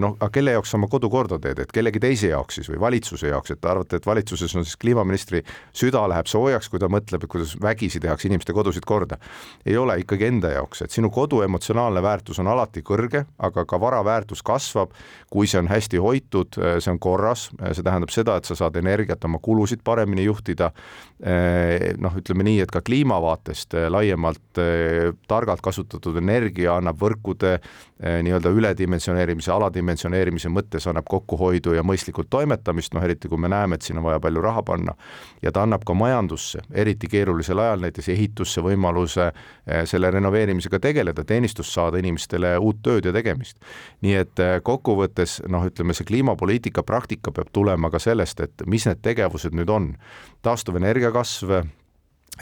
noh, 0.00 0.16
aga 0.18 0.30
kelle 0.32 0.54
jaoks 0.54 0.72
sa 0.72 0.78
oma 0.78 0.88
kodu 0.90 1.10
korda 1.12 1.38
teed, 1.42 1.62
et 1.64 1.72
kellegi 1.74 2.00
teise 2.02 2.30
jaoks 2.32 2.58
siis 2.58 2.70
või 2.70 2.80
valitsuse 2.82 3.30
jaoks, 3.30 3.54
et 3.54 3.60
te 3.60 3.70
arvate, 3.70 4.00
et 4.00 4.06
valitsuses 4.06 4.54
on 4.56 4.66
siis 4.66 4.78
kliimaministri 4.80 5.42
süda 5.76 6.02
läheb 6.10 6.28
soojaks, 6.30 6.68
kui 6.70 6.80
ta 6.82 6.88
mõtleb, 6.92 7.24
et 7.24 7.30
kuidas 7.30 7.54
vägisi 7.62 8.00
tehakse 8.00 8.28
inimeste 8.28 8.54
kodusid 8.56 8.86
korda. 8.86 9.18
ei 9.66 9.76
ole 9.76 9.98
ikkagi 10.00 10.26
enda 10.26 10.52
jaoks, 10.54 10.82
et 10.82 10.90
sinu 10.90 11.10
kodu 11.10 11.42
emotsionaalne 11.42 12.02
väärtus 12.02 12.38
on 12.38 12.48
alati 12.48 12.82
kõrge, 12.82 13.24
aga 13.38 13.64
ka 13.64 13.80
vara 13.80 14.02
väärtus 14.04 14.42
kasvab, 14.42 14.94
kui 15.30 15.46
see 15.46 15.60
on 15.60 15.68
hästi 15.68 15.98
hoitud, 15.98 16.60
see 16.78 16.90
on 16.90 16.98
korras, 16.98 17.50
see 17.72 17.84
tähendab 17.86 18.10
seda, 18.10 18.36
et 18.36 18.48
sa 18.48 18.56
saad 18.58 18.76
energiat, 18.76 19.24
oma 19.24 19.38
kulusid 19.38 19.84
paremini 19.84 20.24
juhtida. 20.24 20.72
noh, 22.00 22.14
ütleme 22.16 22.44
nii, 22.46 22.60
et 22.64 22.70
ka 22.72 22.80
kliimavaatest 22.80 23.74
laiemalt 23.92 24.60
targalt 25.28 25.60
kasutatud 25.60 26.16
energia 26.16 26.78
annab 26.80 26.96
võrkude 26.96 27.58
Eh, 28.00 28.22
nii-öelda 28.24 28.48
üledimensioneerimise, 29.20 29.52
aladimensioneerimise 29.52 30.48
mõttes 30.48 30.86
annab 30.88 31.06
kokkuhoidu 31.08 31.74
ja 31.74 31.82
mõistlikult 31.82 32.30
toimetamist, 32.30 32.94
noh 32.94 33.04
eriti 33.04 33.28
kui 33.28 33.38
me 33.38 33.48
näeme, 33.48 33.76
et 33.76 33.82
siin 33.82 33.98
on 33.98 34.04
vaja 34.04 34.20
palju 34.20 34.40
raha 34.42 34.62
panna, 34.62 34.94
ja 35.42 35.52
ta 35.52 35.62
annab 35.62 35.84
ka 35.84 35.94
majandusse, 35.94 36.60
eriti 36.72 37.08
keerulisel 37.08 37.58
ajal 37.58 37.80
näiteks 37.84 38.08
ehitusse 38.08 38.62
võimaluse 38.64 39.30
eh, 39.30 39.84
selle 39.86 40.10
renoveerimisega 40.10 40.80
tegeleda, 40.80 41.24
teenistust 41.24 41.72
saada 41.72 41.98
inimestele 41.98 42.56
uut 42.58 42.82
tööd 42.82 43.04
ja 43.04 43.12
tegemist. 43.12 43.58
nii 44.00 44.14
et 44.14 44.40
eh, 44.40 44.60
kokkuvõttes 44.62 45.42
noh, 45.48 45.66
ütleme 45.66 45.94
see 45.94 46.08
kliimapoliitika 46.08 46.82
praktika 46.82 47.32
peab 47.32 47.52
tulema 47.52 47.90
ka 47.90 47.98
sellest, 47.98 48.40
et 48.40 48.66
mis 48.66 48.86
need 48.86 49.02
tegevused 49.02 49.54
nüüd 49.56 49.70
on, 49.70 49.94
taastuvenergia 50.42 51.12
kasv, 51.12 51.60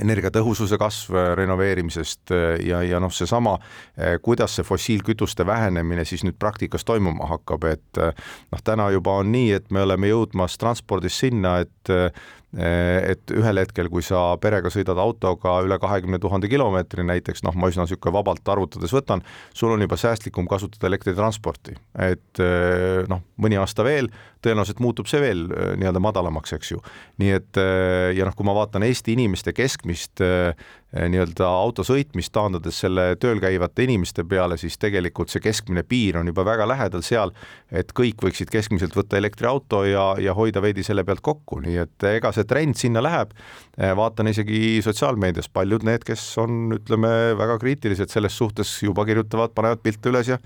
energiatõhususe 0.03 0.79
kasv 0.79 1.17
äh, 1.17 1.31
renoveerimisest 1.39 2.33
äh, 2.35 2.47
ja, 2.67 2.83
ja 2.87 3.01
noh, 3.03 3.13
seesama, 3.15 3.57
äh, 3.99 4.17
kuidas 4.23 4.57
see 4.57 4.67
fossiilkütuste 4.67 5.47
vähenemine 5.47 6.05
siis 6.09 6.25
nüüd 6.27 6.39
praktikas 6.39 6.87
toimuma 6.89 7.29
hakkab, 7.33 7.65
et 7.73 8.01
noh, 8.01 8.65
täna 8.65 8.91
juba 8.95 9.19
on 9.23 9.33
nii, 9.33 9.53
et 9.59 9.71
me 9.75 9.83
oleme 9.87 10.11
jõudmas 10.11 10.59
transpordis 10.61 11.19
sinna, 11.25 11.59
et 11.65 11.93
et 12.57 13.33
ühel 13.35 13.61
hetkel, 13.61 13.91
kui 13.93 14.01
sa 14.05 14.33
perega 14.41 14.71
sõidad 14.73 14.97
autoga 15.03 15.59
üle 15.67 15.77
kahekümne 15.81 16.17
tuhande 16.23 16.49
kilomeetri 16.49 17.05
näiteks, 17.05 17.43
noh, 17.45 17.57
ma 17.59 17.69
üsna 17.69 17.85
niisugune 17.85 18.15
vabalt 18.17 18.49
arvutades 18.49 18.95
võtan, 18.97 19.21
sul 19.53 19.75
on 19.75 19.85
juba 19.85 19.99
säästlikum 20.01 20.49
kasutada 20.49 20.89
elektritransporti, 20.89 21.77
et 22.09 22.43
noh, 23.13 23.21
mõni 23.37 23.61
aasta 23.61 23.85
veel, 23.85 24.09
tõenäoliselt 24.41 24.81
muutub 24.81 25.11
see 25.11 25.21
veel 25.21 25.45
nii-öelda 25.51 26.01
madalamaks, 26.01 26.57
eks 26.57 26.73
ju. 26.73 26.81
nii 27.21 27.37
et 27.37 27.61
ja 28.17 28.25
noh, 28.25 28.37
kui 28.39 28.49
ma 28.49 28.57
vaatan 28.57 28.87
Eesti 28.87 29.13
inimeste 29.19 29.53
keskmist 29.53 30.25
Eh, 30.25 30.55
nii-öelda 30.97 31.45
auto 31.45 31.85
sõitmist 31.85 32.33
taandades 32.33 32.79
selle 32.81 33.11
tööl 33.21 33.43
käivate 33.43 33.85
inimeste 33.85 34.25
peale, 34.25 34.57
siis 34.57 34.79
tegelikult 34.81 35.29
see 35.29 35.43
keskmine 35.45 35.83
piir 35.85 36.17
on 36.17 36.31
juba 36.31 36.47
väga 36.49 36.65
lähedal 36.71 37.05
seal, 37.05 37.35
et 37.69 37.93
kõik 37.97 38.25
võiksid 38.25 38.49
keskmiselt 38.53 38.97
võtta 38.97 39.19
elektriauto 39.21 39.83
ja, 39.85 40.07
ja 40.23 40.33
hoida 40.39 40.63
veidi 40.65 40.85
selle 40.87 41.05
pealt 41.05 41.21
kokku, 41.21 41.61
nii 41.65 41.77
et 41.85 42.09
ega 42.15 42.33
see 42.33 42.49
trend 42.49 42.81
sinna 42.81 43.03
läheb. 43.05 43.37
Eh, 43.77 43.93
vaatan 43.97 44.33
isegi 44.33 44.81
sotsiaalmeedias, 44.85 45.51
paljud 45.53 45.85
need, 45.85 46.07
kes 46.09 46.25
on, 46.41 46.73
ütleme, 46.79 47.13
väga 47.39 47.59
kriitilised 47.61 48.09
selles 48.15 48.41
suhtes, 48.41 48.73
juba 48.83 49.05
kirjutavad, 49.09 49.53
panevad 49.57 49.85
pilte 49.85 50.09
üles 50.09 50.33
ja 50.33 50.41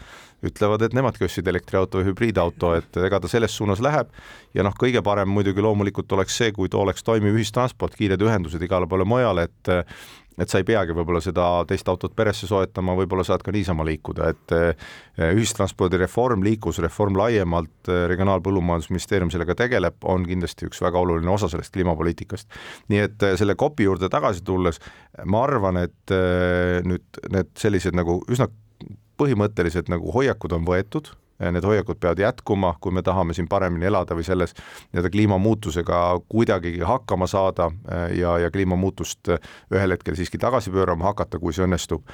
ütlevad, 0.46 0.82
et 0.82 0.96
nemadki 0.96 1.26
ostsid 1.26 1.48
elektriauto 1.48 2.00
või 2.00 2.10
hübriidauto, 2.10 2.72
et 2.78 2.98
ega 3.06 3.20
ta 3.22 3.30
selles 3.30 3.54
suunas 3.56 3.82
läheb. 3.84 4.08
ja 4.54 4.62
noh, 4.62 4.74
kõige 4.78 5.02
parem 5.02 5.28
muidugi 5.28 5.62
loomulikult 5.62 6.12
oleks 6.12 6.36
see, 6.36 6.52
kui 6.52 6.68
too 6.68 6.82
oleks 6.82 7.02
toimiv 7.02 7.36
ühistransport, 7.38 7.94
kiired 7.96 8.22
ühendused 8.22 8.62
igale 8.62 8.86
poole 8.86 9.04
mujale, 9.08 9.48
et 9.48 9.72
et 10.40 10.50
sa 10.50 10.60
ei 10.60 10.66
peagi 10.66 10.94
võib-olla 10.96 11.20
seda 11.22 11.44
teist 11.68 11.88
autot 11.90 12.14
peresse 12.16 12.48
soetama, 12.48 12.94
võib-olla 12.98 13.24
saad 13.26 13.44
ka 13.44 13.52
niisama 13.54 13.84
liikuda, 13.86 14.30
et 14.32 14.54
eh, 14.56 14.86
ühistranspordireform, 15.36 16.44
liiklusreform 16.46 17.18
laiemalt, 17.20 17.74
eh, 17.88 18.04
Regionaal-Põllumajandusministeerium 18.12 19.32
sellega 19.34 19.56
tegeleb, 19.58 19.98
on 20.08 20.26
kindlasti 20.28 20.68
üks 20.70 20.82
väga 20.84 21.00
oluline 21.02 21.32
osa 21.34 21.50
sellest 21.52 21.74
kliimapoliitikast. 21.76 22.48
nii 22.92 23.04
et 23.06 23.28
eh, 23.28 23.36
selle 23.40 23.56
kopi 23.60 23.88
juurde 23.88 24.08
tagasi 24.12 24.44
tulles, 24.46 24.80
ma 25.28 25.44
arvan, 25.46 25.82
et 25.84 26.14
nüüd 26.88 27.22
need 27.32 27.50
sellised 27.58 27.96
nagu 27.96 28.20
üsna 28.32 28.48
põhimõttelised 29.22 29.90
nagu 29.92 30.12
hoiakud 30.14 30.58
on 30.58 30.66
võetud 30.68 31.14
need 31.50 31.64
hoiakud 31.64 31.98
peavad 31.98 32.20
jätkuma, 32.22 32.74
kui 32.80 32.92
me 32.94 33.02
tahame 33.02 33.34
siin 33.34 33.48
paremini 33.50 33.88
elada 33.88 34.14
või 34.14 34.24
selles 34.26 34.54
nii-öelda 34.54 35.10
kliimamuutusega 35.10 35.98
kuidagigi 36.30 36.84
hakkama 36.86 37.26
saada 37.26 37.70
ja, 38.14 38.36
ja 38.38 38.50
kliimamuutust 38.54 39.32
ühel 39.72 39.96
hetkel 39.96 40.16
siiski 40.18 40.38
tagasi 40.38 40.70
pöörama 40.70 41.10
hakata, 41.10 41.40
kui 41.42 41.54
see 41.56 41.66
õnnestub, 41.66 42.04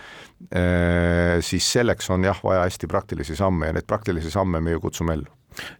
eh, 0.48 1.38
siis 1.44 1.72
selleks 1.72 2.09
on 2.14 2.24
jah, 2.24 2.40
vaja 2.44 2.64
hästi 2.64 2.88
praktilisi 2.88 3.36
samme 3.36 3.68
ja 3.68 3.76
neid 3.76 3.88
praktilisi 3.88 4.32
samme 4.32 4.62
me 4.64 4.76
ju 4.76 4.80
kutsume 4.86 5.18
ellu 5.18 5.28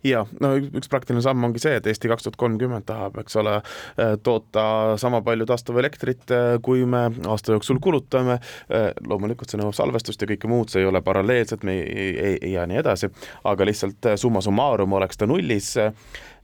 ja 0.07 0.25
no 0.43 0.53
üks 0.59 0.91
praktiline 0.91 1.23
samm 1.25 1.45
ongi 1.49 1.62
see, 1.62 1.77
et 1.79 1.87
Eesti 1.91 2.11
kaks 2.11 2.27
tuhat 2.27 2.39
kolmkümmend 2.41 2.87
tahab, 2.89 3.19
eks 3.23 3.39
ole, 3.41 3.59
äh, 3.99 4.14
toota 4.23 4.97
sama 5.01 5.21
palju 5.27 5.47
taastuvelektrit, 5.49 6.27
äh, 6.35 6.47
kui 6.62 6.85
me 6.87 7.09
aasta 7.27 7.55
jooksul 7.57 7.81
kulutame. 7.83 8.39
Äh, 8.73 8.91
loomulikult 9.09 9.51
see 9.51 9.61
nõuab 9.61 9.77
salvestust 9.77 10.23
ja 10.23 10.31
kõike 10.31 10.51
muud, 10.51 10.73
see 10.73 10.83
ei 10.85 10.91
ole 10.91 11.03
paralleelselt, 11.05 11.66
me 11.69 11.79
ei, 11.83 12.09
ei, 12.16 12.39
ei 12.41 12.55
ja 12.57 12.66
nii 12.69 12.81
edasi, 12.83 13.11
aga 13.49 13.69
lihtsalt 13.69 14.12
summa 14.21 14.43
summarum 14.45 14.99
oleks 14.99 15.21
ta 15.21 15.29
nullis 15.29 15.75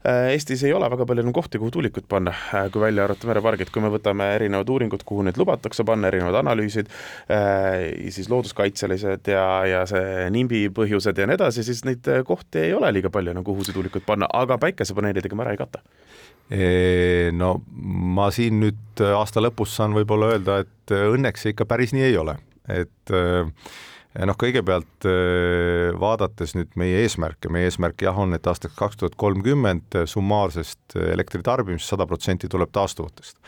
Eestis 0.05 0.61
ei 0.67 0.73
ole 0.75 0.87
väga 0.91 1.05
palju 1.09 1.23
enam 1.23 1.33
kohti, 1.33 1.59
kuhu 1.61 1.71
tuulikuid 1.73 2.05
panna, 2.09 2.33
äh, 2.53 2.67
kui 2.73 2.83
välja 2.83 3.05
arvata 3.07 3.29
merepargid, 3.29 3.71
kui 3.73 3.81
me 3.81 3.89
võtame 3.93 4.27
erinevad 4.35 4.69
uuringud, 4.69 5.01
kuhu 5.07 5.25
neid 5.25 5.39
lubatakse 5.41 5.85
panna, 5.87 6.11
erinevad 6.11 6.37
analüüsid, 6.43 6.91
äh, 7.33 7.87
siis 8.13 8.29
looduskaitselised 8.29 9.31
ja, 9.33 9.45
ja 9.69 9.81
see 9.89 10.27
NIMBY 10.35 10.67
põhjused 10.77 11.17
ja 11.17 11.25
nii 11.29 11.39
edasi, 11.39 11.65
siis 11.65 11.81
neid 11.87 12.05
kohti 12.27 12.67
ei 12.67 12.75
ole 12.77 12.91
liiga 12.93 13.09
palju 13.13 13.33
enam, 13.33 13.45
kuhu 13.47 13.65
see 13.65 13.73
tuulikuid 13.75 14.05
panna, 14.05 14.29
aga 14.33 14.59
päikesepaneelidega 14.61 15.37
me 15.37 15.47
ära 15.47 15.55
ei 15.55 15.61
kata. 15.63 15.81
No 17.33 17.55
ma 18.15 18.27
siin 18.29 18.59
nüüd 18.61 19.01
aasta 19.17 19.41
lõpus 19.41 19.73
saan 19.79 19.95
võib-olla 19.97 20.35
öelda, 20.35 20.59
et 20.61 20.93
õnneks 20.93 21.41
see 21.41 21.55
ikka 21.55 21.65
päris 21.65 21.95
nii 21.95 22.05
ei 22.11 22.19
ole, 22.21 22.37
et 22.69 23.13
äh, 23.13 23.49
noh, 24.23 24.37
kõigepealt 24.39 25.07
äh, 25.09 25.91
vaadates 25.99 26.55
nüüd 26.55 26.75
meie 26.79 27.03
eesmärke, 27.03 27.51
meie 27.51 27.69
eesmärk 27.69 28.05
jah, 28.07 28.17
on, 28.19 28.35
et 28.37 28.47
aastaks 28.47 28.75
kaks 28.77 29.01
tuhat 29.01 29.17
kolmkümmend 29.19 29.97
summaarsest 30.07 30.95
elektritarbimist 31.11 31.91
sada 31.91 32.07
protsenti 32.07 32.49
tuleb 32.51 32.71
taastuvatest. 32.75 33.39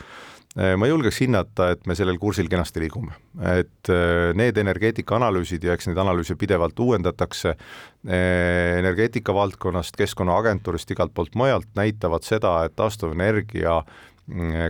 Äh, 0.58 0.74
ma 0.80 0.88
julgeks 0.90 1.22
hinnata, 1.24 1.70
et 1.74 1.88
me 1.88 1.96
sellel 1.96 2.20
kursil 2.20 2.50
kenasti 2.52 2.82
liigume, 2.84 3.16
et 3.54 3.92
äh, 3.92 4.34
need 4.36 4.60
energeetikaanalüüsid 4.60 5.64
ja 5.64 5.76
eks 5.76 5.88
neid 5.88 6.02
analüüse 6.04 6.36
pidevalt 6.40 6.78
uuendatakse 6.84 7.56
energeetika 8.08 9.34
valdkonnast, 9.34 9.96
Keskkonnaagentuurist, 9.98 10.92
igalt 10.94 11.10
poolt 11.16 11.34
mujalt, 11.36 11.66
näitavad 11.76 12.24
seda, 12.24 12.52
et 12.64 12.76
taastuvenergia 12.78 13.80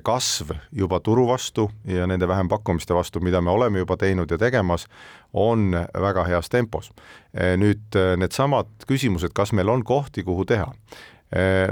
kasv 0.06 0.52
juba 0.70 1.00
turu 1.02 1.26
vastu 1.26 1.68
ja 1.84 2.06
nende 2.06 2.28
vähempakkumiste 2.28 2.94
vastu, 2.94 3.20
mida 3.20 3.40
me 3.42 3.50
oleme 3.50 3.82
juba 3.82 3.96
teinud 3.98 4.30
ja 4.30 4.38
tegemas, 4.38 4.86
on 5.32 5.72
väga 5.74 6.24
heas 6.28 6.48
tempos. 6.48 6.92
nüüd 7.34 7.98
needsamad 8.16 8.70
küsimused, 8.86 9.34
kas 9.34 9.52
meil 9.52 9.68
on 9.68 9.84
kohti, 9.84 10.22
kuhu 10.22 10.44
teha. 10.44 10.70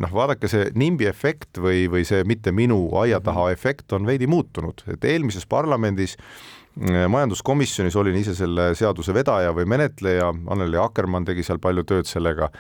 Noh, 0.00 0.12
vaadake, 0.12 0.50
see 0.52 0.66
NIMBY 0.74 1.06
efekt 1.08 1.62
või, 1.62 1.86
või 1.88 2.04
see 2.04 2.26
mitte 2.28 2.52
minu 2.52 2.90
aia 3.00 3.22
taha 3.24 3.48
efekt 3.54 3.92
on 3.96 4.04
veidi 4.06 4.26
muutunud, 4.28 4.82
et 4.92 5.04
eelmises 5.04 5.46
parlamendis 5.48 6.18
majanduskomisjonis 7.08 7.96
olin 7.96 8.18
ise 8.20 8.34
selle 8.36 8.74
seaduse 8.76 9.14
vedaja 9.16 9.54
või 9.56 9.64
menetleja, 9.72 10.28
Anneli 10.52 10.76
Akkermann 10.76 11.24
tegi 11.24 11.46
seal 11.46 11.62
palju 11.62 11.86
tööd 11.88 12.10
sellega, 12.10 12.50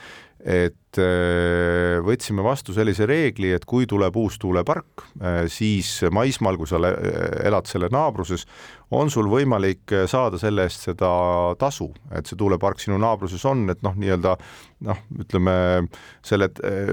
et 0.40 0.78
äh, 1.02 1.98
võtsime 2.04 2.44
vastu 2.44 2.74
sellise 2.76 3.06
reegli, 3.08 3.52
et 3.54 3.64
kui 3.68 3.86
tuleb 3.88 4.16
uus 4.16 4.38
tuulepark, 4.42 5.06
äh, 5.20 5.44
siis 5.52 6.00
maismaal, 6.10 6.58
kui 6.60 6.70
sa 6.70 6.80
elad 6.80 7.68
selle 7.70 7.90
naabruses, 7.92 8.46
on 8.94 9.10
sul 9.10 9.26
võimalik 9.26 9.90
saada 10.06 10.38
selle 10.38 10.68
eest 10.68 10.86
seda 10.86 11.10
tasu, 11.58 11.88
et 12.14 12.28
see 12.28 12.38
tuulepark 12.38 12.78
sinu 12.78 13.00
naabruses 13.02 13.42
on, 13.48 13.64
et 13.72 13.82
noh, 13.82 13.96
nii-öelda 13.98 14.36
noh, 14.84 14.98
ütleme 15.22 15.54
selle 16.24 16.48
äh, 16.62 16.92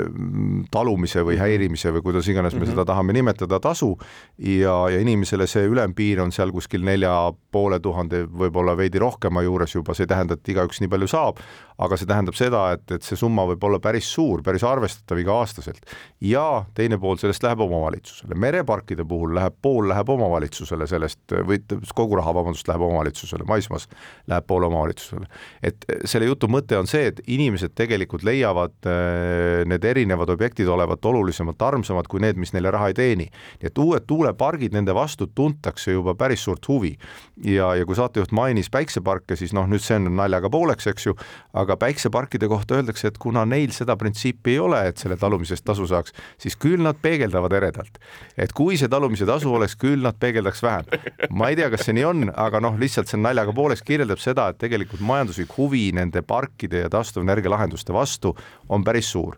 talumise 0.74 1.24
või 1.28 1.38
häirimise 1.38 1.92
või 1.94 2.04
kuidas 2.06 2.28
iganes 2.32 2.54
me 2.54 2.60
mm 2.60 2.66
-hmm. 2.66 2.72
seda 2.72 2.86
tahame 2.86 3.14
nimetada, 3.14 3.60
tasu. 3.60 3.98
Ja, 4.38 4.90
ja 4.90 5.00
inimesele 5.00 5.48
see 5.48 5.68
ülempiir 5.68 6.22
on 6.22 6.32
seal 6.32 6.52
kuskil 6.52 6.84
nelja 6.84 7.34
poole 7.52 7.80
tuhande, 7.80 8.26
võib-olla 8.26 8.78
veidi 8.78 9.00
rohkema 9.00 9.42
juures 9.44 9.76
juba, 9.76 9.94
see 9.94 10.04
ei 10.04 10.08
tähenda, 10.08 10.34
et 10.34 10.50
igaüks 10.50 10.82
nii 10.82 10.90
palju 10.90 11.08
saab, 11.08 11.38
aga 11.78 11.98
see 11.98 12.08
tähendab 12.08 12.36
seda, 12.36 12.72
et, 12.74 12.92
et 12.92 13.04
see 13.04 13.16
summa 13.16 13.46
võib 13.46 13.64
olla 13.64 13.80
päris 13.80 13.93
päris 13.94 14.10
suur, 14.10 14.42
päris 14.42 14.64
arvestatav 14.66 15.20
iga-aastaselt. 15.22 15.86
ja 16.22 16.66
teine 16.74 16.98
pool 16.98 17.18
sellest 17.22 17.44
läheb 17.44 17.60
omavalitsusele, 17.62 18.36
mereparkide 18.40 19.04
puhul 19.06 19.36
läheb 19.36 19.54
pool 19.62 19.90
läheb 19.90 20.10
omavalitsusele 20.10 20.88
sellest 20.88 21.34
või 21.46 21.60
kogu 21.94 22.18
raha, 22.18 22.34
vabandust, 22.34 22.68
läheb 22.68 22.82
omavalitsusele, 22.82 23.46
maismaas 23.48 23.88
läheb 24.32 24.48
pool 24.48 24.66
omavalitsusele. 24.70 25.28
et 25.62 25.86
selle 26.06 26.26
jutu 26.26 26.48
mõte 26.48 26.78
on 26.80 26.90
see, 26.90 27.12
et 27.12 27.22
inimesed 27.28 27.76
tegelikult 27.76 28.24
leiavad 28.24 28.74
äh, 28.90 29.62
need 29.70 29.86
erinevad 29.86 30.32
objektid 30.34 30.68
olevat 30.68 31.06
olulisemalt 31.06 31.62
armsamad 31.62 32.10
kui 32.10 32.24
need, 32.24 32.40
mis 32.40 32.56
neile 32.56 32.72
raha 32.74 32.90
ei 32.90 32.98
teeni. 32.98 33.30
nii 33.62 33.70
et 33.70 33.78
uued 33.78 34.08
tuulepargid, 34.10 34.74
nende 34.74 34.96
vastu 34.96 35.28
tuntakse 35.28 35.94
juba 35.94 36.16
päris 36.16 36.44
suurt 36.44 36.68
huvi. 36.68 36.96
ja, 37.44 37.76
ja 37.76 37.86
kui 37.86 38.00
saatejuht 38.00 38.32
mainis 38.32 38.72
päikseparke, 38.74 39.36
siis 39.36 39.54
noh, 39.54 39.68
nüüd 39.70 39.84
see 39.84 40.00
on 40.00 40.10
naljaga 40.18 40.50
pooleks, 40.50 40.88
eks 40.90 41.12
ju, 41.12 41.18
aga 41.54 41.78
päikseparkide 41.78 42.48
kohta 42.48 42.80
öeldakse, 42.80 43.12
et 43.12 43.20
kuna 43.22 43.44
neil 43.46 43.74
seda 43.76 43.83
printsiipi 44.00 44.56
ei 44.56 44.60
ole, 44.60 44.82
et 44.90 45.02
selle 45.02 45.18
talumise 45.20 45.58
eest 45.58 45.66
tasu 45.66 45.88
saaks, 45.90 46.14
siis 46.42 46.56
küll 46.60 46.82
nad 46.84 47.00
peegeldavad 47.02 47.54
eredalt. 47.60 48.00
et 48.38 48.54
kui 48.54 48.78
see 48.78 48.90
talumise 48.92 49.26
tasu 49.30 49.54
oleks, 49.54 49.76
küll 49.80 50.02
nad 50.04 50.18
peegeldaks 50.20 50.64
vähem. 50.64 50.86
ma 51.30 51.50
ei 51.50 51.60
tea, 51.60 51.70
kas 51.74 51.86
see 51.88 51.98
nii 51.98 52.08
on, 52.10 52.26
aga 52.36 52.64
noh, 52.64 52.80
lihtsalt 52.80 53.12
see 53.12 53.20
naljaga 53.20 53.54
pooleks 53.54 53.84
kirjeldab 53.84 54.22
seda, 54.24 54.50
et 54.50 54.62
tegelikult 54.64 55.04
majanduslik 55.04 55.54
huvi 55.58 55.92
nende 55.96 56.22
parkide 56.22 56.86
ja 56.86 56.90
taastuvenergia 56.90 57.52
lahenduste 57.52 57.94
vastu 57.94 58.36
on 58.70 58.84
päris 58.84 59.12
suur 59.12 59.38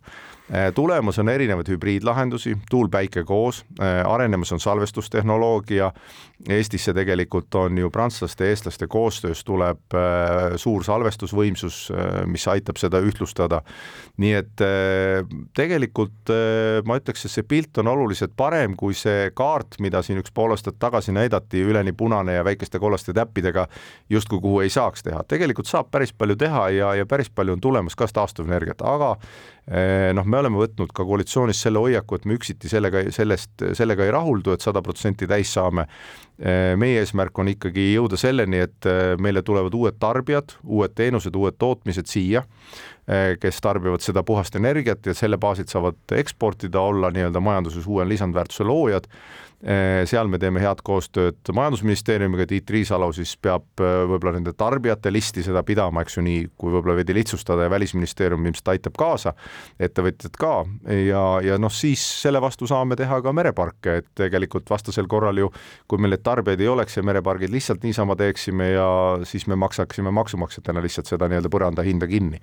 Äh, 0.54 0.74
tulemas 0.74 1.18
on 1.20 1.30
erinevaid 1.30 1.70
hübriidlahendusi, 1.74 2.58
tuul, 2.70 2.88
päike 2.94 3.24
koos, 3.26 3.64
äh, 3.82 4.06
arenemas 4.06 4.52
on 4.52 4.60
salvestustehnoloogia. 4.60 5.92
Eestisse 6.52 6.92
tegelikult 6.94 7.56
on 7.56 7.78
ju 7.80 7.90
prantslaste 7.94 8.44
ja 8.44 8.52
eestlaste 8.52 8.90
koostöös 8.92 9.44
tuleb 9.48 9.96
äh, 9.96 10.58
suur 10.60 10.84
salvestusvõimsus, 10.84 11.78
mis 12.28 12.44
aitab 12.52 12.80
seda 12.82 13.00
ühtlustada. 13.00 13.62
nii 14.18 14.32
et 14.36 14.62
tegelikult 15.56 16.32
ma 16.88 16.96
ütleks, 17.00 17.26
et 17.26 17.32
see 17.34 17.44
pilt 17.44 17.78
on 17.82 17.90
oluliselt 17.92 18.32
parem 18.38 18.76
kui 18.80 18.94
see 18.96 19.30
kaart, 19.36 19.80
mida 19.84 20.02
siin 20.04 20.22
üks 20.22 20.32
pool 20.36 20.54
aastat 20.56 20.78
tagasi 20.80 21.12
näidati, 21.16 21.64
üleni 21.64 21.92
punane 21.92 22.38
ja 22.38 22.46
väikeste 22.48 22.80
kollaste 22.80 23.14
täppidega, 23.14 23.68
justkui 24.10 24.40
kuhu 24.44 24.62
ei 24.64 24.72
saaks 24.72 25.04
teha. 25.04 25.24
tegelikult 25.28 25.68
saab 25.68 25.92
päris 25.92 26.14
palju 26.14 26.36
teha 26.36 26.70
ja, 26.70 26.94
ja 26.96 27.06
päris 27.06 27.30
palju 27.30 27.58
on 27.58 27.62
tulemas 27.64 27.96
ka 27.96 28.08
taastuvenergiat, 28.08 28.82
aga 28.86 29.16
noh, 30.14 30.26
me 30.30 30.38
oleme 30.38 30.60
võtnud 30.62 30.92
ka 30.94 31.06
koalitsioonis 31.08 31.64
selle 31.66 31.82
hoiaku, 31.82 32.20
et 32.20 32.28
me 32.30 32.38
üksiti 32.38 32.70
sellega, 32.70 33.02
sellest, 33.14 33.64
sellega 33.78 34.06
ei 34.06 34.14
rahuldu, 34.14 34.54
et 34.54 34.66
sada 34.66 34.84
protsenti 34.86 35.28
täis 35.30 35.54
saame. 35.56 35.88
Eh, 36.36 36.74
meie 36.76 37.00
eesmärk 37.00 37.38
on 37.40 37.48
ikkagi 37.48 37.94
jõuda 37.94 38.18
selleni, 38.20 38.60
et 38.66 38.88
eh, 38.92 39.14
meile 39.24 39.40
tulevad 39.46 39.76
uued 39.78 39.96
tarbijad, 40.02 40.58
uued 40.64 40.96
teenused, 40.98 41.36
uued 41.36 41.56
tootmised 41.62 42.12
siia, 42.12 42.44
kes 43.06 43.60
tarbivad 43.62 44.02
seda 44.02 44.24
puhast 44.26 44.56
energiat 44.58 45.06
ja 45.06 45.14
selle 45.14 45.38
baasilt 45.38 45.70
saavad 45.70 46.16
eksportida, 46.18 46.82
olla 46.82 47.12
nii-öelda 47.14 47.38
majanduses 47.38 47.86
uue 47.86 48.02
lisandväärtuse 48.10 48.66
loojad 48.66 49.06
seal 50.06 50.28
me 50.30 50.38
teeme 50.42 50.62
head 50.62 50.82
koostööd 50.86 51.40
Majandusministeeriumiga, 51.54 52.46
Tiit 52.50 52.70
Riisalo 52.70 53.08
siis 53.16 53.36
peab 53.42 53.82
eh, 53.82 54.02
võib-olla 54.10 54.36
nende 54.38 54.54
tarbijate 54.58 55.12
listi 55.14 55.44
seda 55.46 55.64
pidama, 55.66 56.04
eks 56.04 56.18
ju, 56.18 56.24
nii 56.26 56.42
kui 56.60 56.74
võib-olla 56.74 56.98
veidi 57.00 57.16
lihtsustada 57.18 57.66
ja 57.66 57.72
Välisministeerium 57.72 58.46
ilmselt 58.46 58.74
aitab 58.76 58.98
kaasa, 59.00 59.36
ettevõtjad 59.80 60.36
ka 60.40 60.54
ja, 61.06 61.24
ja 61.46 61.60
noh, 61.62 61.74
siis 61.74 62.04
selle 62.22 62.42
vastu 62.44 62.68
saame 62.70 62.98
teha 63.00 63.22
ka 63.24 63.34
mereparke, 63.36 64.00
et 64.02 64.10
tegelikult 64.18 64.70
vastasel 64.72 65.10
korral 65.12 65.40
ju, 65.40 65.52
kui 65.90 66.02
meil 66.02 66.16
neid 66.16 66.26
tarbijaid 66.26 66.64
ei 66.64 66.72
oleks 66.72 67.00
ja 67.00 67.06
merepargid 67.08 67.54
lihtsalt 67.54 67.86
niisama 67.86 68.18
teeksime 68.20 68.72
ja 68.74 68.88
siis 69.28 69.48
me 69.52 69.58
maksaksime 69.60 70.14
maksumaksjatena 70.16 70.84
lihtsalt 70.84 71.10
seda 71.12 71.30
nii-öelda 71.32 71.52
põranda 71.54 71.86
hinda 71.86 72.10
kinni. 72.12 72.42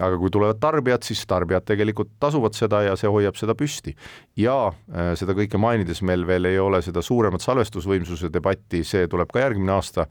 aga 0.00 0.18
kui 0.20 0.30
tulevad 0.32 0.60
tarbijad, 0.60 1.04
siis 1.06 1.24
tarbijad 1.26 1.66
tegelikult 1.66 2.14
tasuvad 2.20 2.56
seda 2.56 2.82
ja 2.86 2.96
see 2.96 3.10
hoiab 3.10 3.36
seda 3.38 3.54
püsti. 3.58 3.96
ja 4.36 4.56
äh, 4.68 5.12
seda 5.18 5.36
kõike 5.36 5.60
mainides 5.60 6.02
meil 6.02 6.26
veel 6.26 6.45
ei 6.46 6.58
ole 6.62 6.82
seda 6.82 7.02
suuremat 7.02 7.44
salvestusvõimsuse 7.44 8.30
debatti, 8.32 8.84
see 8.84 9.08
tuleb 9.10 9.32
ka 9.32 9.42
järgmine 9.44 9.72
aasta, 9.76 10.06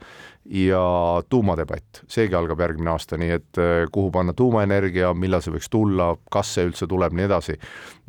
ja 0.46 0.82
tuumadebatt, 1.30 2.04
seegi 2.12 2.36
algab 2.38 2.62
järgmine 2.62 2.92
aasta, 2.94 3.18
nii 3.18 3.32
et 3.34 3.60
eh, 3.62 3.86
kuhu 3.92 4.12
panna 4.14 4.34
tuumaenergia, 4.38 5.14
millal 5.18 5.42
see 5.42 5.56
võiks 5.56 5.72
tulla, 5.74 6.12
kas 6.32 6.54
see 6.56 6.68
üldse 6.70 6.88
tuleb, 6.90 7.16
nii 7.18 7.26
edasi. 7.26 7.58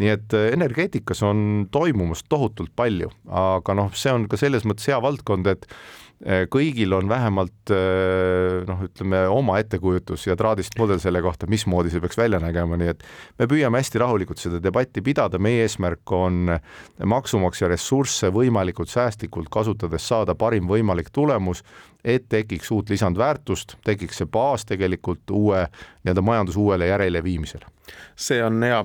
nii 0.02 0.12
et 0.12 0.36
eh, 0.36 0.50
energeetikas 0.56 1.24
on 1.24 1.68
toimumas 1.72 2.26
tohutult 2.28 2.74
palju, 2.76 3.10
aga 3.26 3.78
noh, 3.78 3.92
see 3.96 4.12
on 4.12 4.28
ka 4.28 4.40
selles 4.40 4.68
mõttes 4.68 4.90
hea 4.92 5.00
valdkond, 5.02 5.48
et 5.54 5.68
Eh, 6.24 6.46
kõigil 6.48 6.94
on 6.96 7.10
vähemalt 7.12 7.70
noh, 8.64 8.78
ütleme 8.86 9.18
oma 9.28 9.58
ettekujutus 9.60 10.22
ja 10.24 10.32
traadist 10.40 10.72
mudel 10.80 10.96
selle 11.02 11.20
kohta, 11.20 11.44
mismoodi 11.44 11.92
see 11.92 12.00
peaks 12.00 12.16
välja 12.16 12.40
nägema, 12.40 12.78
nii 12.80 12.88
et 12.94 13.04
me 13.36 13.44
püüame 13.50 13.82
hästi 13.82 14.00
rahulikult 14.00 14.40
seda 14.40 14.62
debatti 14.64 15.04
pidada, 15.04 15.36
meie 15.36 15.66
eesmärk 15.66 16.14
on 16.16 16.54
maksumaksja 17.04 17.68
ressursse 17.68 18.32
võimalikult 18.32 18.88
säästlikult 18.88 19.52
kasutades 19.52 20.08
saada 20.08 20.32
parim 20.32 20.72
võimalik 20.72 21.12
tulemus, 21.12 21.60
et 22.06 22.28
tekiks 22.28 22.70
uut 22.70 22.90
lisandväärtust, 22.90 23.76
tekiks 23.84 24.22
see 24.22 24.28
baas 24.30 24.64
tegelikult 24.64 25.30
uue 25.34 25.64
nii-öelda 26.06 26.24
majanduse 26.24 26.62
uuele 26.62 26.88
järele 26.92 27.24
viimisele 27.24 27.66
see 28.16 28.40
on 28.44 28.62
hea, 28.62 28.80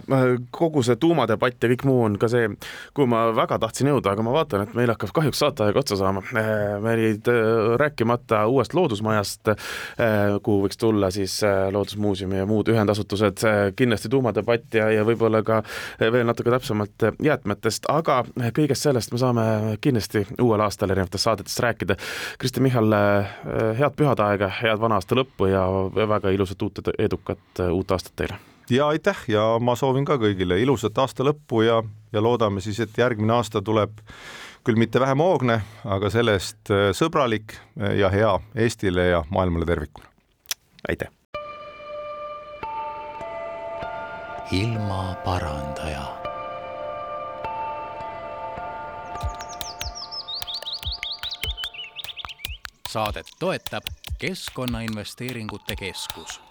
kogu 0.51 0.83
see 0.83 0.97
tuumadebatt 0.99 1.63
ja 1.63 1.69
kõik 1.71 1.85
muu 1.87 2.03
on 2.05 2.17
ka 2.19 2.27
see, 2.31 2.49
kuhu 2.95 3.07
ma 3.11 3.23
väga 3.35 3.57
tahtsin 3.63 3.89
jõuda, 3.91 4.13
aga 4.13 4.25
ma 4.25 4.33
vaatan, 4.35 4.65
et 4.65 4.73
meil 4.77 4.91
hakkab 4.91 5.13
kahjuks 5.15 5.39
saateaeg 5.41 5.79
otsa 5.79 5.97
saama. 5.99 6.23
me 6.33 6.93
olid 6.93 7.29
äh, 7.31 7.75
rääkimata 7.79 8.43
uuest 8.51 8.75
loodusmajast, 8.75 9.53
äh, 9.53 10.35
kuhu 10.43 10.65
võiks 10.65 10.79
tulla 10.79 11.11
siis 11.11 11.37
äh, 11.47 11.69
Loodusmuuseumi 11.71 12.41
ja 12.41 12.47
muud 12.49 12.67
ühendasutused, 12.71 13.45
kindlasti 13.75 14.11
tuumadebatt 14.11 14.75
ja, 14.75 14.89
ja 14.91 15.05
võib-olla 15.07 15.41
ka 15.47 15.61
veel 16.01 16.27
natuke 16.27 16.51
täpsemalt 16.51 17.07
jäätmetest, 17.23 17.87
aga 17.91 18.21
kõigest 18.55 18.87
sellest 18.87 19.13
me 19.15 19.21
saame 19.21 19.45
kindlasti 19.81 20.25
uuel 20.41 20.65
aastal 20.65 20.91
erinevates 20.91 21.23
saadetes 21.23 21.57
rääkida. 21.63 21.95
Kristjan 22.41 22.65
Michal, 22.65 22.91
head 23.79 23.95
pühade 23.95 24.25
aega, 24.25 24.51
head 24.61 24.81
vana 24.81 24.99
aasta 24.99 25.15
lõppu 25.17 25.47
ja 25.51 25.63
väga 26.11 26.33
ilusat 26.35 26.67
uut 26.67 26.83
edukat 27.11 27.65
uut 27.71 27.91
aastat 27.91 28.15
teile! 28.15 28.39
ja 28.71 28.87
aitäh 28.87 29.17
ja 29.27 29.43
ma 29.59 29.75
soovin 29.75 30.05
ka 30.07 30.15
kõigile 30.21 30.59
ilusat 30.61 30.97
aasta 30.97 31.25
lõppu 31.27 31.65
ja, 31.65 31.81
ja 32.13 32.23
loodame 32.23 32.63
siis, 32.63 32.79
et 32.79 32.97
järgmine 32.97 33.33
aasta 33.35 33.61
tuleb 33.61 33.99
küll 34.63 34.79
mitte 34.79 34.99
vähem 35.01 35.19
hoogne, 35.19 35.61
aga 35.83 36.11
sellest 36.13 36.71
äh, 36.71 36.91
sõbralik 36.95 37.57
ja 37.97 38.11
hea 38.13 38.35
Eestile 38.55 39.09
ja 39.09 39.23
maailmale 39.29 39.65
tervikuna. 39.65 40.07
aitäh! 40.89 41.09
ilmaparandaja 44.51 46.03
saadet 52.91 53.25
toetab 53.39 53.83
Keskkonnainvesteeringute 54.19 55.75
Keskus 55.75 56.50